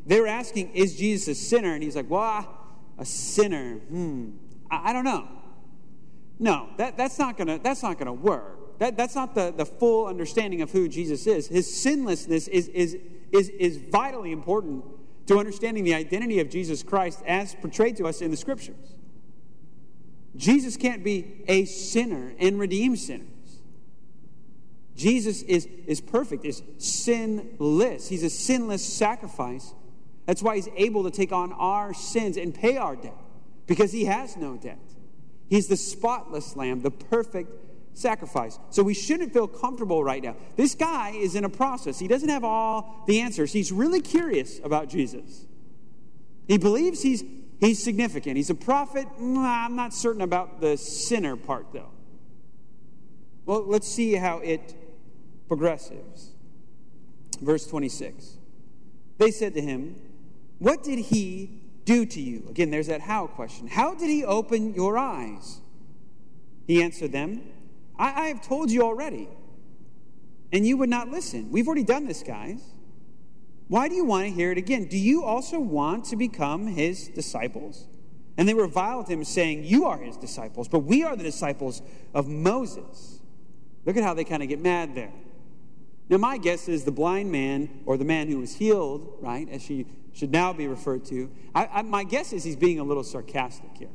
they 0.07 0.22
were 0.22 0.26
asking, 0.26 0.74
is 0.74 0.97
Jesus 0.97 1.28
a 1.28 1.34
sinner? 1.34 1.74
And 1.74 1.82
he's 1.82 1.97
like, 1.97 2.09
well, 2.09 2.49
a 2.97 3.05
sinner. 3.05 3.74
Hmm. 3.74 4.30
I, 4.70 4.91
I 4.91 4.93
don't 4.95 5.05
know. 5.05 5.28
No, 6.39 6.68
that, 6.76 6.97
that's 6.97 7.18
not 7.18 7.37
gonna 7.37 7.59
that's 7.59 7.82
not 7.82 7.99
gonna 7.99 8.12
work. 8.12 8.78
That, 8.78 8.97
that's 8.97 9.14
not 9.14 9.34
the, 9.34 9.53
the 9.57 9.64
full 9.64 10.07
understanding 10.07 10.61
of 10.61 10.70
who 10.70 10.89
Jesus 10.89 11.26
is. 11.26 11.49
His 11.49 11.82
sinlessness 11.82 12.47
is, 12.49 12.68
is, 12.68 12.97
is, 13.32 13.49
is 13.49 13.78
vitally 13.78 14.32
important 14.32 14.84
to 15.28 15.39
understanding 15.39 15.82
the 15.84 15.95
identity 15.95 16.41
of 16.41 16.51
Jesus 16.51 16.82
Christ 16.82 17.22
as 17.26 17.55
portrayed 17.55 17.97
to 17.97 18.07
us 18.07 18.20
in 18.20 18.30
the 18.30 18.37
scriptures. 18.37 18.76
Jesus 20.37 20.76
can't 20.76 21.03
be 21.03 21.43
a 21.49 21.64
sinner 21.64 22.34
and 22.39 22.59
redeem 22.59 22.97
sinners. 22.97 23.28
Jesus 24.95 25.43
is, 25.43 25.66
is 25.87 26.01
perfect, 26.01 26.45
is 26.45 26.62
sinless. 26.78 28.09
He's 28.09 28.22
a 28.22 28.30
sinless 28.30 28.84
sacrifice. 28.84 29.74
That's 30.26 30.43
why 30.43 30.57
he's 30.57 30.68
able 30.76 31.05
to 31.05 31.11
take 31.11 31.32
on 31.32 31.53
our 31.53 31.95
sins 31.95 32.37
and 32.37 32.55
pay 32.55 32.76
our 32.76 32.97
debt, 32.97 33.16
because 33.66 33.93
he 33.93 34.05
has 34.05 34.37
no 34.37 34.57
debt. 34.57 34.78
He's 35.49 35.68
the 35.68 35.76
spotless 35.76 36.57
lamb, 36.57 36.82
the 36.82 36.90
perfect 36.90 37.51
sacrifice. 37.94 38.59
So 38.70 38.82
we 38.82 38.94
shouldn't 38.94 39.32
feel 39.32 39.47
comfortable 39.49 40.03
right 40.03 40.22
now. 40.22 40.36
This 40.57 40.74
guy 40.74 41.11
is 41.11 41.34
in 41.34 41.44
a 41.44 41.49
process. 41.49 41.99
He 41.99 42.09
doesn't 42.09 42.28
have 42.28 42.44
all 42.44 43.05
the 43.07 43.20
answers. 43.20 43.53
He's 43.53 43.72
really 43.72 44.01
curious 44.01 44.61
about 44.62 44.88
Jesus. 44.88 45.47
He 46.47 46.59
believes 46.59 47.03
he's 47.03 47.24
he's 47.59 47.82
significant. 47.82 48.36
He's 48.36 48.51
a 48.51 48.55
prophet. 48.55 49.07
I'm 49.18 49.76
not 49.76 49.94
certain 49.94 50.22
about 50.22 50.61
the 50.61 50.76
sinner 50.76 51.36
part 51.36 51.72
though. 51.72 51.90
Well, 53.47 53.64
let's 53.66 53.88
see 53.88 54.14
how 54.14 54.38
it 54.38 54.74
progresses. 55.49 56.32
Verse 57.40 57.66
26. 57.66 58.38
They 59.18 59.30
said 59.30 59.55
to 59.55 59.61
him, 59.61 59.97
What 60.59 60.82
did 60.82 60.99
he 60.99 61.62
do 61.87 62.05
to 62.05 62.20
you? 62.20 62.45
Again, 62.51 62.70
there's 62.70 62.89
that 62.89 63.01
how 63.01 63.28
question. 63.28 63.68
How 63.68 63.95
did 63.95 64.11
he 64.11 64.24
open 64.24 64.74
your 64.74 64.99
eyes? 64.99 65.61
He 66.66 66.82
answered 66.82 67.12
them, 67.12 67.41
I, 67.99 68.24
I 68.24 68.26
have 68.26 68.43
told 68.43 68.70
you 68.70 68.82
already, 68.82 69.28
and 70.53 70.66
you 70.66 70.76
would 70.76 70.91
not 70.91 71.09
listen. 71.09 71.51
We've 71.51 71.66
already 71.66 71.84
done 71.84 72.07
this, 72.07 72.22
guys. 72.22 72.61
Why 73.68 73.89
do 73.89 73.95
you 73.95 74.05
want 74.05 74.26
to 74.26 74.32
hear 74.32 74.53
it 74.53 74.59
again? 74.59 74.87
Do 74.87 74.99
you 74.99 75.24
also 75.24 75.59
want 75.59 76.05
to 76.07 76.16
become 76.16 76.66
his 76.66 77.09
disciples? 77.09 77.87
And 78.37 78.49
they 78.49 78.55
reviled 78.55 79.09
him, 79.09 79.24
saying, 79.24 79.64
You 79.64 79.87
are 79.87 79.99
his 79.99 80.16
disciples, 80.16 80.68
but 80.68 80.80
we 80.80 81.05
are 81.05 81.16
the 81.16 81.24
disciples 81.24 81.82
of 82.12 82.28
Moses. 82.28 83.20
Look 83.87 83.97
at 83.97 84.03
how 84.03 84.14
they 84.14 84.24
kind 84.24 84.43
of 84.43 84.49
get 84.49 84.61
mad 84.61 84.95
there. 84.95 85.12
Now, 86.09 86.18
my 86.18 86.37
guess 86.37 86.68
is 86.68 86.84
the 86.84 86.93
blind 86.93 87.32
man, 87.32 87.80
or 87.87 87.97
the 87.97 88.05
man 88.05 88.28
who 88.28 88.39
was 88.39 88.57
healed, 88.57 89.18
right, 89.20 89.49
as 89.49 89.62
she 89.62 89.87
should 90.17 90.33
now 90.33 90.51
be 90.51 90.67
referred 90.67 91.05
to, 91.05 91.31
I, 91.55 91.67
I, 91.67 91.83
my 91.83 92.03
guess 92.03 92.33
is 92.33 92.43
he's 92.43 92.57
being 92.57 92.81
a 92.81 92.85
little 92.85 93.05
sarcastic 93.05 93.69
here. 93.79 93.91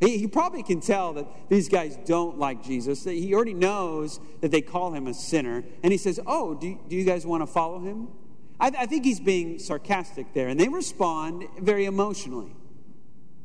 He, 0.00 0.18
he, 0.18 0.26
probably 0.26 0.62
can 0.62 0.80
tell 0.80 1.14
that 1.14 1.26
these 1.48 1.70
guys 1.70 1.98
don't 2.04 2.38
like 2.38 2.62
Jesus. 2.62 3.04
He 3.04 3.32
already 3.34 3.54
knows 3.54 4.20
that 4.42 4.50
they 4.50 4.60
call 4.60 4.92
him 4.92 5.06
a 5.06 5.14
sinner. 5.14 5.64
And 5.82 5.90
he 5.90 5.96
says, 5.96 6.20
Oh, 6.26 6.54
do, 6.54 6.78
do 6.86 6.94
you 6.94 7.04
guys 7.04 7.24
want 7.24 7.40
to 7.40 7.46
follow 7.46 7.78
him? 7.78 8.08
I, 8.60 8.66
I 8.66 8.84
think 8.84 9.06
he's 9.06 9.18
being 9.18 9.58
sarcastic 9.58 10.34
there. 10.34 10.48
And 10.48 10.60
they 10.60 10.68
respond 10.68 11.46
very 11.58 11.86
emotionally. 11.86 12.54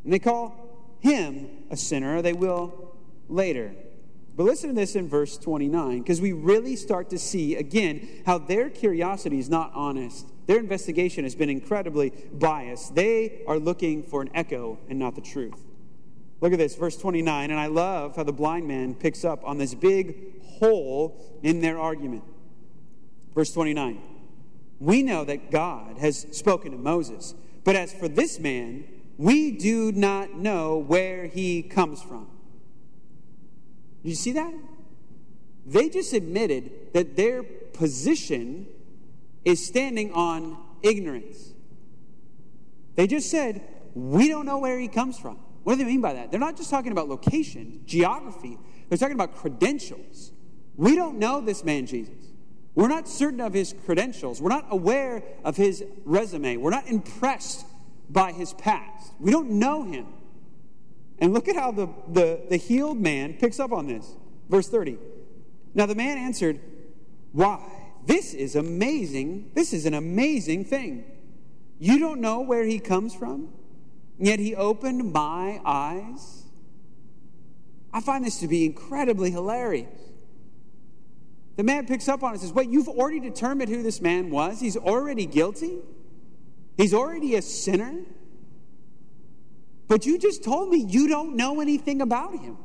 And 0.04 0.12
they 0.12 0.20
call 0.20 0.98
him 1.00 1.48
a 1.70 1.78
sinner, 1.78 2.22
they 2.22 2.34
will 2.34 2.98
later. 3.30 3.74
But 4.36 4.44
listen 4.44 4.70
to 4.70 4.76
this 4.76 4.98
in 4.98 5.08
verse 5.08 5.38
29, 5.38 6.00
because 6.00 6.20
we 6.20 6.34
really 6.34 6.76
start 6.76 7.10
to 7.12 7.20
see 7.20 7.56
again 7.56 8.08
how 8.26 8.38
their 8.38 8.70
curiosity 8.70 9.40
is 9.40 9.50
not 9.50 9.72
honest. 9.74 10.28
Their 10.52 10.60
investigation 10.60 11.24
has 11.24 11.34
been 11.34 11.50
incredibly 11.50 12.10
biased. 12.34 12.94
They 12.94 13.42
are 13.48 13.58
looking 13.58 14.04
for 14.04 14.22
an 14.22 14.30
echo 14.34 14.80
and 14.90 15.00
not 15.00 15.16
the 15.16 15.22
truth. 15.22 15.64
Look 16.42 16.52
at 16.52 16.60
this, 16.60 16.76
verse 16.76 16.98
29. 16.98 17.52
And 17.52 17.58
I 17.58 17.68
love 17.68 18.18
how 18.18 18.24
the 18.24 18.34
blind 18.34 18.68
man 18.68 18.94
picks 18.94 19.24
up 19.24 19.46
on 19.46 19.60
this 19.60 19.74
big 19.74 20.42
hole 20.44 21.40
in 21.42 21.62
their 21.62 21.80
argument. 21.80 22.26
Verse 23.34 23.54
29. 23.54 24.02
We 24.82 25.04
know 25.04 25.24
that 25.24 25.52
God 25.52 25.98
has 26.00 26.28
spoken 26.34 26.74
to 26.74 26.78
Moses, 26.78 27.34
but 27.64 27.78
as 27.78 27.94
for 27.94 28.10
this 28.10 28.38
man, 28.38 28.84
we 29.18 29.52
do 29.52 29.94
not 29.94 30.34
know 30.34 30.80
where 30.80 31.28
he 31.28 31.64
comes 31.64 32.02
from. 32.02 32.28
You 34.04 34.16
see 34.16 34.34
that? 34.34 34.54
They 35.66 35.88
just 35.88 36.12
admitted 36.12 36.92
that 36.92 37.16
their 37.16 37.42
position 37.42 38.68
is 39.44 39.66
standing 39.66 40.14
on 40.14 40.58
ignorance. 40.82 41.54
They 42.96 43.08
just 43.08 43.30
said, 43.30 43.62
We 43.94 44.28
don't 44.28 44.46
know 44.46 44.60
where 44.60 44.80
he 44.80 44.88
comes 44.88 45.18
from. 45.18 45.40
What 45.64 45.78
do 45.78 45.84
they 45.84 45.90
mean 45.90 46.02
by 46.02 46.14
that? 46.14 46.32
They're 46.32 46.40
not 46.40 46.58
just 46.58 46.70
talking 46.70 46.92
about 46.92 47.08
location, 47.08 47.82
geography, 47.86 48.58
they're 48.90 48.98
talking 48.98 49.16
about 49.16 49.36
credentials. 49.36 50.32
We 50.76 50.96
don't 50.96 51.20
know 51.20 51.42
this 51.42 51.64
man, 51.64 51.86
Jesus. 51.86 52.16
We're 52.74 52.88
not 52.88 53.08
certain 53.08 53.42
of 53.42 53.54
his 53.54 53.76
credentials. 53.86 54.42
We're 54.42 54.50
not 54.50 54.66
aware 54.70 55.24
of 55.44 55.58
his 55.58 55.84
resume. 56.06 56.58
We're 56.58 56.72
not 56.72 56.88
impressed 56.88 57.66
by 58.10 58.32
his 58.32 58.54
past. 58.54 59.14
We 59.20 59.32
don't 59.32 59.52
know 59.52 59.84
him. 59.84 60.08
And 61.20 61.34
look 61.34 61.48
at 61.48 61.56
how 61.56 61.72
the, 61.72 61.88
the, 62.08 62.42
the 62.50 62.58
healed 62.58 63.00
man 63.00 63.34
picks 63.34 63.60
up 63.60 63.72
on 63.72 63.88
this. 63.88 64.16
Verse 64.50 64.68
30. 64.68 64.98
Now 65.74 65.86
the 65.86 65.96
man 65.96 66.18
answered, 66.18 66.60
Why? 67.32 67.81
This 68.06 68.34
is 68.34 68.56
amazing. 68.56 69.52
This 69.54 69.74
is 69.74 69.86
an 69.86 69.94
amazing 69.94 70.66
thing. 70.66 71.06
You 71.80 72.00
don't 72.00 72.22
know 72.22 72.42
where 72.42 72.64
he 72.64 72.80
comes 72.80 73.14
from, 73.14 73.50
yet 74.20 74.40
he 74.40 74.56
opened 74.56 75.12
my 75.12 75.62
eyes. 75.66 76.44
I 77.94 78.02
find 78.02 78.24
this 78.24 78.40
to 78.40 78.48
be 78.48 78.66
incredibly 78.66 79.32
hilarious. 79.32 79.90
The 81.58 81.64
man 81.64 81.86
picks 81.86 82.08
up 82.08 82.24
on 82.24 82.30
it 82.30 82.34
and 82.34 82.42
says, 82.42 82.54
Wait, 82.54 82.70
you've 82.70 82.88
already 82.88 83.20
determined 83.20 83.70
who 83.70 83.84
this 83.84 84.02
man 84.02 84.30
was? 84.30 84.60
He's 84.60 84.78
already 84.78 85.26
guilty? 85.26 85.80
He's 86.78 86.94
already 86.94 87.36
a 87.36 87.42
sinner? 87.42 88.04
But 89.88 90.06
you 90.06 90.18
just 90.18 90.44
told 90.44 90.70
me 90.70 90.78
you 90.78 91.08
don't 91.08 91.36
know 91.36 91.60
anything 91.60 92.02
about 92.02 92.40
him. 92.40 92.58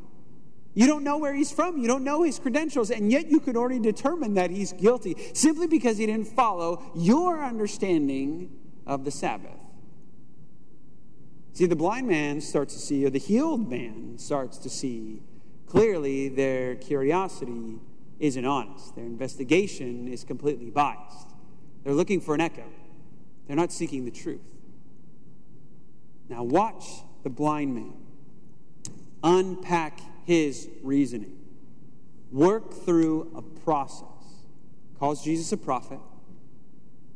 You 0.76 0.86
don't 0.86 1.04
know 1.04 1.16
where 1.16 1.32
he's 1.32 1.50
from. 1.50 1.78
You 1.78 1.88
don't 1.88 2.04
know 2.04 2.22
his 2.22 2.38
credentials. 2.38 2.90
And 2.90 3.10
yet 3.10 3.30
you 3.30 3.40
could 3.40 3.56
already 3.56 3.80
determine 3.80 4.34
that 4.34 4.50
he's 4.50 4.74
guilty 4.74 5.16
simply 5.32 5.66
because 5.66 5.96
he 5.96 6.04
didn't 6.04 6.28
follow 6.28 6.92
your 6.94 7.42
understanding 7.42 8.50
of 8.86 9.02
the 9.06 9.10
Sabbath. 9.10 9.58
See, 11.54 11.64
the 11.64 11.76
blind 11.76 12.06
man 12.06 12.42
starts 12.42 12.74
to 12.74 12.80
see, 12.80 13.06
or 13.06 13.10
the 13.10 13.18
healed 13.18 13.70
man 13.70 14.18
starts 14.18 14.58
to 14.58 14.68
see 14.68 15.22
clearly 15.64 16.28
their 16.28 16.74
curiosity 16.74 17.80
isn't 18.20 18.44
honest. 18.44 18.94
Their 18.96 19.06
investigation 19.06 20.06
is 20.06 20.24
completely 20.24 20.68
biased. 20.68 21.28
They're 21.84 21.94
looking 21.94 22.20
for 22.20 22.34
an 22.34 22.42
echo, 22.42 22.64
they're 23.46 23.56
not 23.56 23.72
seeking 23.72 24.04
the 24.04 24.10
truth. 24.10 24.42
Now, 26.28 26.42
watch 26.42 26.84
the 27.22 27.30
blind 27.30 27.74
man, 27.74 27.94
unpack 29.22 30.00
his 30.26 30.68
reasoning, 30.82 31.38
work 32.30 32.74
through 32.84 33.32
a 33.34 33.42
process. 33.42 34.08
Calls 34.98 35.22
Jesus 35.22 35.52
a 35.52 35.56
prophet. 35.56 36.00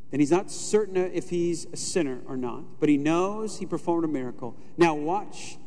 Then 0.09 0.19
he's 0.19 0.31
not 0.31 0.49
certain 0.49 0.97
if 0.97 1.29
he's 1.29 1.65
a 1.71 1.77
sinner 1.77 2.21
or 2.27 2.37
not, 2.37 2.79
but 2.79 2.89
he 2.89 2.97
knows 2.97 3.59
he 3.59 3.65
performed 3.65 4.05
a 4.05 4.07
miracle. 4.07 4.55
Now, 4.77 4.93
watch 4.95 5.57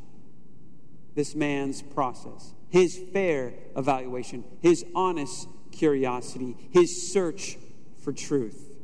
this 1.15 1.35
man's 1.35 1.83
process 1.83 2.55
his 2.71 2.99
fair 3.13 3.55
evaluation, 3.77 4.43
his 4.61 4.85
honest 4.97 5.49
curiosity, 5.71 6.57
his 6.73 7.13
search 7.13 7.57
for 7.99 8.13
truth. 8.13 8.75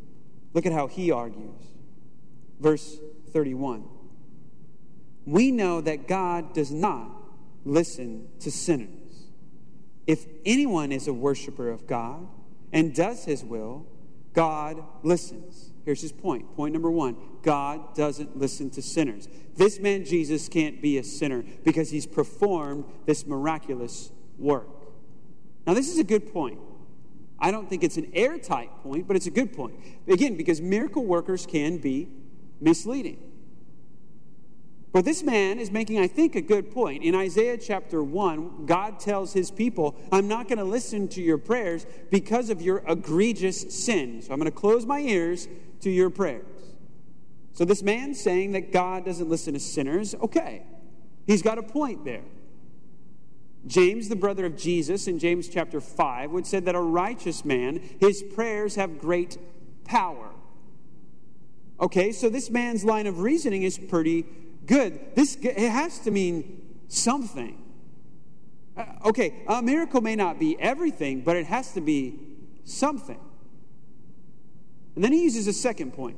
Look 0.54 0.64
at 0.64 0.72
how 0.72 0.86
he 0.86 1.10
argues. 1.10 1.60
Verse 2.60 2.98
31 3.32 3.84
we 5.26 5.50
know 5.50 5.80
that 5.80 6.08
God 6.08 6.54
does 6.54 6.70
not 6.70 7.19
listen 7.64 8.28
to 8.40 8.50
sinners. 8.50 9.28
If 10.06 10.26
anyone 10.44 10.92
is 10.92 11.06
a 11.06 11.12
worshiper 11.12 11.70
of 11.70 11.86
God 11.86 12.26
and 12.72 12.94
does 12.94 13.24
his 13.24 13.44
will, 13.44 13.86
God 14.32 14.82
listens. 15.02 15.72
Here's 15.84 16.00
his 16.00 16.12
point. 16.12 16.54
Point 16.56 16.72
number 16.72 16.90
one 16.90 17.16
God 17.42 17.94
doesn't 17.94 18.36
listen 18.36 18.70
to 18.70 18.82
sinners. 18.82 19.28
This 19.56 19.78
man, 19.80 20.04
Jesus, 20.04 20.48
can't 20.48 20.80
be 20.80 20.98
a 20.98 21.04
sinner 21.04 21.44
because 21.64 21.90
he's 21.90 22.06
performed 22.06 22.84
this 23.06 23.26
miraculous 23.26 24.10
work. 24.38 24.68
Now, 25.66 25.74
this 25.74 25.88
is 25.88 25.98
a 25.98 26.04
good 26.04 26.32
point. 26.32 26.58
I 27.38 27.50
don't 27.50 27.68
think 27.68 27.82
it's 27.82 27.96
an 27.96 28.10
airtight 28.12 28.82
point, 28.82 29.06
but 29.06 29.16
it's 29.16 29.26
a 29.26 29.30
good 29.30 29.52
point. 29.52 29.74
Again, 30.06 30.36
because 30.36 30.60
miracle 30.60 31.04
workers 31.04 31.46
can 31.46 31.78
be 31.78 32.08
misleading. 32.60 33.29
But 34.92 35.04
this 35.04 35.22
man 35.22 35.60
is 35.60 35.70
making, 35.70 36.00
I 36.00 36.08
think, 36.08 36.34
a 36.34 36.40
good 36.40 36.72
point. 36.72 37.04
In 37.04 37.14
Isaiah 37.14 37.56
chapter 37.56 38.02
1, 38.02 38.66
God 38.66 38.98
tells 38.98 39.32
his 39.32 39.50
people, 39.50 39.94
I'm 40.10 40.26
not 40.26 40.48
going 40.48 40.58
to 40.58 40.64
listen 40.64 41.06
to 41.08 41.22
your 41.22 41.38
prayers 41.38 41.86
because 42.10 42.50
of 42.50 42.60
your 42.60 42.82
egregious 42.88 43.84
sin. 43.84 44.20
So 44.20 44.32
I'm 44.32 44.40
going 44.40 44.50
to 44.50 44.56
close 44.56 44.86
my 44.86 44.98
ears 45.00 45.46
to 45.82 45.90
your 45.90 46.10
prayers. 46.10 46.44
So 47.52 47.64
this 47.64 47.82
man 47.82 48.14
saying 48.14 48.52
that 48.52 48.72
God 48.72 49.04
doesn't 49.04 49.28
listen 49.28 49.54
to 49.54 49.60
sinners, 49.60 50.14
okay, 50.16 50.64
he's 51.26 51.42
got 51.42 51.58
a 51.58 51.62
point 51.62 52.04
there. 52.04 52.24
James, 53.66 54.08
the 54.08 54.16
brother 54.16 54.46
of 54.46 54.56
Jesus, 54.56 55.06
in 55.06 55.18
James 55.18 55.48
chapter 55.48 55.80
5, 55.80 56.30
would 56.30 56.46
say 56.46 56.60
that 56.60 56.74
a 56.74 56.80
righteous 56.80 57.44
man, 57.44 57.80
his 58.00 58.22
prayers 58.22 58.74
have 58.74 58.98
great 58.98 59.38
power. 59.84 60.30
Okay, 61.78 62.10
so 62.12 62.28
this 62.28 62.50
man's 62.50 62.84
line 62.84 63.06
of 63.06 63.20
reasoning 63.20 63.62
is 63.62 63.78
pretty 63.78 64.24
good. 64.70 65.16
This 65.16 65.36
it 65.42 65.68
has 65.68 65.98
to 66.00 66.10
mean 66.10 66.62
something. 66.88 67.60
Uh, 68.76 68.84
okay, 69.06 69.42
a 69.48 69.60
miracle 69.60 70.00
may 70.00 70.14
not 70.14 70.38
be 70.38 70.58
everything, 70.60 71.22
but 71.22 71.36
it 71.36 71.46
has 71.46 71.72
to 71.72 71.80
be 71.80 72.20
something. 72.64 73.18
And 74.94 75.02
then 75.02 75.12
he 75.12 75.24
uses 75.24 75.48
a 75.48 75.52
second 75.52 75.92
point, 75.92 76.16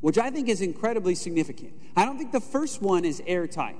which 0.00 0.16
I 0.16 0.30
think 0.30 0.48
is 0.48 0.62
incredibly 0.62 1.14
significant. 1.14 1.74
I 1.94 2.06
don't 2.06 2.16
think 2.16 2.32
the 2.32 2.40
first 2.40 2.80
one 2.80 3.04
is 3.04 3.22
airtight. 3.26 3.76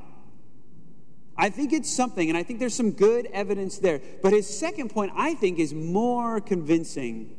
I 1.38 1.48
think 1.48 1.72
it's 1.72 1.90
something, 1.90 2.28
and 2.28 2.36
I 2.36 2.42
think 2.42 2.60
there's 2.60 2.74
some 2.74 2.92
good 2.92 3.26
evidence 3.32 3.78
there. 3.78 4.00
But 4.22 4.32
his 4.32 4.46
second 4.46 4.90
point, 4.90 5.12
I 5.16 5.34
think, 5.34 5.58
is 5.58 5.72
more 5.72 6.40
convincing 6.40 7.34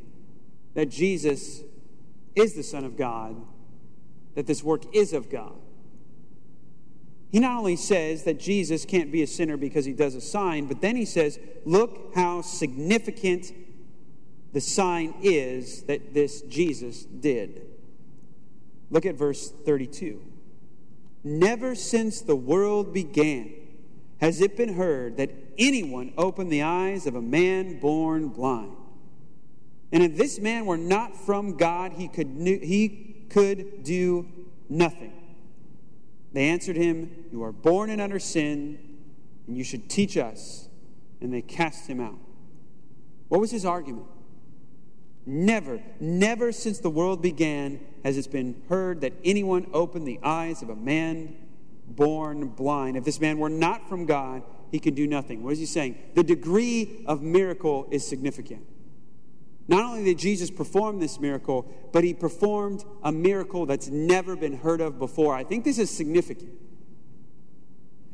that 0.74 0.86
Jesus 0.86 1.62
is 2.34 2.54
the 2.54 2.62
Son 2.62 2.84
of 2.84 2.96
God, 2.96 3.36
that 4.34 4.46
this 4.46 4.62
work 4.62 4.82
is 4.92 5.12
of 5.12 5.30
God. 5.30 5.54
He 7.30 7.40
not 7.40 7.58
only 7.58 7.76
says 7.76 8.24
that 8.24 8.40
Jesus 8.40 8.84
can't 8.84 9.12
be 9.12 9.22
a 9.22 9.26
sinner 9.26 9.56
because 9.56 9.84
he 9.84 9.92
does 9.92 10.14
a 10.14 10.20
sign, 10.20 10.66
but 10.66 10.80
then 10.80 10.96
he 10.96 11.04
says, 11.04 11.38
Look 11.64 12.14
how 12.14 12.40
significant 12.40 13.52
the 14.52 14.60
sign 14.60 15.14
is 15.22 15.82
that 15.82 16.14
this 16.14 16.40
Jesus 16.42 17.04
did. 17.04 17.66
Look 18.90 19.04
at 19.04 19.14
verse 19.14 19.50
32. 19.50 20.22
Never 21.22 21.74
since 21.74 22.22
the 22.22 22.36
world 22.36 22.94
began 22.94 23.52
has 24.20 24.40
it 24.40 24.56
been 24.56 24.74
heard 24.74 25.16
that 25.18 25.30
anyone 25.58 26.12
opened 26.16 26.50
the 26.50 26.62
eyes 26.62 27.06
of 27.06 27.14
a 27.14 27.22
man 27.22 27.78
born 27.78 28.28
blind. 28.28 28.72
And 29.92 30.02
if 30.02 30.16
this 30.16 30.38
man 30.38 30.66
were 30.66 30.76
not 30.76 31.16
from 31.16 31.56
God, 31.56 31.92
he 31.92 32.08
could, 32.08 32.28
he 32.38 33.24
could 33.30 33.84
do 33.84 34.26
nothing. 34.68 35.17
They 36.32 36.48
answered 36.48 36.76
him, 36.76 37.24
You 37.32 37.42
are 37.42 37.52
born 37.52 37.90
and 37.90 38.00
under 38.00 38.18
sin, 38.18 38.78
and 39.46 39.56
you 39.56 39.64
should 39.64 39.88
teach 39.88 40.16
us. 40.16 40.68
And 41.20 41.32
they 41.32 41.42
cast 41.42 41.88
him 41.88 42.00
out. 42.00 42.18
What 43.28 43.40
was 43.40 43.50
his 43.50 43.64
argument? 43.64 44.06
Never, 45.26 45.82
never 46.00 46.52
since 46.52 46.78
the 46.78 46.90
world 46.90 47.20
began 47.20 47.80
has 48.04 48.16
it 48.16 48.30
been 48.30 48.62
heard 48.68 49.02
that 49.02 49.12
anyone 49.24 49.66
opened 49.74 50.06
the 50.06 50.18
eyes 50.22 50.62
of 50.62 50.70
a 50.70 50.76
man 50.76 51.36
born 51.86 52.48
blind. 52.48 52.96
If 52.96 53.04
this 53.04 53.20
man 53.20 53.38
were 53.38 53.50
not 53.50 53.88
from 53.88 54.06
God, 54.06 54.42
he 54.70 54.78
could 54.78 54.94
do 54.94 55.06
nothing. 55.06 55.42
What 55.42 55.52
is 55.52 55.58
he 55.58 55.66
saying? 55.66 55.98
The 56.14 56.22
degree 56.22 57.04
of 57.06 57.22
miracle 57.22 57.88
is 57.90 58.06
significant. 58.06 58.64
Not 59.68 59.84
only 59.84 60.02
did 60.02 60.18
Jesus 60.18 60.50
perform 60.50 60.98
this 60.98 61.20
miracle, 61.20 61.70
but 61.92 62.02
he 62.02 62.14
performed 62.14 62.84
a 63.02 63.12
miracle 63.12 63.66
that's 63.66 63.88
never 63.88 64.34
been 64.34 64.56
heard 64.56 64.80
of 64.80 64.98
before. 64.98 65.34
I 65.34 65.44
think 65.44 65.64
this 65.64 65.78
is 65.78 65.90
significant. 65.90 66.52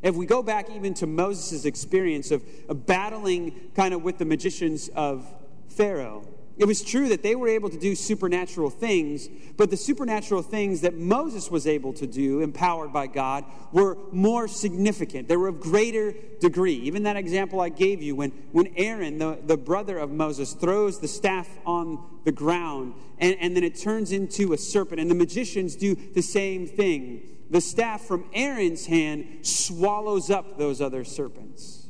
If 0.03 0.17
we 0.17 0.27
go 0.27 0.43
back 0.43 0.69
even 0.69 0.93
to 0.95 1.07
Moses' 1.07 1.65
experience 1.65 2.33
of, 2.33 2.45
of 2.69 2.85
battling 2.85 3.71
kind 3.75 3.95
of 3.95 4.03
with 4.03 4.19
the 4.19 4.25
magicians 4.25 4.89
of 4.91 5.33
Pharaoh, 5.69 6.27
it 6.57 6.67
was 6.67 6.83
true 6.83 7.09
that 7.09 7.23
they 7.23 7.35
were 7.35 7.49
able 7.49 7.69
to 7.69 7.79
do 7.79 7.97
supernatural 7.97 8.71
things, 8.71 9.29
but 9.57 9.71
the 9.71 9.77
supernatural 9.77 10.43
things 10.43 10.83
that 10.83 10.95
Moses 10.95 11.51
was 11.51 11.67
able 11.67 11.93
to 11.95 12.07
do, 12.07 12.41
empowered 12.41 12.93
by 12.93 13.09
God, 13.09 13.45
were 13.73 13.99
more 14.13 14.47
significant. 14.47 15.27
They 15.27 15.37
were 15.37 15.49
of 15.49 15.59
greater 15.59 16.15
degree. 16.41 16.75
Even 16.75 17.03
that 17.05 17.17
example 17.17 17.61
I 17.61 17.71
gave 17.71 18.03
you, 18.03 18.15
when, 18.15 18.31
when 18.53 18.73
Aaron, 18.77 19.19
the, 19.19 19.39
the 19.45 19.57
brother 19.57 19.99
of 19.99 20.13
Moses, 20.13 20.53
throws 20.53 21.01
the 21.01 21.09
staff 21.09 21.49
on 21.67 21.99
the 22.25 22.33
ground 22.33 22.95
and, 23.19 23.37
and 23.41 23.57
then 23.57 23.65
it 23.65 23.77
turns 23.77 24.13
into 24.13 24.53
a 24.53 24.59
serpent, 24.59 25.01
and 25.01 25.11
the 25.11 25.15
magicians 25.15 25.77
do 25.77 25.95
the 25.95 26.23
same 26.23 26.67
thing. 26.67 27.23
The 27.51 27.61
staff 27.61 28.03
from 28.03 28.25
Aaron's 28.33 28.87
hand 28.87 29.47
swallows 29.47 30.31
up 30.31 30.59
those 30.59 30.81
other 30.81 31.05
serpents. 31.05 31.89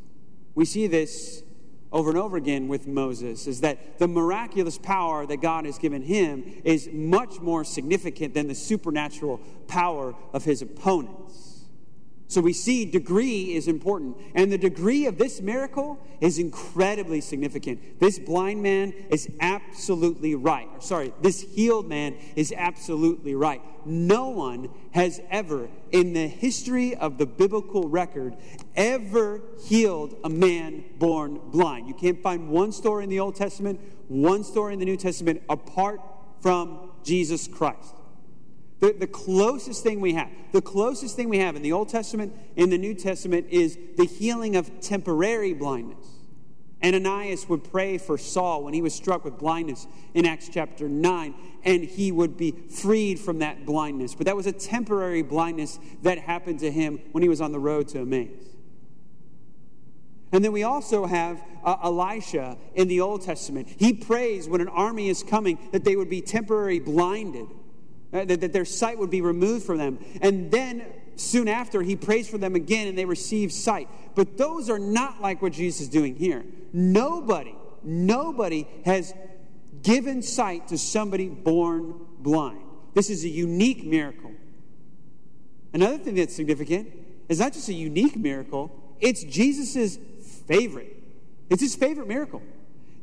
We 0.55 0.65
see 0.65 0.87
this 0.87 1.43
over 1.95 2.11
and 2.11 2.19
over 2.19 2.37
again 2.37 2.67
with 2.67 2.89
Moses 2.89 3.47
is 3.47 3.61
that 3.61 4.01
the 4.01 4.09
miraculous 4.09 4.77
power 4.79 5.25
that 5.27 5.37
God 5.37 5.65
has 5.65 5.79
given 5.79 6.03
him 6.03 6.61
is 6.65 6.91
much 6.93 7.41
more 7.41 7.63
significant 7.63 8.35
than 8.35 8.49
the 8.49 8.55
supernatural 8.55 9.39
power 9.69 10.17
of 10.33 10.45
his 10.45 10.61
opponents. 10.61 11.54
So 12.27 12.41
we 12.41 12.53
see 12.53 12.85
degree 12.85 13.55
is 13.55 13.69
important. 13.69 14.17
And 14.35 14.51
the 14.51 14.59
degree 14.59 15.07
of 15.07 15.19
this 15.19 15.41
miracle 15.41 15.99
is 16.21 16.39
incredibly 16.39 17.21
significant. 17.21 18.01
This 18.01 18.19
blind 18.19 18.63
man 18.63 18.95
is 19.11 19.29
absolutely 19.41 20.35
right. 20.35 20.69
Or 20.75 20.81
sorry, 20.81 21.13
this 21.21 21.43
healed 21.43 21.89
man 21.89 22.17
is 22.35 22.53
absolutely 22.57 23.35
right. 23.35 23.61
No 23.87 24.31
one 24.31 24.71
has 24.93 25.21
ever, 25.31 25.69
in 25.93 26.15
the 26.15 26.27
history 26.27 26.95
of 26.97 27.19
the 27.19 27.27
biblical 27.27 27.89
record, 27.89 28.37
ever 28.75 29.43
healed 29.67 30.17
a 30.25 30.31
man 30.31 30.85
born 30.99 31.41
blind. 31.51 31.89
You 31.89 31.95
can't 31.95 32.23
find 32.23 32.49
one 32.49 32.73
story 32.73 33.05
in 33.05 33.11
the 33.11 33.21
Old 33.21 33.37
Testament, 33.37 33.81
one 34.09 34.45
story 34.45 34.73
in 34.73 34.79
the 34.79 34.87
New 34.87 34.97
Testament 34.97 35.43
apart 35.51 36.01
from 36.41 36.91
Jesus 37.05 37.47
Christ. 37.47 37.95
The, 38.85 38.93
the 38.93 39.07
closest 39.07 39.83
thing 39.83 40.03
we 40.03 40.13
have, 40.13 40.29
the 40.53 40.61
closest 40.61 41.17
thing 41.17 41.31
we 41.31 41.39
have 41.39 41.57
in 41.57 41.63
the 41.63 41.73
Old 41.73 41.89
Testament, 41.89 42.35
in 42.55 42.69
the 42.69 42.77
New 42.77 42.93
Testament, 42.93 43.47
is 43.49 43.79
the 43.97 44.05
healing 44.05 44.57
of 44.57 44.79
temporary 44.83 45.55
blindness. 45.55 46.07
Ananias 46.85 47.49
would 47.49 47.65
pray 47.65 47.97
for 47.97 48.19
Saul 48.19 48.63
when 48.63 48.75
he 48.75 48.83
was 48.83 48.93
struck 48.93 49.25
with 49.25 49.39
blindness 49.39 49.87
in 50.13 50.27
Acts 50.27 50.51
chapter 50.53 50.87
9, 50.87 51.35
and 51.65 51.83
he 51.83 52.13
would 52.13 52.37
be 52.37 52.51
freed 52.51 53.19
from 53.19 53.39
that 53.39 53.65
blindness. 53.65 54.15
But 54.15 54.27
that 54.27 54.37
was 54.37 54.47
a 54.47 54.53
temporary 54.53 55.23
blindness 55.23 55.79
that 56.03 56.19
happened 56.19 56.59
to 56.59 56.71
him 56.71 57.01
when 57.13 57.23
he 57.23 57.29
was 57.31 57.41
on 57.41 57.53
the 57.53 57.59
road 57.59 57.89
to 57.89 58.01
Emmaus. 58.01 58.37
And 60.31 60.45
then 60.45 60.53
we 60.53 60.63
also 60.63 61.07
have 61.07 61.43
uh, 61.65 61.79
Elisha 61.83 62.59
in 62.75 62.89
the 62.89 63.01
Old 63.01 63.23
Testament. 63.23 63.67
He 63.79 63.95
prays 63.95 64.47
when 64.47 64.61
an 64.61 64.69
army 64.69 65.09
is 65.09 65.23
coming 65.23 65.59
that 65.73 65.85
they 65.85 65.97
would 65.97 66.11
be 66.11 66.21
temporarily 66.21 66.81
blinded 66.81 67.47
Uh, 68.15 68.25
that, 68.25 68.41
that 68.41 68.53
their 68.53 68.65
sight 68.65 68.97
would 68.97 69.11
be 69.11 69.21
removed 69.21 69.67
from 69.67 69.77
them. 69.77 69.99
And 70.23 70.49
then 70.49 70.87
soon 71.17 71.49
after, 71.49 71.83
he 71.83 71.97
prays 71.97 72.29
for 72.29 72.39
them 72.39 72.55
again 72.55 72.87
and 72.87 72.97
they 72.97 73.05
receive 73.05 73.53
sight. 73.53 73.89
But 74.15 74.39
those 74.39 74.71
are 74.71 74.79
not 74.79 75.21
like 75.21 75.43
what 75.43 75.53
Jesus 75.53 75.83
is 75.83 75.89
doing 75.89 76.15
here. 76.15 76.45
Nobody, 76.73 77.57
nobody 77.83 78.69
has 78.85 79.13
given 79.83 80.23
sight 80.23 80.69
to 80.69 80.79
somebody 80.79 81.29
born 81.29 82.07
blind. 82.21 82.61
This 82.95 83.11
is 83.11 83.25
a 83.25 83.29
unique 83.29 83.85
miracle. 83.85 84.31
Another 85.73 85.99
thing 85.99 86.15
that's 86.15 86.37
significant 86.37 86.93
is 87.29 87.41
not 87.41 87.53
just 87.53 87.69
a 87.69 87.75
unique 87.75 88.17
miracle, 88.17 88.71
it's 89.01 89.25
Jesus' 89.25 89.99
favorite. 90.47 91.03
It's 91.51 91.61
his 91.61 91.75
favorite 91.75 92.07
miracle. 92.07 92.43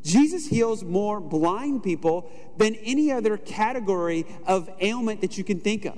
Jesus 0.04 0.48
heals 0.48 0.84
more 0.84 1.20
blind 1.20 1.84
people 1.84 2.32
than 2.58 2.76
any 2.76 3.12
other 3.12 3.38
category 3.38 4.26
of 4.46 4.70
ailment 4.80 5.22
that 5.22 5.38
you 5.38 5.44
can 5.44 5.60
think 5.60 5.86
of. 5.86 5.98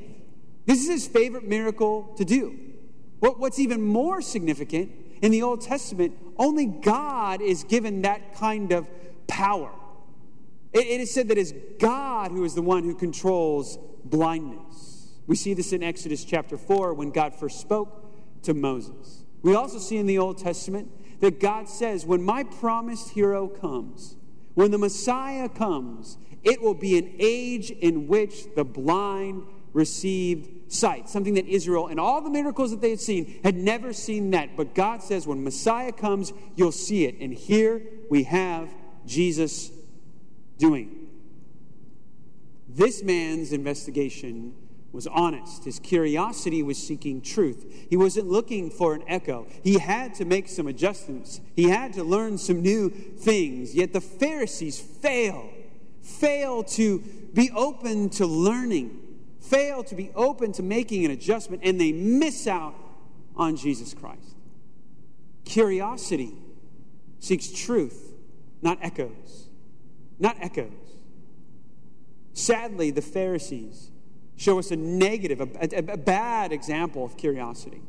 This 0.66 0.82
is 0.82 0.88
his 0.88 1.08
favorite 1.08 1.46
miracle 1.46 2.14
to 2.18 2.26
do. 2.26 2.58
what's 3.20 3.60
even 3.60 3.82
more 3.82 4.22
significant 4.22 4.92
in 5.22 5.32
the 5.32 5.42
Old 5.42 5.62
Testament, 5.62 6.18
only 6.38 6.66
God 6.66 7.42
is 7.42 7.64
given 7.64 8.02
that 8.02 8.36
kind 8.36 8.74
of 8.74 8.88
power. 9.28 9.72
it 10.74 10.86
is 10.86 11.14
said 11.14 11.30
that 11.30 11.38
it's 11.38 11.54
God 11.80 12.32
who 12.32 12.44
is 12.44 12.56
the 12.56 12.62
one 12.62 12.84
who 12.84 12.96
controls 12.96 13.78
blindness. 14.04 15.14
We 15.28 15.38
see 15.38 15.54
this 15.54 15.72
in 15.72 15.82
Exodus 15.82 16.26
chapter 16.26 16.58
4 16.58 16.94
when 16.94 17.12
God 17.12 17.34
first 17.36 17.62
spoke 17.62 18.44
to 18.44 18.54
Moses. 18.54 19.24
We 19.42 19.56
also 19.56 19.80
see 19.80 19.98
in 19.98 20.08
the 20.08 20.18
Old 20.18 20.38
Testament 20.38 20.92
that 21.20 21.40
God 21.40 21.70
says, 21.70 22.06
when 22.06 22.24
my 22.24 22.44
promised 22.44 23.12
hero 23.12 23.48
comes, 23.48 24.16
when 24.54 24.72
the 24.72 24.78
Messiah 24.78 25.50
comes, 25.50 26.18
it 26.44 26.62
will 26.62 26.74
be 26.74 26.98
an 26.98 27.16
age 27.20 27.72
in 27.72 28.08
which 28.08 28.54
the 28.56 28.64
blind 28.64 29.44
received 29.74 30.72
sight, 30.72 31.10
something 31.10 31.34
that 31.34 31.48
Israel 31.48 31.88
and 31.88 32.00
all 32.00 32.22
the 32.22 32.30
miracles 32.30 32.72
that 32.72 32.82
they 32.82 32.92
had 32.92 33.00
seen 33.00 33.40
had 33.44 33.56
never 33.56 33.94
seen 33.94 34.32
that. 34.32 34.56
But 34.56 34.76
God 34.76 35.02
says, 35.02 35.26
when 35.26 35.44
Messiah 35.44 35.92
comes, 35.92 36.34
you'll 36.56 36.72
see 36.72 37.06
it. 37.06 37.20
And 37.20 37.34
here 37.34 37.82
we 38.10 38.24
have 38.24 38.70
Jesus 39.06 39.72
doing. 40.58 41.10
This 42.68 43.04
man's 43.04 43.54
investigation 43.54 44.54
was 44.94 45.08
honest. 45.08 45.66
His 45.66 45.80
curiosity 45.80 46.62
was 46.62 46.78
seeking 46.78 47.20
truth. 47.20 47.88
He 47.90 47.98
wasn't 47.98 48.30
looking 48.30 48.70
for 48.70 48.94
an 48.94 49.04
echo. 49.08 49.48
He 49.64 49.80
had 49.80 50.14
to 50.16 50.26
make 50.26 50.48
some 50.48 50.68
adjustments, 50.68 51.42
he 51.56 51.70
had 51.70 51.94
to 51.94 52.04
learn 52.04 52.38
some 52.38 52.62
new 52.62 52.90
things. 52.90 53.76
Yet 53.76 53.92
the 53.92 54.02
Pharisees 54.02 54.80
fail, 54.80 55.50
fail 56.02 56.64
to 56.64 57.00
be 57.34 57.50
open 57.52 58.10
to 58.12 58.26
learning, 58.26 59.00
fail 59.42 59.84
to 59.84 59.96
be 59.96 60.12
open 60.16 60.54
to 60.54 60.64
making 60.64 61.04
an 61.04 61.12
adjustment, 61.12 61.64
and 61.66 61.82
they 61.82 61.92
miss 61.92 62.48
out 62.48 62.76
on 63.36 63.56
Jesus 63.56 63.94
Christ. 63.96 64.38
Curiosity 65.44 66.34
seeks 67.20 67.52
truth, 67.52 68.14
not 68.62 68.78
echoes. 68.82 69.50
Not 70.20 70.38
echoes. 70.40 70.72
Sadly, 72.34 72.92
the 72.92 73.02
Pharisees 73.02 73.90
show 74.44 74.60
us 74.60 74.72
a 74.72 74.76
negative, 74.76 75.40
a, 75.40 75.48
a, 75.62 75.94
a, 75.94 75.98
bad 75.98 76.52
example 76.52 77.06
of 77.06 77.16
curiosity. 77.16 77.82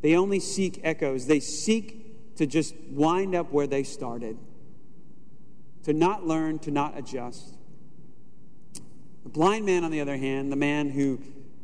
They 0.00 0.16
only 0.16 0.40
seek 0.40 0.80
echoes, 0.82 1.26
they 1.26 1.40
seek 1.40 2.34
to 2.36 2.46
just 2.46 2.74
wind 2.90 3.34
up 3.34 3.52
where 3.52 3.68
they 3.68 3.84
started, 3.84 4.36
to 5.84 5.92
not 5.92 6.26
learn, 6.26 6.58
to 6.60 6.70
not 6.70 6.98
adjust. 6.98 7.54
The 9.22 9.28
blind 9.28 9.64
man, 9.64 9.84
on 9.84 9.92
the 9.92 10.00
other 10.00 10.16
hand, 10.16 10.50
the 10.50 10.56
man 10.56 10.90
who 10.90 11.20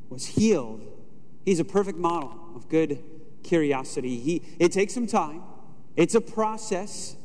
was 0.09 0.27
healed, 0.27 0.87
he's 1.45 1.59
a 1.59 1.65
perfect 1.65 1.99
model 1.99 2.33
of 2.55 2.69
good 2.69 3.03
curiosity. 3.43 4.21
He, 4.21 4.43
it 4.61 4.71
takes 4.71 4.95
some 4.95 5.09
time, 5.09 5.43
it's 5.97 6.15
a 6.15 6.21
process, 6.21 7.17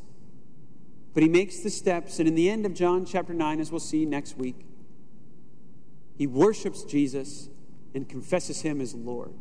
but 1.14 1.22
he 1.22 1.30
makes 1.30 1.60
the 1.60 1.70
steps. 1.70 2.18
And 2.18 2.28
in 2.28 2.34
the 2.34 2.50
end 2.50 2.66
of 2.66 2.74
John 2.74 3.06
chapter 3.06 3.34
9, 3.34 3.60
as 3.60 3.72
we'll 3.72 3.80
see 3.80 4.06
next 4.06 4.36
week, 4.36 4.66
he 6.18 6.28
worships 6.28 6.84
Jesus 6.84 7.50
and 7.94 8.08
confesses 8.08 8.62
him 8.62 8.82
as 8.82 8.94
Lord. 8.94 9.34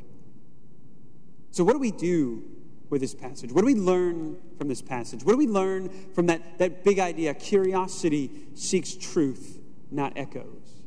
So, 1.51 1.65
what 1.65 1.73
do 1.73 1.79
we 1.79 1.91
do 1.91 2.45
with 2.91 3.01
this 3.01 3.15
passage? 3.15 3.53
What 3.53 3.63
do 3.63 3.67
we 3.67 3.75
learn 3.75 4.37
from 4.59 4.69
this 4.69 4.83
passage? 4.83 5.25
What 5.25 5.33
do 5.33 5.39
we 5.39 5.47
learn 5.47 5.91
from 6.15 6.27
that, 6.27 6.59
that 6.59 6.85
big 6.85 6.99
idea? 6.99 7.35
Curiosity 7.35 8.31
seeks 8.55 8.95
truth, 8.95 9.59
not 9.91 10.13
echoes. 10.17 10.83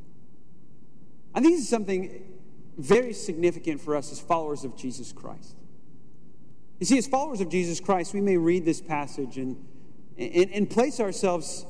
I 1.33 1.41
think 1.41 1.53
this 1.53 1.61
is 1.61 1.69
something 1.69 2.23
very 2.77 3.13
significant 3.13 3.81
for 3.81 3.95
us 3.95 4.11
as 4.11 4.19
followers 4.19 4.63
of 4.63 4.75
Jesus 4.75 5.11
Christ. 5.11 5.55
You 6.79 6.85
see, 6.85 6.97
as 6.97 7.07
followers 7.07 7.41
of 7.41 7.49
Jesus 7.49 7.79
Christ, 7.79 8.13
we 8.13 8.21
may 8.21 8.37
read 8.37 8.65
this 8.65 8.81
passage 8.81 9.37
and, 9.37 9.63
and, 10.17 10.51
and 10.51 10.69
place 10.69 10.99
ourselves 10.99 11.65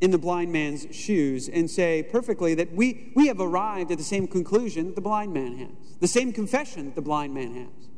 in 0.00 0.10
the 0.10 0.18
blind 0.18 0.52
man's 0.52 0.86
shoes 0.94 1.48
and 1.48 1.70
say 1.70 2.02
perfectly 2.02 2.54
that 2.54 2.72
we, 2.72 3.12
we 3.14 3.28
have 3.28 3.40
arrived 3.40 3.90
at 3.90 3.98
the 3.98 4.04
same 4.04 4.26
conclusion 4.26 4.86
that 4.86 4.94
the 4.94 5.00
blind 5.00 5.32
man 5.32 5.56
has, 5.56 5.98
the 6.00 6.08
same 6.08 6.32
confession 6.32 6.86
that 6.86 6.94
the 6.94 7.02
blind 7.02 7.32
man 7.32 7.54
has. 7.54 7.88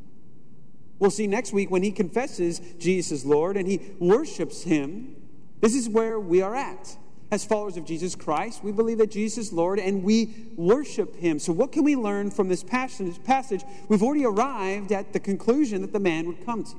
We'll 0.98 1.10
see 1.10 1.26
next 1.26 1.52
week 1.52 1.70
when 1.70 1.82
he 1.82 1.90
confesses 1.90 2.60
Jesus 2.78 3.24
Lord 3.24 3.56
and 3.56 3.68
he 3.68 3.80
worships 3.98 4.62
him. 4.62 5.16
This 5.60 5.74
is 5.74 5.88
where 5.88 6.18
we 6.18 6.42
are 6.42 6.54
at. 6.54 6.96
As 7.30 7.44
followers 7.44 7.76
of 7.76 7.84
Jesus 7.84 8.14
Christ, 8.14 8.62
we 8.62 8.70
believe 8.70 8.98
that 8.98 9.10
Jesus 9.10 9.46
is 9.48 9.52
Lord 9.52 9.80
and 9.80 10.04
we 10.04 10.46
worship 10.54 11.16
him. 11.16 11.40
So, 11.40 11.52
what 11.52 11.72
can 11.72 11.82
we 11.82 11.96
learn 11.96 12.30
from 12.30 12.48
this 12.48 12.62
passage? 12.62 13.64
We've 13.88 14.02
already 14.02 14.24
arrived 14.24 14.92
at 14.92 15.12
the 15.12 15.18
conclusion 15.18 15.82
that 15.82 15.92
the 15.92 15.98
man 15.98 16.28
would 16.28 16.46
come 16.46 16.62
to. 16.62 16.76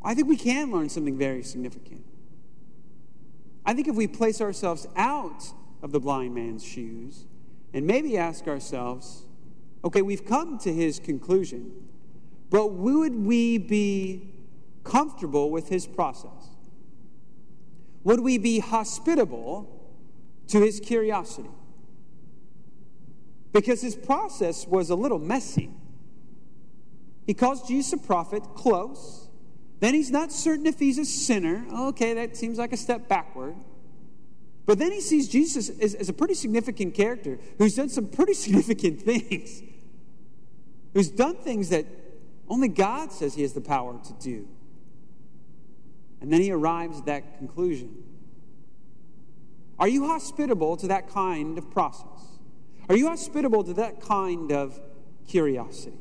I 0.00 0.14
think 0.14 0.28
we 0.28 0.36
can 0.36 0.70
learn 0.70 0.88
something 0.90 1.18
very 1.18 1.42
significant. 1.42 2.04
I 3.66 3.72
think 3.72 3.88
if 3.88 3.94
we 3.94 4.06
place 4.06 4.40
ourselves 4.40 4.86
out 4.96 5.52
of 5.82 5.92
the 5.92 6.00
blind 6.00 6.34
man's 6.34 6.64
shoes 6.64 7.26
and 7.72 7.86
maybe 7.86 8.16
ask 8.16 8.46
ourselves, 8.46 9.24
okay, 9.84 10.02
we've 10.02 10.24
come 10.24 10.58
to 10.58 10.72
his 10.72 10.98
conclusion, 10.98 11.72
but 12.50 12.72
would 12.72 13.14
we 13.14 13.58
be 13.58 14.30
comfortable 14.82 15.50
with 15.50 15.68
his 15.68 15.86
process? 15.86 16.48
Would 18.04 18.20
we 18.20 18.36
be 18.36 18.58
hospitable 18.58 19.90
to 20.48 20.60
his 20.60 20.78
curiosity? 20.78 21.50
Because 23.52 23.80
his 23.80 23.96
process 23.96 24.66
was 24.66 24.90
a 24.90 24.94
little 24.94 25.18
messy. 25.18 25.70
He 27.26 27.32
calls 27.32 27.66
Jesus 27.66 27.94
a 27.94 27.96
prophet 27.96 28.42
close 28.54 29.23
then 29.80 29.94
he's 29.94 30.10
not 30.10 30.32
certain 30.32 30.66
if 30.66 30.78
he's 30.78 30.98
a 30.98 31.04
sinner. 31.04 31.66
Oh, 31.70 31.88
okay, 31.88 32.14
that 32.14 32.36
seems 32.36 32.58
like 32.58 32.72
a 32.72 32.76
step 32.76 33.08
backward. 33.08 33.56
But 34.66 34.78
then 34.78 34.92
he 34.92 35.00
sees 35.00 35.28
Jesus 35.28 35.68
as, 35.68 35.94
as, 35.94 36.08
a 36.08 36.12
pretty 36.12 36.34
significant 36.34 36.94
character 36.94 37.38
who's 37.58 37.74
done 37.74 37.88
some 37.88 38.08
pretty 38.08 38.34
significant 38.34 39.02
things, 39.02 39.62
who's 40.94 41.10
done 41.10 41.36
things 41.36 41.68
that 41.68 41.86
only 42.48 42.68
God 42.68 43.12
says 43.12 43.34
he 43.34 43.42
has 43.42 43.52
the 43.52 43.60
power 43.60 43.98
to 44.04 44.12
do. 44.14 44.48
And 46.20 46.32
then 46.32 46.40
he 46.40 46.50
arrives 46.50 47.00
at 47.00 47.06
that 47.06 47.38
conclusion. 47.38 48.02
Are 49.78 49.88
you 49.88 50.06
hospitable 50.06 50.76
to 50.78 50.86
that 50.86 51.08
kind 51.08 51.58
of 51.58 51.70
process? 51.70 52.38
Are 52.88 52.96
you 52.96 53.08
hospitable 53.08 53.64
to 53.64 53.74
that 53.74 54.00
kind 54.00 54.52
of 54.52 54.80
curiosity? 55.26 55.98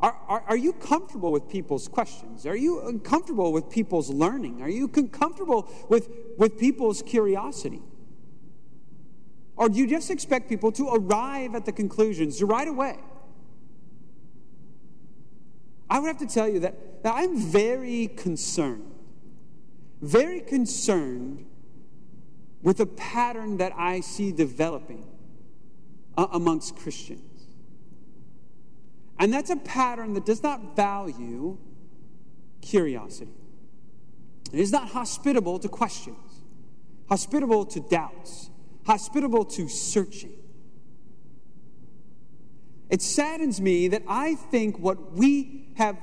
Are, 0.00 0.16
are, 0.28 0.44
are, 0.48 0.56
you 0.56 0.72
comfortable 0.74 1.32
with 1.32 1.48
people's 1.48 1.88
questions? 1.88 2.46
Are 2.46 2.56
you 2.56 3.00
comfortable 3.02 3.52
with 3.52 3.68
people's 3.68 4.10
learning? 4.10 4.62
Are 4.62 4.68
you 4.68 4.86
comfortable 4.86 5.68
with, 5.88 6.08
with 6.36 6.56
people's 6.56 7.02
curiosity? 7.02 7.82
Or 9.56 9.68
do 9.68 9.76
you 9.76 9.88
just 9.88 10.10
expect 10.10 10.48
people 10.48 10.70
to 10.72 10.88
arrive 10.88 11.56
at 11.56 11.66
the 11.66 11.72
conclusions 11.72 12.40
right 12.44 12.68
away? 12.68 12.98
I 15.90 15.98
would 15.98 16.06
have 16.06 16.18
to 16.18 16.26
tell 16.26 16.48
you 16.48 16.60
that, 16.60 17.02
that 17.02 17.14
I'm 17.16 17.36
very 17.36 18.06
concerned, 18.06 18.94
very 20.00 20.40
concerned 20.40 21.44
with 22.62 22.78
a 22.78 22.86
pattern 22.86 23.56
that 23.56 23.72
I 23.76 23.98
see 24.00 24.30
developing 24.30 25.04
uh, 26.16 26.28
amongst 26.32 26.76
Christians. 26.76 27.27
And 29.18 29.32
that's 29.32 29.50
a 29.50 29.56
pattern 29.56 30.14
that 30.14 30.24
does 30.24 30.42
not 30.42 30.76
value 30.76 31.58
curiosity. 32.60 33.32
It 34.52 34.60
is 34.60 34.72
not 34.72 34.90
hospitable 34.90 35.58
to 35.58 35.68
questions, 35.68 36.42
hospitable 37.08 37.66
to 37.66 37.80
doubts, 37.80 38.50
hospitable 38.86 39.44
to 39.44 39.68
searching. 39.68 40.32
It 42.88 43.02
saddens 43.02 43.60
me 43.60 43.88
that 43.88 44.02
I 44.08 44.34
think 44.34 44.78
what 44.78 45.12
we 45.12 45.68
have, 45.74 45.98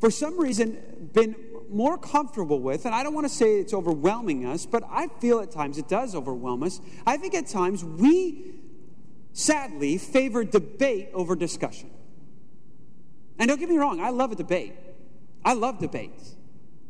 for 0.00 0.10
some 0.10 0.38
reason, 0.40 1.10
been 1.12 1.36
more 1.70 1.96
comfortable 1.96 2.60
with, 2.60 2.86
and 2.86 2.94
I 2.94 3.02
don't 3.02 3.14
want 3.14 3.26
to 3.26 3.32
say 3.32 3.60
it's 3.60 3.72
overwhelming 3.72 4.46
us, 4.46 4.66
but 4.66 4.82
I 4.90 5.08
feel 5.20 5.40
at 5.40 5.52
times 5.52 5.78
it 5.78 5.88
does 5.88 6.14
overwhelm 6.14 6.62
us. 6.62 6.80
I 7.06 7.16
think 7.16 7.34
at 7.34 7.46
times 7.46 7.84
we 7.84 8.54
sadly, 9.34 9.98
favor 9.98 10.44
debate 10.44 11.10
over 11.12 11.36
discussion. 11.36 11.90
And 13.38 13.48
don't 13.48 13.60
get 13.60 13.68
me 13.68 13.76
wrong, 13.76 14.00
I 14.00 14.08
love 14.08 14.32
a 14.32 14.36
debate. 14.36 14.72
I 15.44 15.52
love 15.52 15.78
debates. 15.78 16.36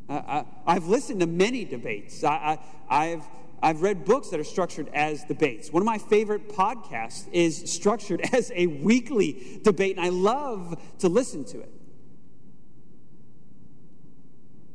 Uh, 0.09 0.45
I, 0.66 0.74
have 0.74 0.86
listened 0.86 1.20
to 1.20 1.26
many 1.26 1.64
debates. 1.64 2.22
I, 2.22 2.59
have 2.88 3.26
I've 3.62 3.80
read 3.80 4.05
books 4.05 4.28
that 4.28 4.38
are 4.38 4.45
structured 4.45 4.90
as 4.92 5.24
debates. 5.24 5.72
One 5.72 5.82
of 5.82 5.86
my 5.86 5.97
favorite 5.97 6.51
podcasts 6.51 7.26
is 7.32 7.72
structured 7.72 8.20
as 8.32 8.53
a 8.55 8.66
weekly 8.66 9.61
debate, 9.64 9.97
and 9.97 10.05
I 10.05 10.11
love 10.11 10.80
to 10.99 11.09
listen 11.09 11.45
to 11.47 11.61
it. 11.61 11.72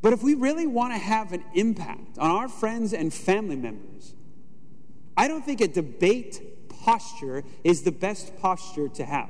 But 0.01 0.13
if 0.13 0.24
we 0.24 0.34
really 0.34 0.65
want 0.65 0.93
to 0.93 0.97
have 0.97 1.34
an 1.34 1.43
impact 1.53 2.17
on 2.17 2.32
our 2.32 2.47
friends 2.47 2.93
and 2.93 3.13
family 3.13 3.57
members, 3.57 4.15
I 5.15 5.28
don't 5.28 5.45
think 5.45 5.61
a 5.61 5.67
debate 5.67 6.41
posture 6.80 7.44
is 7.64 7.84
the 7.84 7.92
best 7.92 8.38
posture 8.38 8.90
to 8.90 9.06
have. 9.06 9.30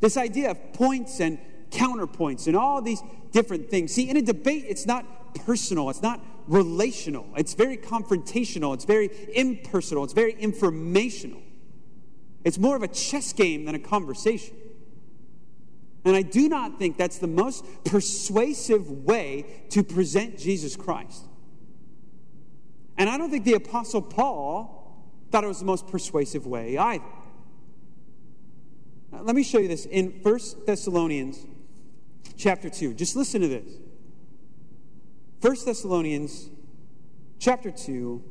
This 0.00 0.16
idea 0.16 0.50
of 0.50 0.72
points 0.72 1.20
and 1.20 1.38
counterpoints 1.70 2.46
and 2.46 2.56
all 2.56 2.80
these 2.80 3.02
different 3.32 3.70
things. 3.70 3.92
See, 3.92 4.08
in 4.08 4.16
a 4.16 4.22
debate, 4.22 4.64
it's 4.68 4.86
not 4.86 5.34
personal, 5.34 5.90
it's 5.90 6.02
not 6.02 6.20
relational, 6.46 7.26
it's 7.36 7.54
very 7.54 7.76
confrontational, 7.76 8.74
it's 8.74 8.84
very 8.84 9.10
impersonal, 9.34 10.04
it's 10.04 10.12
very 10.12 10.32
informational. 10.32 11.40
It's 12.44 12.58
more 12.58 12.76
of 12.76 12.82
a 12.82 12.88
chess 12.88 13.32
game 13.32 13.64
than 13.64 13.74
a 13.74 13.78
conversation. 13.78 14.54
And 16.04 16.14
I 16.14 16.20
do 16.20 16.48
not 16.50 16.78
think 16.78 16.98
that's 16.98 17.18
the 17.18 17.26
most 17.26 17.64
persuasive 17.84 18.90
way 18.90 19.46
to 19.70 19.82
present 19.82 20.38
Jesus 20.38 20.76
Christ. 20.76 21.24
And 22.98 23.08
I 23.08 23.16
don't 23.16 23.30
think 23.30 23.44
the 23.44 23.54
Apostle 23.54 24.02
Paul 24.02 24.83
thought 25.34 25.42
it 25.42 25.48
was 25.48 25.58
the 25.58 25.64
most 25.64 25.88
persuasive 25.88 26.46
way 26.46 26.78
either. 26.78 27.02
Now, 29.10 29.22
let 29.22 29.34
me 29.34 29.42
show 29.42 29.58
you 29.58 29.66
this 29.66 29.84
in 29.84 30.20
1 30.22 30.40
Thessalonians 30.64 31.44
chapter 32.36 32.70
2. 32.70 32.94
Just 32.94 33.16
listen 33.16 33.40
to 33.40 33.48
this. 33.48 33.68
1 35.40 35.56
Thessalonians 35.64 36.50
chapter 37.40 37.72
2, 37.72 38.22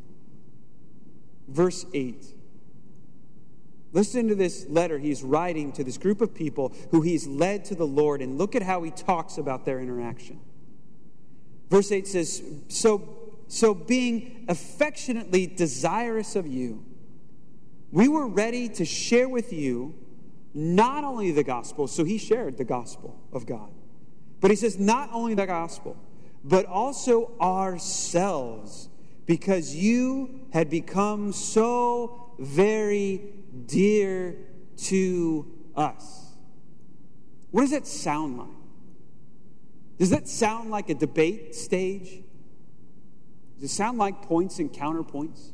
verse 1.50 1.86
8. 1.94 2.24
Listen 3.92 4.30
to 4.30 4.36
this 4.36 4.66
letter 4.70 4.98
he's 4.98 5.24
writing 5.24 5.74
to 5.74 5.84
this 5.84 5.98
group 5.98 6.22
of 6.22 6.34
people 6.34 6.74
who 6.92 7.02
he's 7.02 7.28
led 7.28 7.66
to 7.66 7.76
the 7.76 7.86
Lord, 7.86 8.22
and 8.22 8.38
look 8.38 8.56
at 8.56 8.62
how 8.62 8.82
he 8.82 8.92
talks 8.92 9.38
about 9.38 9.66
their 9.66 9.82
interaction. 9.82 10.40
Verse 11.70 11.92
8 11.92 12.08
says, 12.08 12.42
So, 12.70 13.34
so 13.50 13.74
being 13.74 14.46
affectionately 14.48 15.48
desirous 15.48 16.38
of 16.38 16.48
you, 16.48 16.86
we 17.94 18.08
were 18.08 18.28
ready 18.28 18.68
to 18.68 18.84
share 18.84 19.30
with 19.30 19.54
you 19.54 19.94
not 20.56 21.04
only 21.04 21.30
the 21.30 21.44
gospel, 21.44 21.88
so 21.88 22.04
he 22.04 22.18
shared 22.18 22.58
the 22.58 22.64
gospel 22.64 23.22
of 23.32 23.46
God, 23.46 23.70
but 24.42 24.50
he 24.50 24.58
says, 24.58 24.80
not 24.80 25.12
only 25.14 25.36
the 25.36 25.46
gospel, 25.46 25.96
but 26.44 26.66
also 26.66 27.38
ourselves, 27.40 28.90
because 29.28 29.76
you 29.76 30.42
had 30.52 30.72
become 30.72 31.32
so 31.32 32.34
very 32.40 33.22
dear 33.68 34.38
to 34.76 35.46
us. 35.76 36.34
What 37.52 37.62
does 37.62 37.72
that 37.72 37.86
sound 37.86 38.40
like? 38.40 38.48
Does 40.00 40.10
that 40.10 40.28
sound 40.28 40.72
like 40.72 40.90
a 40.90 40.96
debate 40.96 41.54
stage? 41.54 42.24
Does 43.56 43.72
it 43.72 43.74
sound 43.74 44.00
like 44.00 44.24
points 44.24 44.58
and 44.58 44.74
counterpoints? 44.74 45.53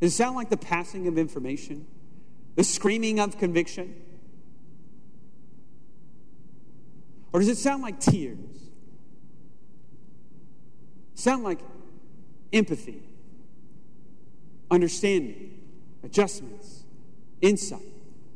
Does 0.00 0.12
it 0.12 0.16
sound 0.16 0.36
like 0.36 0.48
the 0.48 0.56
passing 0.56 1.06
of 1.06 1.18
information? 1.18 1.86
The 2.56 2.64
screaming 2.64 3.20
of 3.20 3.38
conviction? 3.38 3.94
Or 7.32 7.40
does 7.40 7.48
it 7.48 7.58
sound 7.58 7.82
like 7.82 8.00
tears? 8.00 8.38
Sound 11.14 11.44
like 11.44 11.60
empathy, 12.52 13.02
understanding, 14.70 15.60
adjustments, 16.02 16.84
insight, 17.42 17.80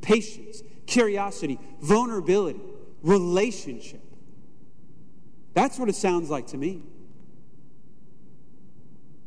patience, 0.02 0.62
curiosity, 0.86 1.58
vulnerability, 1.80 2.60
relationship. 3.02 4.02
That's 5.54 5.78
what 5.78 5.88
it 5.88 5.94
sounds 5.94 6.28
like 6.28 6.48
to 6.48 6.58
me. 6.58 6.82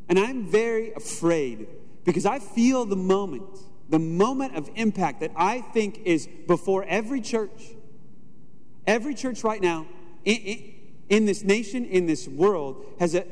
And 0.08 0.20
I'm 0.20 0.46
very 0.46 0.94
afraid 0.94 1.68
because 2.08 2.26
I 2.26 2.39
feel 2.39 2.86
the 2.86 2.95
moment, 2.95 3.43
the 3.89 3.99
moment 3.99 4.55
of 4.55 4.70
impact 4.76 5.20
that 5.20 5.32
I 5.36 5.60
think 5.60 5.99
is 6.05 6.26
before 6.47 6.86
every 6.86 7.20
church, 7.20 7.76
every 8.88 9.14
church 9.14 9.43
right 9.43 9.62
now 9.62 9.86
in, 10.24 10.38
in, 10.38 10.74
in 11.10 11.26
this 11.26 11.43
nation, 11.43 11.84
in 11.84 12.05
this 12.05 12.26
world, 12.26 12.86
has 12.97 13.14
an 13.14 13.26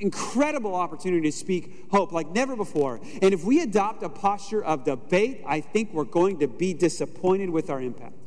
incredible 0.00 0.74
opportunity 0.74 1.30
to 1.30 1.36
speak 1.36 1.86
hope 1.92 2.10
like 2.10 2.28
never 2.30 2.56
before. 2.56 2.98
And 3.22 3.32
if 3.32 3.44
we 3.44 3.60
adopt 3.60 4.02
a 4.02 4.08
posture 4.08 4.64
of 4.64 4.82
debate, 4.82 5.44
I 5.46 5.60
think 5.60 5.92
we're 5.92 6.02
going 6.02 6.40
to 6.40 6.48
be 6.48 6.74
disappointed 6.74 7.50
with 7.50 7.70
our 7.70 7.80
impact. 7.80 8.17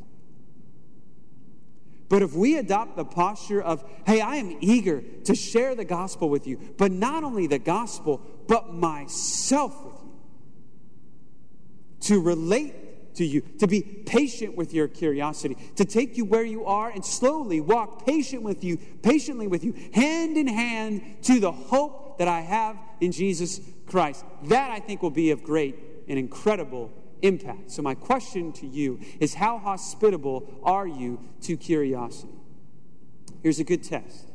But 2.12 2.22
if 2.22 2.34
we 2.34 2.58
adopt 2.58 2.98
the 2.98 3.06
posture 3.06 3.62
of, 3.62 3.90
hey, 4.06 4.20
I 4.20 4.36
am 4.36 4.58
eager 4.60 5.02
to 5.24 5.34
share 5.34 5.76
the 5.76 5.86
gospel 5.86 6.28
with 6.28 6.46
you, 6.46 6.60
but 6.78 6.92
not 6.92 7.24
only 7.24 7.48
the 7.48 7.58
gospel, 7.58 8.22
but 8.50 8.74
myself 8.74 9.82
with 9.86 9.94
you, 10.04 10.12
to 12.02 12.20
relate 12.22 13.16
to 13.16 13.24
you, 13.24 13.40
to 13.60 13.68
be 13.68 13.80
patient 13.82 14.58
with 14.58 14.74
your 14.74 14.90
curiosity, 14.90 15.56
to 15.78 15.86
take 15.86 16.18
you 16.18 16.26
where 16.26 16.44
you 16.44 16.66
are 16.66 16.90
and 16.90 17.06
slowly 17.06 17.62
walk 17.62 18.06
patient 18.06 18.44
with 18.44 18.62
you, 18.62 18.78
patiently 19.02 19.48
with 19.48 19.64
you, 19.64 19.74
hand 19.94 20.36
in 20.36 20.48
hand 20.48 21.02
to 21.22 21.40
the 21.40 21.54
hope 21.54 22.18
that 22.18 22.28
I 22.28 22.42
have 22.42 22.78
in 23.00 23.14
Jesus 23.14 23.62
Christ. 23.86 24.26
That 24.44 24.70
I 24.70 24.82
think 24.82 25.02
will 25.02 25.12
be 25.12 25.32
of 25.32 25.44
great 25.44 25.80
and 26.10 26.20
incredible 26.20 26.92
impact. 27.22 27.72
So 27.72 27.82
my 27.82 27.96
question 27.96 28.52
to 28.54 28.68
you 28.68 29.00
is 29.20 29.36
how 29.36 29.58
hospitable 29.58 30.60
are 30.64 30.88
you 30.88 31.20
to 31.42 31.58
curiosity? 31.58 32.34
Here's 33.42 33.60
a 33.60 33.64
good 33.64 33.84
test. 33.84 34.28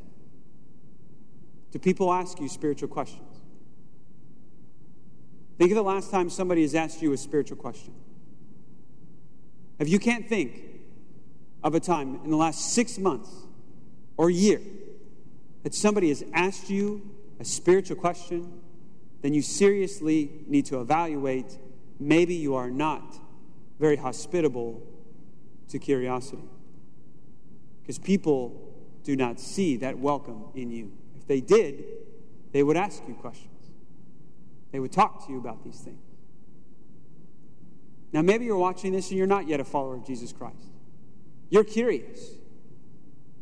Do 1.70 1.78
people 1.78 2.12
ask 2.12 2.40
you 2.40 2.48
spiritual 2.48 2.88
questions? 2.88 3.22
Think 5.58 5.70
of 5.70 5.76
the 5.76 5.82
last 5.82 6.10
time 6.10 6.28
somebody 6.28 6.62
has 6.62 6.74
asked 6.74 7.02
you 7.02 7.12
a 7.12 7.16
spiritual 7.16 7.56
question. 7.56 7.94
If 9.78 9.88
you 9.88 9.98
can't 9.98 10.28
think 10.28 10.62
of 11.62 11.74
a 11.74 11.80
time 11.80 12.20
in 12.24 12.30
the 12.30 12.36
last 12.36 12.72
six 12.72 12.98
months 12.98 13.30
or 14.16 14.30
year 14.30 14.60
that 15.62 15.74
somebody 15.74 16.08
has 16.08 16.24
asked 16.32 16.70
you 16.70 17.10
a 17.40 17.44
spiritual 17.44 17.96
question, 17.96 18.60
then 19.22 19.34
you 19.34 19.42
seriously 19.42 20.30
need 20.46 20.66
to 20.66 20.80
evaluate 20.80 21.58
maybe 21.98 22.34
you 22.34 22.54
are 22.54 22.70
not 22.70 23.18
very 23.78 23.96
hospitable 23.96 24.82
to 25.68 25.78
curiosity. 25.78 26.44
Because 27.82 27.98
people 27.98 28.74
do 29.04 29.16
not 29.16 29.38
see 29.38 29.76
that 29.76 29.98
welcome 29.98 30.44
in 30.54 30.70
you. 30.70 30.92
If 31.16 31.26
they 31.26 31.40
did, 31.40 31.84
they 32.52 32.62
would 32.62 32.76
ask 32.76 33.02
you 33.06 33.14
questions, 33.14 33.70
they 34.72 34.80
would 34.80 34.92
talk 34.92 35.26
to 35.26 35.32
you 35.32 35.38
about 35.38 35.62
these 35.62 35.78
things. 35.78 36.02
Now, 38.12 38.22
maybe 38.22 38.44
you're 38.44 38.56
watching 38.56 38.92
this 38.92 39.10
and 39.10 39.18
you're 39.18 39.26
not 39.26 39.46
yet 39.46 39.60
a 39.60 39.64
follower 39.64 39.96
of 39.96 40.06
Jesus 40.06 40.32
Christ. 40.32 40.70
You're 41.50 41.64
curious. 41.64 42.30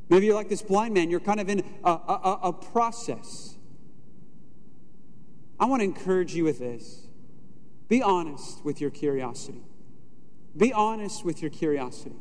Maybe 0.08 0.26
you're 0.26 0.34
like 0.34 0.48
this 0.48 0.62
blind 0.62 0.94
man, 0.94 1.10
you're 1.10 1.20
kind 1.20 1.40
of 1.40 1.48
in 1.48 1.62
a, 1.84 1.90
a, 1.90 2.38
a 2.44 2.52
process. 2.52 3.56
I 5.58 5.66
want 5.66 5.80
to 5.80 5.84
encourage 5.84 6.34
you 6.34 6.44
with 6.44 6.58
this 6.58 7.03
be 7.88 8.02
honest 8.02 8.64
with 8.64 8.80
your 8.80 8.90
curiosity. 8.90 9.62
Be 10.56 10.72
honest 10.72 11.24
with 11.24 11.42
your 11.42 11.50
curiosity. 11.50 12.16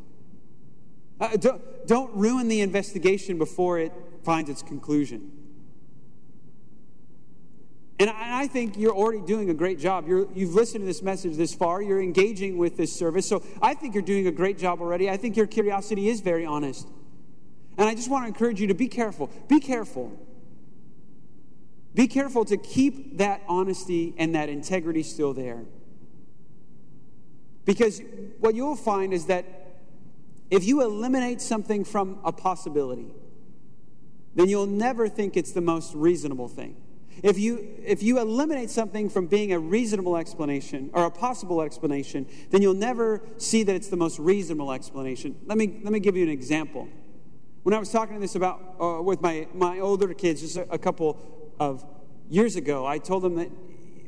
Uh, 1.20 1.38
don't, 1.38 1.88
don't 1.88 2.14
ruin 2.16 2.48
the 2.48 2.62
investigation 2.62 3.38
before 3.38 3.80
it 3.80 3.94
finds 4.24 4.50
its 4.50 4.62
conclusion. 4.62 5.32
And 8.00 8.10
I 8.10 8.48
think 8.48 8.76
you're 8.76 8.96
already 8.96 9.22
doing 9.22 9.50
a 9.50 9.54
great 9.54 9.80
job. 9.80 10.08
you 10.08 10.28
have 10.36 10.54
listened 10.54 10.82
to 10.82 10.86
this 10.86 11.02
message 11.02 11.38
this 11.38 11.54
far. 11.54 11.82
You're 11.82 12.02
engaging 12.02 12.58
with 12.58 12.76
this 12.76 12.94
service. 12.94 13.28
So 13.28 13.44
I 13.62 13.76
think 13.76 13.94
you're 13.94 14.04
doing 14.04 14.28
a 14.28 14.32
great 14.32 14.58
job 14.58 14.82
already. 14.82 15.10
I 15.10 15.16
think 15.16 15.38
your 15.38 15.46
curiosity 15.46 16.10
is 16.10 16.20
very 16.20 16.46
honest. 16.46 16.88
And 17.78 17.88
I 17.88 17.96
just 17.96 18.10
want 18.10 18.24
to 18.24 18.28
encourage 18.28 18.60
you 18.60 18.68
to 18.68 18.74
be 18.74 18.88
careful. 18.88 19.30
Be 19.48 19.60
careful. 19.60 20.12
Be 21.96 22.08
careful 22.08 22.44
to 22.46 22.58
keep 22.58 23.18
that 23.18 23.42
honesty 23.48 24.14
and 24.18 24.34
that 24.36 24.50
integrity 24.50 25.04
still 25.04 25.34
there. 25.34 25.64
Because 27.66 28.02
what 28.40 28.56
you'll 28.56 28.76
find 28.76 29.14
is 29.14 29.28
that 29.28 29.46
if 30.50 30.64
you 30.64 30.82
eliminate 30.82 31.40
something 31.40 31.84
from 31.84 32.20
a 32.24 32.32
possibility, 32.32 33.12
then 34.36 34.50
you'll 34.50 34.66
never 34.66 35.08
think 35.08 35.38
it's 35.38 35.52
the 35.52 35.62
most 35.62 35.94
reasonable 35.94 36.48
thing. 36.48 36.76
If 37.22 37.38
you, 37.38 37.68
if 37.86 38.02
you 38.02 38.20
eliminate 38.20 38.72
something 38.72 39.08
from 39.08 39.28
being 39.28 39.54
a 39.54 39.60
reasonable 39.60 40.18
explanation 40.18 40.90
or 40.94 41.06
a 41.06 41.12
possible 41.12 41.62
explanation, 41.62 42.26
then 42.50 42.64
you'll 42.64 42.74
never 42.74 43.22
see 43.38 43.64
that 43.64 43.76
it's 43.76 43.90
the 43.90 43.98
most 43.98 44.18
reasonable 44.18 44.72
explanation. 44.72 45.36
Let 45.46 45.58
me, 45.58 45.80
let 45.84 45.94
me 45.94 46.00
give 46.00 46.18
you 46.18 46.24
an 46.24 46.32
example. 46.32 46.90
When 47.62 47.74
I 47.74 47.80
was 47.80 47.92
talking 47.92 48.16
to 48.16 48.20
this 48.20 48.36
about 48.36 48.76
uh, 48.82 49.02
with 49.02 49.22
my, 49.22 49.48
my 49.54 49.80
older 49.80 50.14
kids 50.14 50.42
just 50.42 50.58
a, 50.58 50.70
a 50.72 50.78
couple 50.78 51.43
of 51.60 51.86
years 52.30 52.56
ago, 52.56 52.86
I 52.86 52.98
told 52.98 53.24
them 53.24 53.36
that 53.36 53.50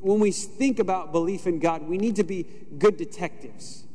when 0.02 0.20
we 0.20 0.32
think 0.32 0.80
about 0.80 1.12
belief 1.12 1.48
in 1.48 1.60
God, 1.60 1.84
we 1.84 1.98
need 1.98 2.16
to 2.18 2.24
be 2.24 2.46
good 2.78 2.98
detectives. 2.98 3.86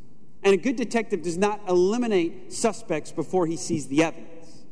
And 0.43 0.55
a 0.55 0.57
good 0.57 0.77
detective 0.77 1.23
does 1.23 1.37
not 1.37 1.61
eliminate 1.69 2.53
suspects 2.53 3.13
before 3.13 3.47
he 3.47 3.57
sees 3.57 3.89
the 3.89 4.03
evidence. 4.03 4.65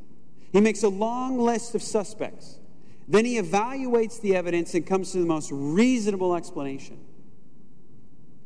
He 0.52 0.60
makes 0.60 0.82
a 0.82 0.88
long 0.88 1.38
list 1.38 1.74
of 1.74 1.82
suspects. 1.82 2.58
Then 3.06 3.24
he 3.24 3.40
evaluates 3.40 4.20
the 4.20 4.34
evidence 4.34 4.74
and 4.74 4.86
comes 4.86 5.12
to 5.12 5.18
the 5.18 5.26
most 5.26 5.50
reasonable 5.52 6.34
explanation. 6.34 6.98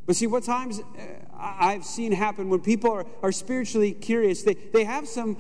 But 0.05 0.17
see, 0.17 0.27
what 0.27 0.43
times 0.43 0.81
uh, 0.81 1.03
I've 1.37 1.85
seen 1.85 2.13
happen 2.13 2.49
when 2.49 2.61
people 2.61 2.91
are, 2.91 3.07
are 3.23 3.33
spiritually 3.33 3.93
curious, 3.93 4.43
they, 4.43 4.55
they 4.55 4.85
have 4.85 5.07
some 5.07 5.37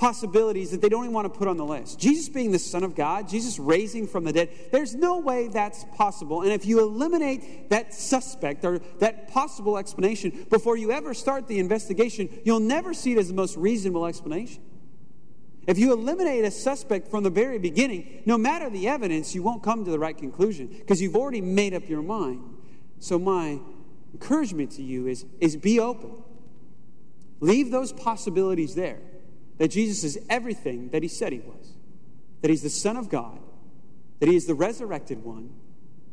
possibilities 0.00 0.70
that 0.70 0.80
they 0.80 0.88
don't 0.88 1.04
even 1.04 1.12
want 1.12 1.30
to 1.30 1.38
put 1.38 1.46
on 1.46 1.58
the 1.58 1.64
list. 1.64 2.00
Jesus 2.00 2.30
being 2.30 2.52
the 2.52 2.58
Son 2.58 2.82
of 2.82 2.94
God, 2.94 3.28
Jesus 3.28 3.58
raising 3.58 4.06
from 4.06 4.24
the 4.24 4.32
dead, 4.32 4.48
there's 4.72 4.94
no 4.94 5.18
way 5.18 5.48
that's 5.48 5.84
possible. 5.94 6.40
And 6.40 6.50
if 6.52 6.64
you 6.64 6.80
eliminate 6.80 7.68
that 7.68 7.92
suspect 7.92 8.64
or 8.64 8.78
that 9.00 9.28
possible 9.28 9.76
explanation 9.76 10.46
before 10.48 10.78
you 10.78 10.90
ever 10.90 11.12
start 11.12 11.48
the 11.48 11.58
investigation, 11.58 12.30
you'll 12.46 12.60
never 12.60 12.94
see 12.94 13.12
it 13.12 13.18
as 13.18 13.28
the 13.28 13.34
most 13.34 13.58
reasonable 13.58 14.06
explanation. 14.06 14.62
If 15.66 15.78
you 15.78 15.92
eliminate 15.92 16.46
a 16.46 16.50
suspect 16.50 17.08
from 17.08 17.22
the 17.22 17.30
very 17.30 17.58
beginning, 17.58 18.22
no 18.24 18.38
matter 18.38 18.70
the 18.70 18.88
evidence, 18.88 19.34
you 19.34 19.42
won't 19.42 19.62
come 19.62 19.84
to 19.84 19.90
the 19.90 19.98
right 19.98 20.16
conclusion 20.16 20.68
because 20.68 21.02
you've 21.02 21.14
already 21.14 21.42
made 21.42 21.74
up 21.74 21.86
your 21.90 22.02
mind. 22.02 22.42
So, 23.00 23.18
my 23.18 23.60
encouragement 24.14 24.70
to 24.72 24.82
you 24.82 25.06
is, 25.08 25.26
is 25.40 25.58
be 25.58 25.78
open. 25.78 26.22
Leave 27.40 27.70
those 27.70 27.92
possibilities 27.92 28.74
there 28.74 29.00
that 29.60 29.68
Jesus 29.68 30.04
is 30.04 30.18
everything 30.30 30.88
that 30.88 31.02
he 31.02 31.08
said 31.08 31.34
he 31.34 31.40
was, 31.40 31.74
that 32.40 32.48
he's 32.48 32.62
the 32.62 32.70
Son 32.70 32.96
of 32.96 33.10
God, 33.10 33.38
that 34.18 34.26
he 34.26 34.34
is 34.34 34.46
the 34.46 34.54
resurrected 34.54 35.22
one, 35.22 35.50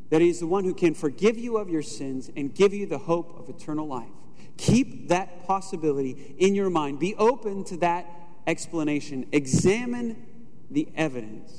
that 0.10 0.20
he 0.20 0.28
is 0.28 0.42
the 0.42 0.48
one 0.48 0.66
who 0.66 0.74
can 0.74 0.94
forgive 0.94 1.38
you 1.38 1.56
of 1.56 1.70
your 1.70 1.82
sins 1.82 2.30
and 2.36 2.54
give 2.54 2.74
you 2.74 2.86
the 2.86 2.98
hope 2.98 3.40
of 3.40 3.48
eternal 3.48 3.88
life. 3.88 4.10
Keep 4.58 5.08
that 5.08 5.46
possibility 5.48 6.36
in 6.38 6.56
your 6.56 6.70
mind. 6.70 7.00
Be 7.00 7.16
open 7.16 7.64
to 7.66 7.78
that 7.78 8.06
explanation. 8.46 9.26
Examine 9.32 10.26
the 10.70 10.90
evidence. 10.94 11.54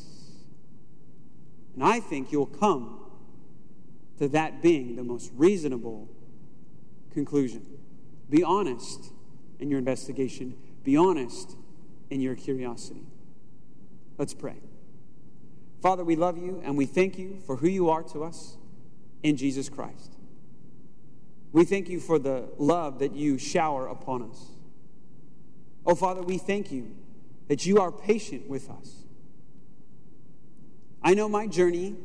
And 1.75 1.83
I 1.83 2.01
think 2.01 2.33
you'll 2.33 2.45
come 2.45 3.01
to 4.19 4.29
that 4.29 4.61
being 4.61 4.95
the 4.95 5.05
most 5.05 5.33
reasonable 5.37 6.07
conclusion. 7.15 7.65
Be 8.29 8.45
honest 8.45 9.11
in 9.59 9.71
your 9.71 9.79
investigation. 9.79 10.55
Be 10.85 10.95
honest 10.95 11.57
in 12.11 12.21
your 12.21 12.35
curiosity. 12.35 13.07
Let's 14.17 14.35
pray. 14.35 14.57
Father, 15.81 16.05
we 16.05 16.17
love 16.17 16.39
you 16.39 16.61
and 16.65 16.77
we 16.77 16.87
thank 16.87 17.19
you 17.19 17.39
for 17.47 17.57
who 17.57 17.69
you 17.69 17.89
are 17.89 18.03
to 18.05 18.25
us 18.25 18.57
in 19.23 19.37
Jesus 19.37 19.69
Christ. 19.69 20.15
We 21.53 21.65
thank 21.65 21.89
you 21.89 22.01
for 22.01 22.19
the 22.19 22.49
love 22.59 22.99
that 22.99 23.15
you 23.15 23.39
shower 23.39 23.87
upon 23.87 24.23
us. 24.31 24.49
Oh, 25.87 25.95
Father, 25.95 26.23
we 26.23 26.37
thank 26.37 26.71
you 26.71 26.95
that 27.49 27.65
you 27.65 27.79
are 27.81 27.91
patient 27.91 28.49
with 28.49 28.69
us. 28.69 29.05
I 31.03 31.15
know 31.15 31.29
my 31.29 31.47
journey 31.47 31.97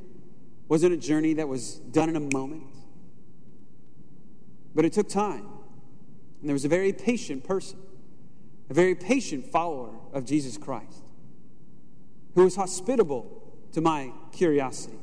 wasn't 0.69 0.93
a 0.93 0.97
journey 0.97 1.33
that 1.33 1.47
was 1.47 1.75
done 1.75 2.09
in 2.09 2.15
a 2.15 2.33
moment, 2.33 2.63
but 4.73 4.85
it 4.85 4.93
took 4.93 5.09
time. 5.09 5.47
And 6.39 6.49
there 6.49 6.53
was 6.53 6.65
a 6.65 6.69
very 6.69 6.93
patient 6.93 7.43
person 7.43 7.79
a 8.73 8.75
very 8.75 8.95
patient 8.95 9.45
follower 9.45 9.91
of 10.13 10.25
Jesus 10.25 10.57
Christ, 10.57 11.03
who 12.33 12.43
was 12.43 12.55
hospitable 12.55 13.53
to 13.71 13.81
my 13.81 14.11
curiosity, 14.31 14.97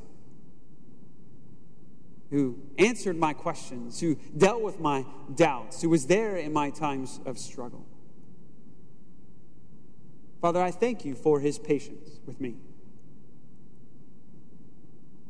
who 2.30 2.58
answered 2.78 3.16
my 3.16 3.32
questions, 3.32 4.00
who 4.00 4.16
dealt 4.36 4.60
with 4.60 4.80
my 4.80 5.06
doubts, 5.36 5.82
who 5.82 5.88
was 5.88 6.06
there 6.06 6.36
in 6.36 6.52
my 6.52 6.70
times 6.70 7.20
of 7.24 7.38
struggle. 7.38 7.86
Father, 10.40 10.60
I 10.60 10.72
thank 10.72 11.04
you 11.04 11.14
for 11.14 11.38
his 11.38 11.56
patience 11.56 12.18
with 12.26 12.40
me. 12.40 12.56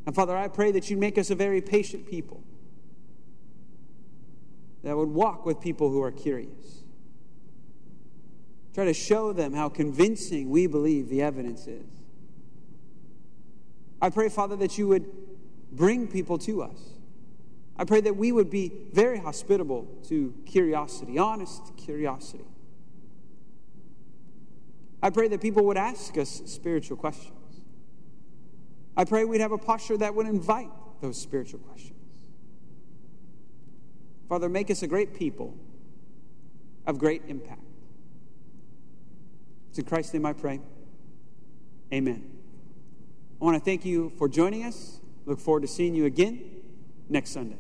And 0.07 0.15
Father, 0.15 0.35
I 0.35 0.49
pray 0.49 0.73
that 0.73 0.89
you 0.89 0.97
make 0.97 1.19
us 1.19 1.29
a 1.29 1.35
very 1.35 1.61
patient 1.61 2.09
people 2.09 2.43
that 4.83 4.97
would 4.97 5.11
walk 5.11 5.45
with 5.45 5.61
people 5.61 5.91
who 5.91 6.03
are 6.03 6.11
curious 6.11 6.80
Try 8.75 8.85
to 8.85 8.95
show 8.95 9.33
them 9.33 9.53
how 9.53 9.69
convincing 9.69 10.51
we 10.51 10.67
believe 10.67 11.09
the 11.09 11.23
evidence 11.23 11.67
is. 11.67 11.87
I 14.01 14.11
pray, 14.11 14.29
Father, 14.29 14.57
that 14.57 14.79
you 14.79 14.89
would 14.89 15.07
bring 15.73 16.07
people 16.07 16.39
to 16.39 16.63
us. 16.63 16.79
I 17.77 17.85
pray 17.85 18.01
that 18.03 18.17
we 18.17 18.31
would 18.33 18.51
be 18.51 18.73
very 18.93 19.19
hospitable 19.19 19.89
to 20.09 20.35
curiosity, 20.47 21.19
honest 21.19 21.77
curiosity. 21.77 22.45
I 25.03 25.11
pray 25.11 25.29
that 25.29 25.41
people 25.41 25.65
would 25.67 25.79
ask 25.79 26.17
us 26.19 26.43
spiritual 26.47 26.97
questions. 26.97 27.35
I 28.97 29.05
pray 29.05 29.25
we'd 29.25 29.41
have 29.41 29.53
a 29.53 29.59
posture 29.59 29.97
that 29.97 30.15
would 30.15 30.27
invite 30.27 30.71
those 31.01 31.19
spiritual 31.19 31.61
questions. 31.61 31.97
Father, 34.29 34.49
make 34.49 34.71
us 34.71 34.83
a 34.83 34.87
great 34.87 35.15
people 35.15 35.57
of 36.87 36.99
great 36.99 37.23
impact. 37.29 37.63
It's 39.71 39.79
in 39.79 39.85
Christ's 39.85 40.13
name 40.15 40.27
I 40.27 40.33
pray. 40.33 40.61
Amen. 41.95 42.29
I 43.41 43.45
want 43.45 43.57
to 43.57 43.65
thank 43.65 43.85
you 43.85 44.13
for 44.19 44.29
joining 44.29 44.65
us. 44.65 45.01
Look 45.27 45.41
forward 45.41 45.63
to 45.63 45.69
seeing 45.69 45.95
you 45.95 46.05
again 46.07 46.43
next 47.09 47.31
Sunday. 47.31 47.57